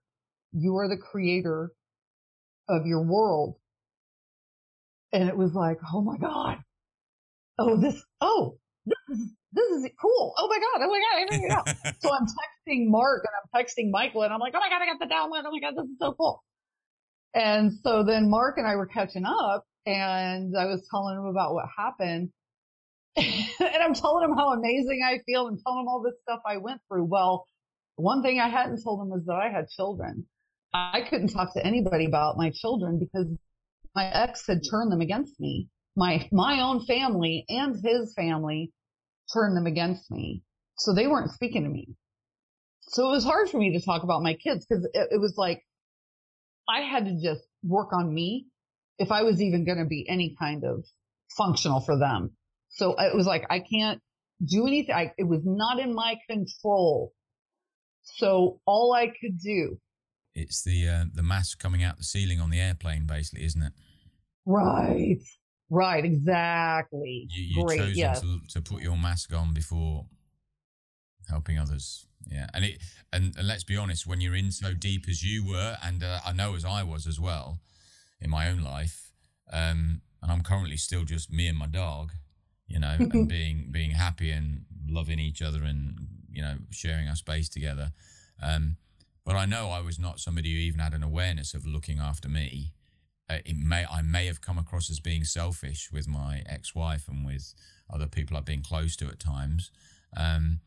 [0.53, 1.71] You are the creator
[2.69, 3.55] of your world.
[5.11, 6.57] And it was like, oh my God.
[7.59, 10.33] Oh, this, oh, this is this is cool.
[10.37, 10.83] Oh my God.
[10.83, 11.21] Oh my God.
[11.21, 11.67] I figured out.
[12.01, 14.85] so I'm texting Mark and I'm texting Michael and I'm like, oh my God, I
[14.85, 15.43] got the download.
[15.45, 16.43] Oh my God, this is so cool.
[17.35, 21.53] And so then Mark and I were catching up and I was telling him about
[21.53, 22.29] what happened.
[23.15, 26.57] and I'm telling him how amazing I feel and telling him all this stuff I
[26.57, 27.05] went through.
[27.05, 27.45] Well,
[27.95, 30.25] one thing I hadn't told him was that I had children.
[30.73, 33.27] I couldn't talk to anybody about my children because
[33.95, 35.69] my ex had turned them against me.
[35.95, 38.71] My, my own family and his family
[39.31, 40.41] turned them against me.
[40.77, 41.89] So they weren't speaking to me.
[42.81, 45.35] So it was hard for me to talk about my kids because it, it was
[45.37, 45.63] like
[46.67, 48.47] I had to just work on me
[48.97, 50.85] if I was even going to be any kind of
[51.37, 52.35] functional for them.
[52.69, 54.01] So it was like, I can't
[54.43, 54.95] do anything.
[54.95, 57.13] I, it was not in my control.
[58.03, 59.79] So all I could do.
[60.35, 63.73] It's the, uh, the mask coming out the ceiling on the airplane, basically, isn't it?
[64.45, 65.19] Right.
[65.69, 67.27] Right, exactly.
[67.29, 68.21] You, you Great, chosen yes.
[68.21, 70.05] to, to put your mask on before
[71.29, 72.05] helping others.
[72.29, 72.77] Yeah, and it
[73.11, 76.19] and, and let's be honest, when you're in so deep as you were, and uh,
[76.25, 77.59] I know as I was as well
[78.21, 79.11] in my own life,
[79.51, 82.13] um, and I'm currently still just me and my dog,
[82.67, 85.95] you know, and being being happy and loving each other and
[86.31, 87.91] you know sharing our space together.
[88.41, 88.77] Um,
[89.25, 92.29] but I know I was not somebody who even had an awareness of looking after
[92.29, 92.73] me
[93.29, 97.25] uh, it may I may have come across as being selfish with my ex-wife and
[97.25, 97.53] with
[97.91, 99.71] other people I've been close to at times.
[100.15, 100.59] Um,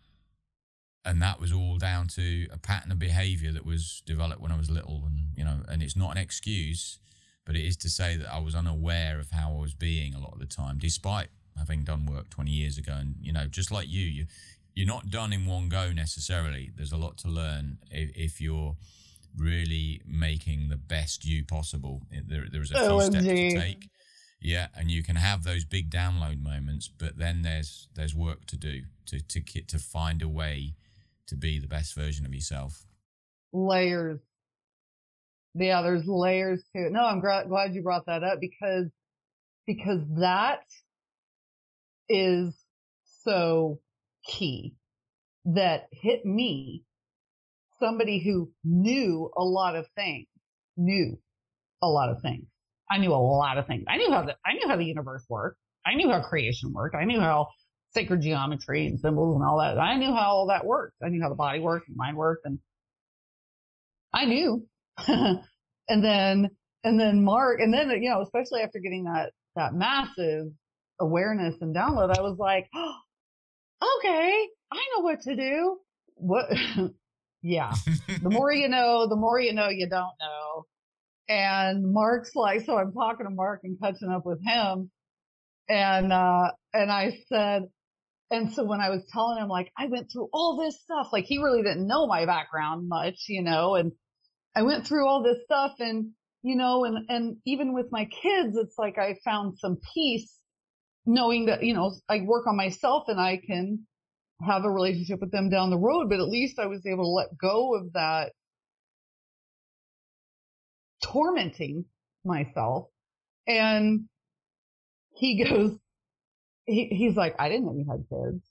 [1.05, 4.57] and that was all down to a pattern of behavior that was developed when I
[4.57, 6.99] was little, and you know, and it's not an excuse,
[7.45, 10.19] but it is to say that I was unaware of how I was being a
[10.19, 13.71] lot of the time, despite having done work 20 years ago, and you know, just
[13.71, 14.27] like you, you
[14.77, 16.71] you're not done in one go necessarily.
[16.77, 18.77] There's a lot to learn if, if you're
[19.37, 22.03] really making the best you possible.
[22.11, 23.11] There, there's a oh, few OMG.
[23.11, 23.89] steps to take.
[24.39, 28.57] Yeah, and you can have those big download moments, but then there's there's work to
[28.59, 30.75] do to to to find a way
[31.27, 32.85] to be the best version of yourself.
[33.55, 34.21] Layers.
[35.55, 36.93] Yeah, there's layers to it.
[36.93, 38.91] No, I'm gra- glad you brought that up because
[39.67, 40.61] because that
[42.11, 42.55] is
[43.25, 43.81] so
[44.29, 44.75] key
[45.47, 46.85] that hit me,
[47.79, 50.27] somebody who knew a lot of things,
[50.77, 51.19] knew
[51.83, 52.47] a lot of things.
[52.91, 53.85] I knew a lot of things.
[53.89, 55.59] I knew how the, I knew how the universe worked.
[55.85, 56.95] I knew how creation worked.
[56.95, 57.49] I knew how
[57.93, 59.79] sacred geometry and symbols and all that.
[59.79, 60.97] I knew how all that worked.
[61.05, 62.59] I knew how the body worked and mind worked and
[64.13, 64.67] I knew.
[65.09, 65.41] and
[65.89, 66.51] then,
[66.85, 70.49] and then Mark, and then, you know, especially after getting that, that massive
[71.01, 72.95] awareness and download, I was like, oh,
[73.83, 75.79] okay, I know what to do.
[76.15, 76.47] What?
[77.43, 77.73] yeah.
[78.23, 80.67] the more you know, the more you know you don't know.
[81.29, 84.91] And Mark's like, so I'm talking to Mark and catching up with him.
[85.69, 87.63] And, uh, and I said,
[88.31, 91.25] and so when I was telling him, like, I went through all this stuff, like
[91.25, 93.93] he really didn't know my background much, you know, and
[94.55, 96.13] I went through all this stuff and,
[96.43, 100.36] you know, and, and even with my kids, it's like I found some peace
[101.07, 103.87] knowing that, you know, I work on myself and I can
[104.47, 107.09] have a relationship with them down the road, but at least I was able to
[107.09, 108.33] let go of that
[111.03, 111.85] tormenting
[112.25, 112.89] myself.
[113.47, 114.09] And
[115.15, 115.79] he goes,
[116.67, 118.43] he, he's like, I didn't know you had kids.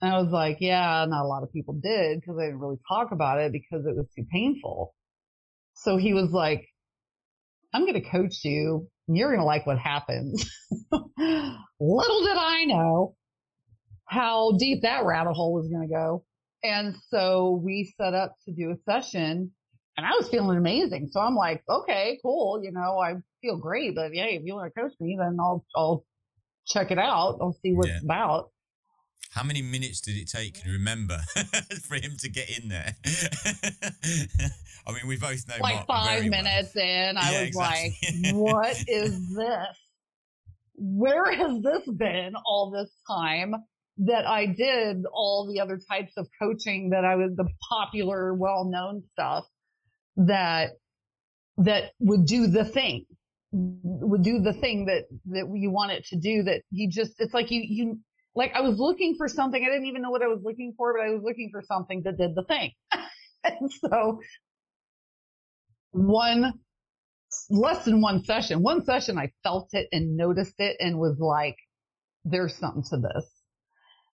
[0.00, 2.78] And I was like, yeah, not a lot of people did because I didn't really
[2.88, 4.94] talk about it because it was too painful.
[5.74, 6.66] So he was like,
[7.74, 10.48] I'm going to coach you and you're going to like what happens.
[10.92, 13.16] Little did I know
[14.06, 16.24] how deep that rabbit hole was going to go.
[16.62, 19.50] And so we set up to do a session
[19.96, 21.08] and I was feeling amazing.
[21.10, 22.62] So I'm like, okay, cool.
[22.62, 25.64] You know, I feel great, but yeah, if you want to coach me, then I'll,
[25.74, 26.04] I'll
[26.66, 27.38] check it out.
[27.40, 27.96] I'll see what yeah.
[27.96, 28.50] it's about.
[29.30, 30.54] How many minutes did it take?
[30.54, 31.18] Can you remember
[31.88, 32.94] for him to get in there?
[34.86, 36.84] I mean, we both know like Mark five minutes well.
[36.84, 37.16] in.
[37.16, 37.96] I yeah, was exactly.
[38.22, 39.78] like, "What is this?
[40.74, 43.54] Where has this been all this time?"
[43.98, 49.04] That I did all the other types of coaching that I was the popular, well-known
[49.12, 49.44] stuff
[50.16, 50.72] that
[51.58, 53.06] that would do the thing
[53.52, 57.32] would do the thing that that you want it to do that you just it's
[57.32, 58.00] like you you
[58.34, 59.62] like I was looking for something.
[59.62, 62.02] I didn't even know what I was looking for, but I was looking for something
[62.04, 62.72] that did the thing.
[63.44, 64.20] and so
[65.94, 66.52] one,
[67.50, 71.56] less than one session, one session, I felt it and noticed it and was like,
[72.24, 73.30] there's something to this.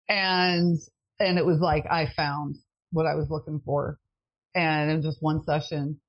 [0.08, 0.78] And,
[1.18, 2.56] and it was like, I found
[2.92, 3.98] what I was looking for.
[4.54, 6.00] And in just one session.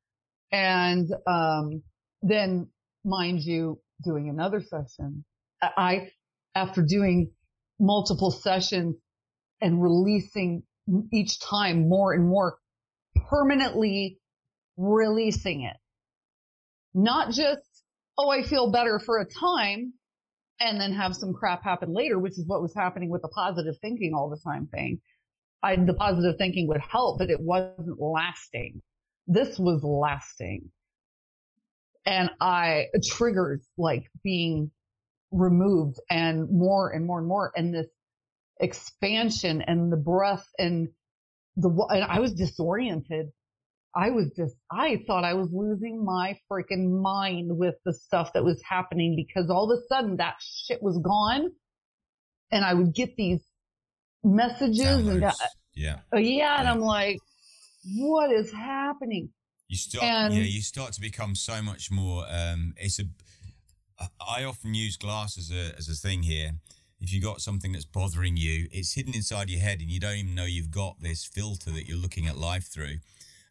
[0.52, 1.82] And, um,
[2.22, 2.68] then
[3.04, 5.26] mind you, doing another session,
[5.62, 6.10] I,
[6.54, 7.32] after doing
[7.80, 8.96] multiple sessions
[9.62, 10.64] and releasing
[11.12, 12.58] each time more and more
[13.30, 14.20] permanently
[14.78, 15.78] releasing it.
[16.94, 17.62] Not just,
[18.18, 19.94] oh, I feel better for a time
[20.60, 23.76] and then have some crap happen later, which is what was happening with the positive
[23.82, 25.02] thinking all the time thing.
[25.62, 28.82] I, the positive thinking would help, but it wasn't lasting.
[29.28, 30.70] This was lasting.
[32.06, 34.72] And I triggers like being
[35.32, 37.88] removed and more and more and more and this
[38.60, 40.90] expansion and the breath and
[41.58, 43.32] the and I was disoriented.
[43.96, 48.44] I was just I thought I was losing my freaking mind with the stuff that
[48.44, 51.52] was happening because all of a sudden that shit was gone
[52.52, 53.42] and I would get these
[54.24, 55.12] messages Downloads.
[55.12, 55.36] and that,
[55.74, 56.00] yeah.
[56.14, 57.20] Uh, yeah and I'm like
[57.98, 59.30] what is happening?
[59.68, 63.06] You start and, yeah, you start to become so much more um it's a
[64.28, 66.52] I often use glass as a as a thing here.
[67.00, 70.16] If you got something that's bothering you, it's hidden inside your head, and you don't
[70.16, 72.98] even know you've got this filter that you're looking at life through.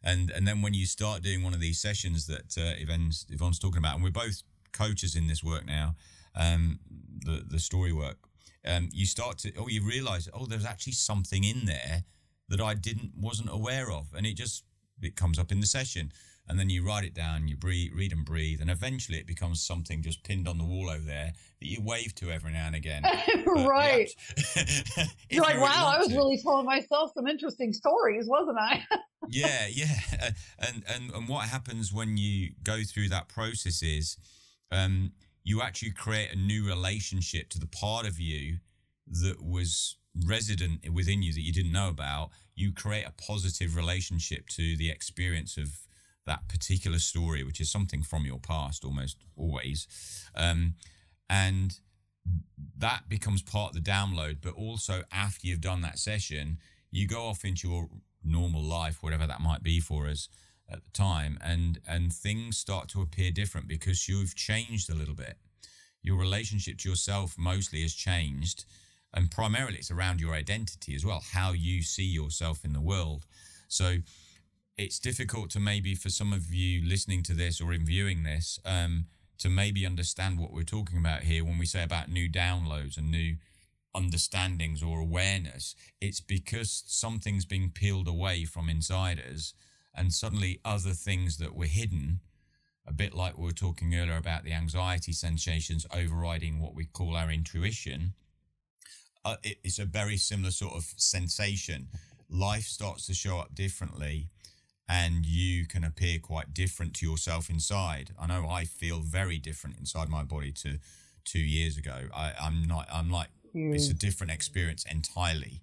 [0.05, 3.59] And and then when you start doing one of these sessions that uh, Yvonne's, Yvonne's
[3.59, 5.95] talking about, and we're both coaches in this work now,
[6.35, 6.79] um,
[7.25, 8.19] the the story work,
[8.67, 12.03] um, you start to oh you realize oh there's actually something in there
[12.49, 14.63] that I didn't wasn't aware of, and it just
[15.01, 16.11] it comes up in the session
[16.47, 19.65] and then you write it down, you breathe, read and breathe, and eventually it becomes
[19.65, 22.75] something just pinned on the wall over there that you wave to every now and
[22.75, 23.03] again.
[23.45, 24.09] right.
[25.29, 26.15] You're like, you wow, I was to.
[26.15, 28.83] really telling myself some interesting stories, wasn't I?
[29.29, 29.95] yeah, yeah.
[30.59, 34.17] And, and and what happens when you go through that process is
[34.71, 35.13] um,
[35.43, 38.57] you actually create a new relationship to the part of you
[39.07, 42.29] that was resident within you that you didn't know about.
[42.55, 45.69] You create a positive relationship to the experience of
[46.25, 49.87] that particular story, which is something from your past almost always.
[50.35, 50.75] Um,
[51.29, 51.79] and
[52.77, 54.37] that becomes part of the download.
[54.41, 56.57] But also, after you've done that session,
[56.91, 57.89] you go off into your
[58.23, 60.29] normal life, whatever that might be for us
[60.69, 65.15] at the time, and and things start to appear different because you've changed a little
[65.15, 65.37] bit.
[66.01, 68.65] Your relationship to yourself mostly has changed,
[69.13, 73.25] and primarily it's around your identity as well, how you see yourself in the world.
[73.67, 73.97] So
[74.77, 78.59] it's difficult to maybe for some of you listening to this or in viewing this
[78.65, 79.05] um,
[79.37, 83.09] to maybe understand what we're talking about here when we say about new downloads and
[83.09, 83.35] new
[83.93, 85.75] understandings or awareness.
[86.01, 89.53] It's because something's being peeled away from inside us,
[89.93, 92.19] and suddenly other things that were hidden.
[92.85, 97.15] A bit like we were talking earlier about the anxiety sensations overriding what we call
[97.15, 98.13] our intuition.
[99.23, 101.87] Uh, it's a very similar sort of sensation.
[102.29, 104.27] Life starts to show up differently
[104.87, 108.11] and you can appear quite different to yourself inside.
[108.19, 110.77] I know I feel very different inside my body to
[111.23, 112.07] two years ago.
[112.15, 112.87] I, am not.
[112.93, 115.61] I'm like it's a different experience entirely.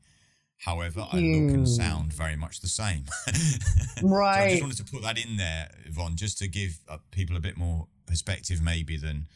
[0.59, 3.05] However, I look and sound very much the same.
[4.03, 4.32] right.
[4.43, 7.36] So I just wanted to put that in there, Yvonne, just to give uh, people
[7.36, 9.27] a bit more perspective, maybe than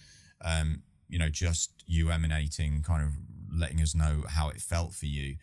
[0.45, 3.11] um, you know just you emanating, kind of
[3.53, 5.37] letting us know how it felt for you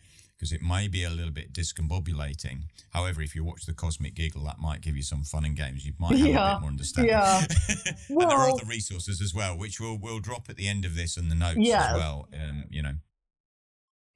[0.44, 2.64] because it may be a little bit discombobulating.
[2.90, 5.86] However, if you watch the Cosmic Giggle, that might give you some fun and games.
[5.86, 6.50] You might have yeah.
[6.50, 7.12] a bit more understanding.
[7.12, 7.46] Yeah.
[7.86, 10.84] and well, there are other resources as well, which we'll we'll drop at the end
[10.84, 11.86] of this and the notes yes.
[11.88, 12.28] as well.
[12.34, 12.92] Um, you know,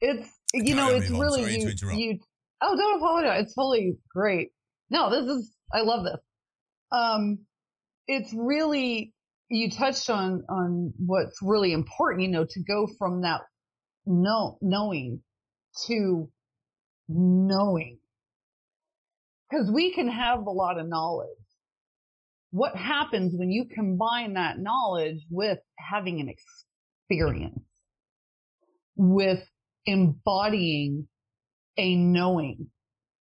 [0.03, 2.19] it's you know it's really you, you.
[2.61, 3.45] Oh, don't apologize.
[3.45, 4.51] It's totally great.
[4.91, 6.21] No, this is I love this.
[6.93, 7.39] Um,
[8.07, 9.15] it's really
[9.49, 12.21] you touched on on what's really important.
[12.21, 13.41] You know, to go from that
[14.05, 15.23] no knowing
[15.87, 16.29] to
[17.09, 17.99] knowing.
[19.51, 21.29] Because we can have a lot of knowledge.
[22.51, 27.61] What happens when you combine that knowledge with having an experience,
[28.97, 29.43] with
[29.87, 31.09] embodying
[31.77, 32.67] a knowing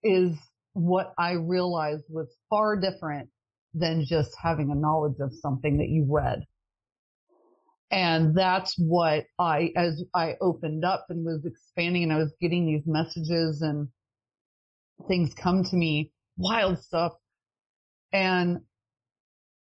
[0.03, 0.37] is
[0.73, 3.29] what I realized was far different
[3.73, 6.45] than just having a knowledge of something that you read.
[7.91, 12.65] And that's what I, as I opened up and was expanding and I was getting
[12.65, 13.89] these messages and
[15.07, 17.13] things come to me, wild stuff.
[18.11, 18.61] And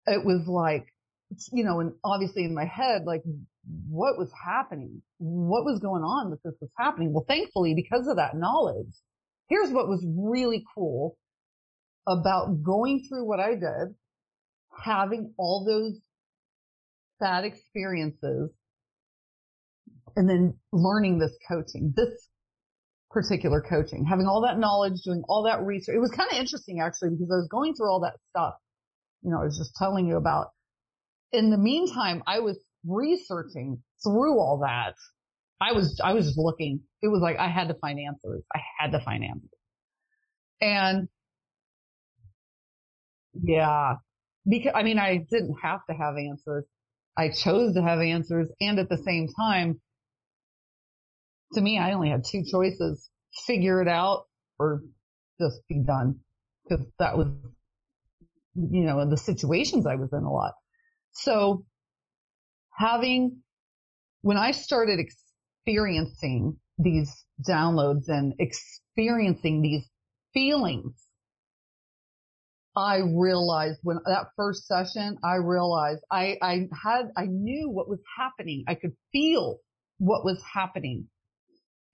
[0.07, 0.87] it was like,
[1.53, 3.23] you know, and obviously in my head, like,
[3.89, 5.03] what was happening?
[5.19, 7.13] What was going on that this was happening?
[7.13, 8.95] Well, thankfully, because of that knowledge,
[9.49, 11.17] here's what was really cool
[12.07, 13.95] about going through what I did,
[14.79, 15.99] having all those
[17.21, 18.51] bad experiences
[20.17, 22.29] and then learning this coaching, this
[23.11, 25.95] particular coaching, having all that knowledge, doing all that research.
[25.95, 28.55] It was kind of interesting actually because I was going through all that stuff.
[29.23, 30.49] You know, I was just telling you about.
[31.33, 34.95] In the meantime, I was researching through all that.
[35.61, 36.81] I was, I was just looking.
[37.03, 38.43] It was like I had to find answers.
[38.55, 39.49] I had to find answers.
[40.61, 41.09] And
[43.43, 43.95] yeah,
[44.47, 46.65] because I mean, I didn't have to have answers.
[47.17, 48.51] I chose to have answers.
[48.61, 49.81] And at the same time,
[51.55, 53.09] to me, I only had two choices
[53.47, 54.25] figure it out
[54.59, 54.83] or
[55.41, 56.21] just be done.
[56.69, 57.29] Because that was,
[58.55, 60.53] you know, the situations I was in a lot.
[61.13, 61.65] So
[62.73, 63.43] having,
[64.23, 69.85] when I started experiencing these downloads and experiencing these
[70.33, 71.04] feelings
[72.77, 78.01] I realized when that first session, I realized I, I had, I knew what was
[78.19, 78.65] happening.
[78.67, 79.59] I could feel
[79.99, 81.07] what was happening.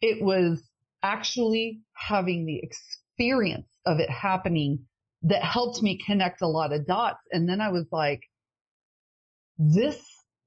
[0.00, 0.62] It was
[1.02, 4.86] actually having the experience of it happening
[5.22, 7.20] that helped me connect a lot of dots.
[7.30, 8.20] And then I was like,
[9.58, 10.02] this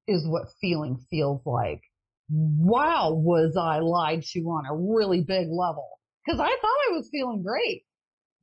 [0.07, 1.81] is what feeling feels like.
[2.29, 5.87] Wow, was I lied to on a really big level?
[6.27, 7.83] Cause I thought I was feeling great.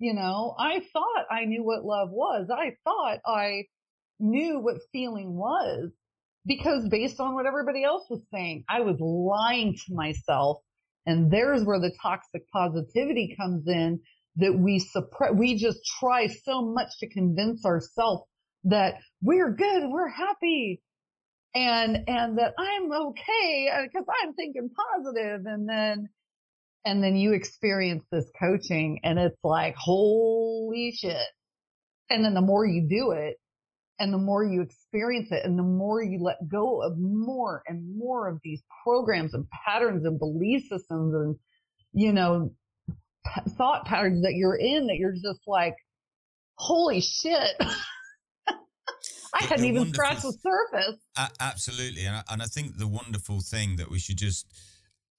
[0.01, 2.49] You know, I thought I knew what love was.
[2.51, 3.65] I thought I
[4.19, 5.91] knew what feeling was
[6.47, 10.63] because based on what everybody else was saying, I was lying to myself.
[11.05, 14.01] And there's where the toxic positivity comes in
[14.37, 18.23] that we suppress, we just try so much to convince ourselves
[18.65, 20.81] that we're good, we're happy,
[21.55, 25.43] and, and that I'm okay because uh, I'm thinking positive.
[25.45, 26.09] And then,
[26.85, 31.27] and then you experience this coaching and it's like, holy shit.
[32.09, 33.37] And then the more you do it
[33.99, 37.97] and the more you experience it and the more you let go of more and
[37.97, 41.37] more of these programs and patterns and belief systems and,
[41.93, 42.51] you know,
[43.51, 45.75] thought patterns that you're in that you're just like,
[46.55, 47.57] holy shit.
[49.33, 50.99] I hadn't even scratched the surface.
[51.17, 52.05] Uh, absolutely.
[52.05, 54.47] And I, and I think the wonderful thing that we should just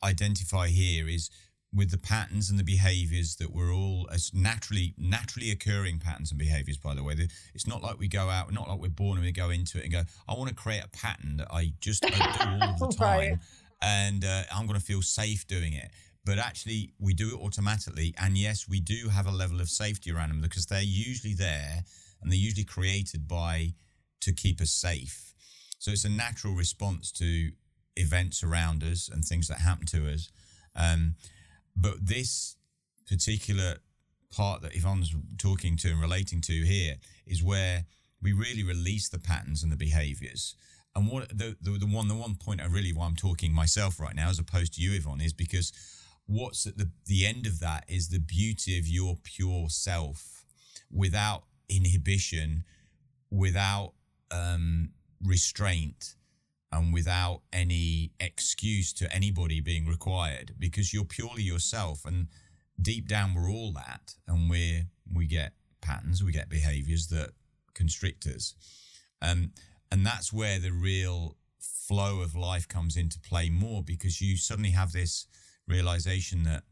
[0.03, 1.29] identify here is
[1.73, 6.38] with the patterns and the behaviors that we're all as naturally naturally occurring patterns and
[6.38, 7.15] behaviors by the way.
[7.53, 9.84] It's not like we go out not like we're born and we go into it
[9.85, 12.95] and go i want to create a pattern that i just I do all the
[12.98, 13.38] time right.
[13.81, 15.89] and uh, i'm going to feel safe doing it.
[16.23, 20.11] But actually we do it automatically and yes we do have a level of safety
[20.11, 21.84] around them because they're usually there
[22.22, 23.73] and they're usually created by
[24.22, 25.34] to keep us safe.
[25.80, 27.52] So it's a natural response to
[27.95, 30.30] events around us and things that happen to us.
[30.76, 31.15] Um,
[31.76, 32.56] but this
[33.07, 33.77] particular
[34.31, 36.95] part that Yvonne's talking to and relating to here
[37.26, 37.85] is where
[38.22, 40.56] we really release the patterns and the behaviors.
[40.95, 43.99] And what the, the, the one the one point I really why I'm talking myself
[43.99, 45.72] right now as opposed to you Yvonne is because
[46.26, 50.45] what's at the, the end of that is the beauty of your pure self
[50.91, 52.65] without inhibition,
[53.30, 53.93] without
[54.31, 54.89] um,
[55.23, 56.15] restraint,
[56.72, 62.06] and without any excuse to anybody being required because you're purely yourself.
[62.06, 62.27] And
[62.81, 64.15] deep down, we're all that.
[64.27, 67.31] And we we get patterns, we get behaviors that
[67.73, 68.56] constrict us.
[69.22, 69.52] Um,
[69.91, 74.72] and that's where the real flow of life comes into play more because you suddenly
[74.72, 75.27] have this
[75.68, 76.64] realization that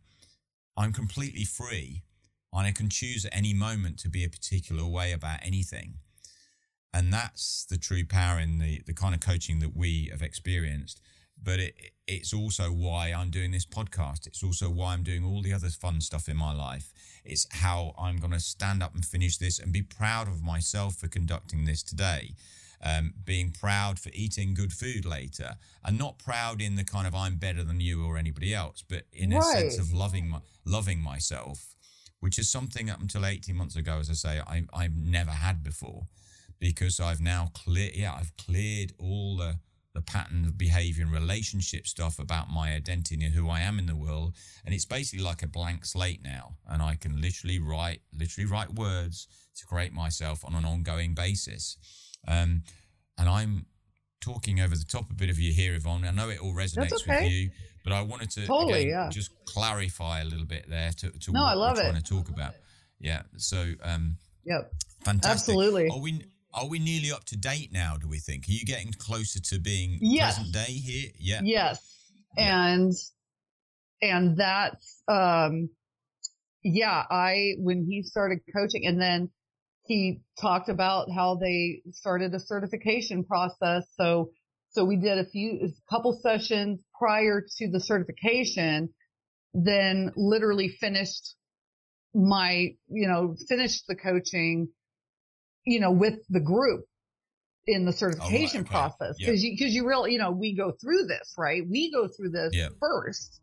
[0.78, 2.04] I'm completely free
[2.54, 5.96] and I can choose at any moment to be a particular way about anything.
[6.94, 11.02] And that's the true power in the, the kind of coaching that we have experienced.
[11.42, 11.76] But it,
[12.08, 14.28] it's also why I'm doing this podcast.
[14.28, 16.92] It's also why I'm doing all the other fun stuff in my life.
[17.24, 20.96] It's how I'm going to stand up and finish this and be proud of myself
[20.96, 22.32] for conducting this today
[22.84, 27.14] um, being proud for eating good food later, and not proud in the kind of
[27.14, 29.40] I'm better than you or anybody else, but in right.
[29.40, 31.76] a sense of loving my, loving myself,
[32.20, 35.64] which is something up until 18 months ago, as I say, I, I've never had
[35.64, 36.08] before,
[36.60, 39.56] because I've now cleared, yeah, I've cleared all the
[39.96, 43.88] the pattern of behavior and relationship stuff about my identity and who I am in
[43.88, 44.36] the world.
[44.66, 46.56] And it's basically like a blank slate now.
[46.68, 49.28] And I can literally write, literally write words
[49.58, 51.78] to create myself on an ongoing basis.
[52.28, 52.64] Um,
[53.18, 53.66] and I'm
[54.22, 56.06] talking over the top a bit of you here, Yvonne.
[56.06, 57.24] I know it all resonates okay.
[57.24, 57.50] with you,
[57.84, 59.10] but I wanted to totally, again, yeah.
[59.10, 61.90] just clarify a little bit there to, to no, what I love we're it.
[61.90, 62.54] trying to talk about.
[63.00, 63.24] Yeah.
[63.38, 64.72] So, um, yep.
[65.04, 65.32] Fantastic.
[65.32, 65.90] Absolutely.
[65.90, 66.24] Are we,
[66.54, 68.48] are we nearly up to date now, do we think?
[68.48, 70.38] Are you getting closer to being yes.
[70.38, 71.12] present day here?
[71.18, 71.42] Yeah.
[71.44, 72.12] Yes.
[72.38, 72.94] And,
[74.02, 75.70] and that's, um,
[76.64, 79.30] yeah, I, when he started coaching and then
[79.86, 83.88] he talked about how they started a certification process.
[84.00, 84.32] So,
[84.72, 88.90] so we did a few, a couple sessions prior to the certification,
[89.54, 91.36] then literally finished
[92.14, 94.68] my, you know, finished the coaching,
[95.70, 96.86] you know, with the group
[97.68, 98.70] in the certification oh, okay.
[98.70, 99.16] process.
[99.24, 101.62] Cause you, cause you really, you know, we go through this, right?
[101.70, 103.40] We go through this first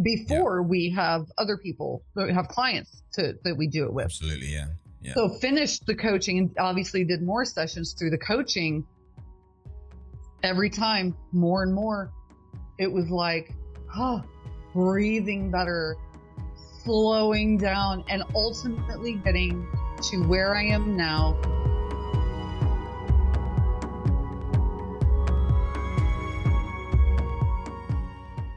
[0.00, 4.04] before we have other people that have clients to, that we do it with.
[4.04, 4.52] Absolutely.
[4.52, 4.68] Yeah.
[5.00, 5.14] Yeah.
[5.14, 8.86] So finished the coaching and obviously did more sessions through the coaching.
[10.42, 12.12] Every time, more and more,
[12.78, 13.52] it was like,
[13.88, 14.22] huh,
[14.72, 15.96] breathing better,
[16.84, 19.66] slowing down, and ultimately getting
[20.02, 21.36] to where I am now.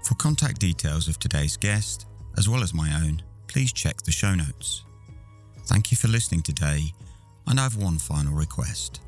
[0.04, 2.06] For contact details of today's guest,
[2.38, 4.84] as well as my own, please check the show notes.
[5.66, 6.94] Thank you for listening today,
[7.48, 9.02] and I have one final request.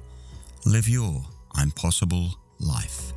[0.65, 1.21] Live your
[1.55, 2.29] I'm possible
[2.59, 3.13] life.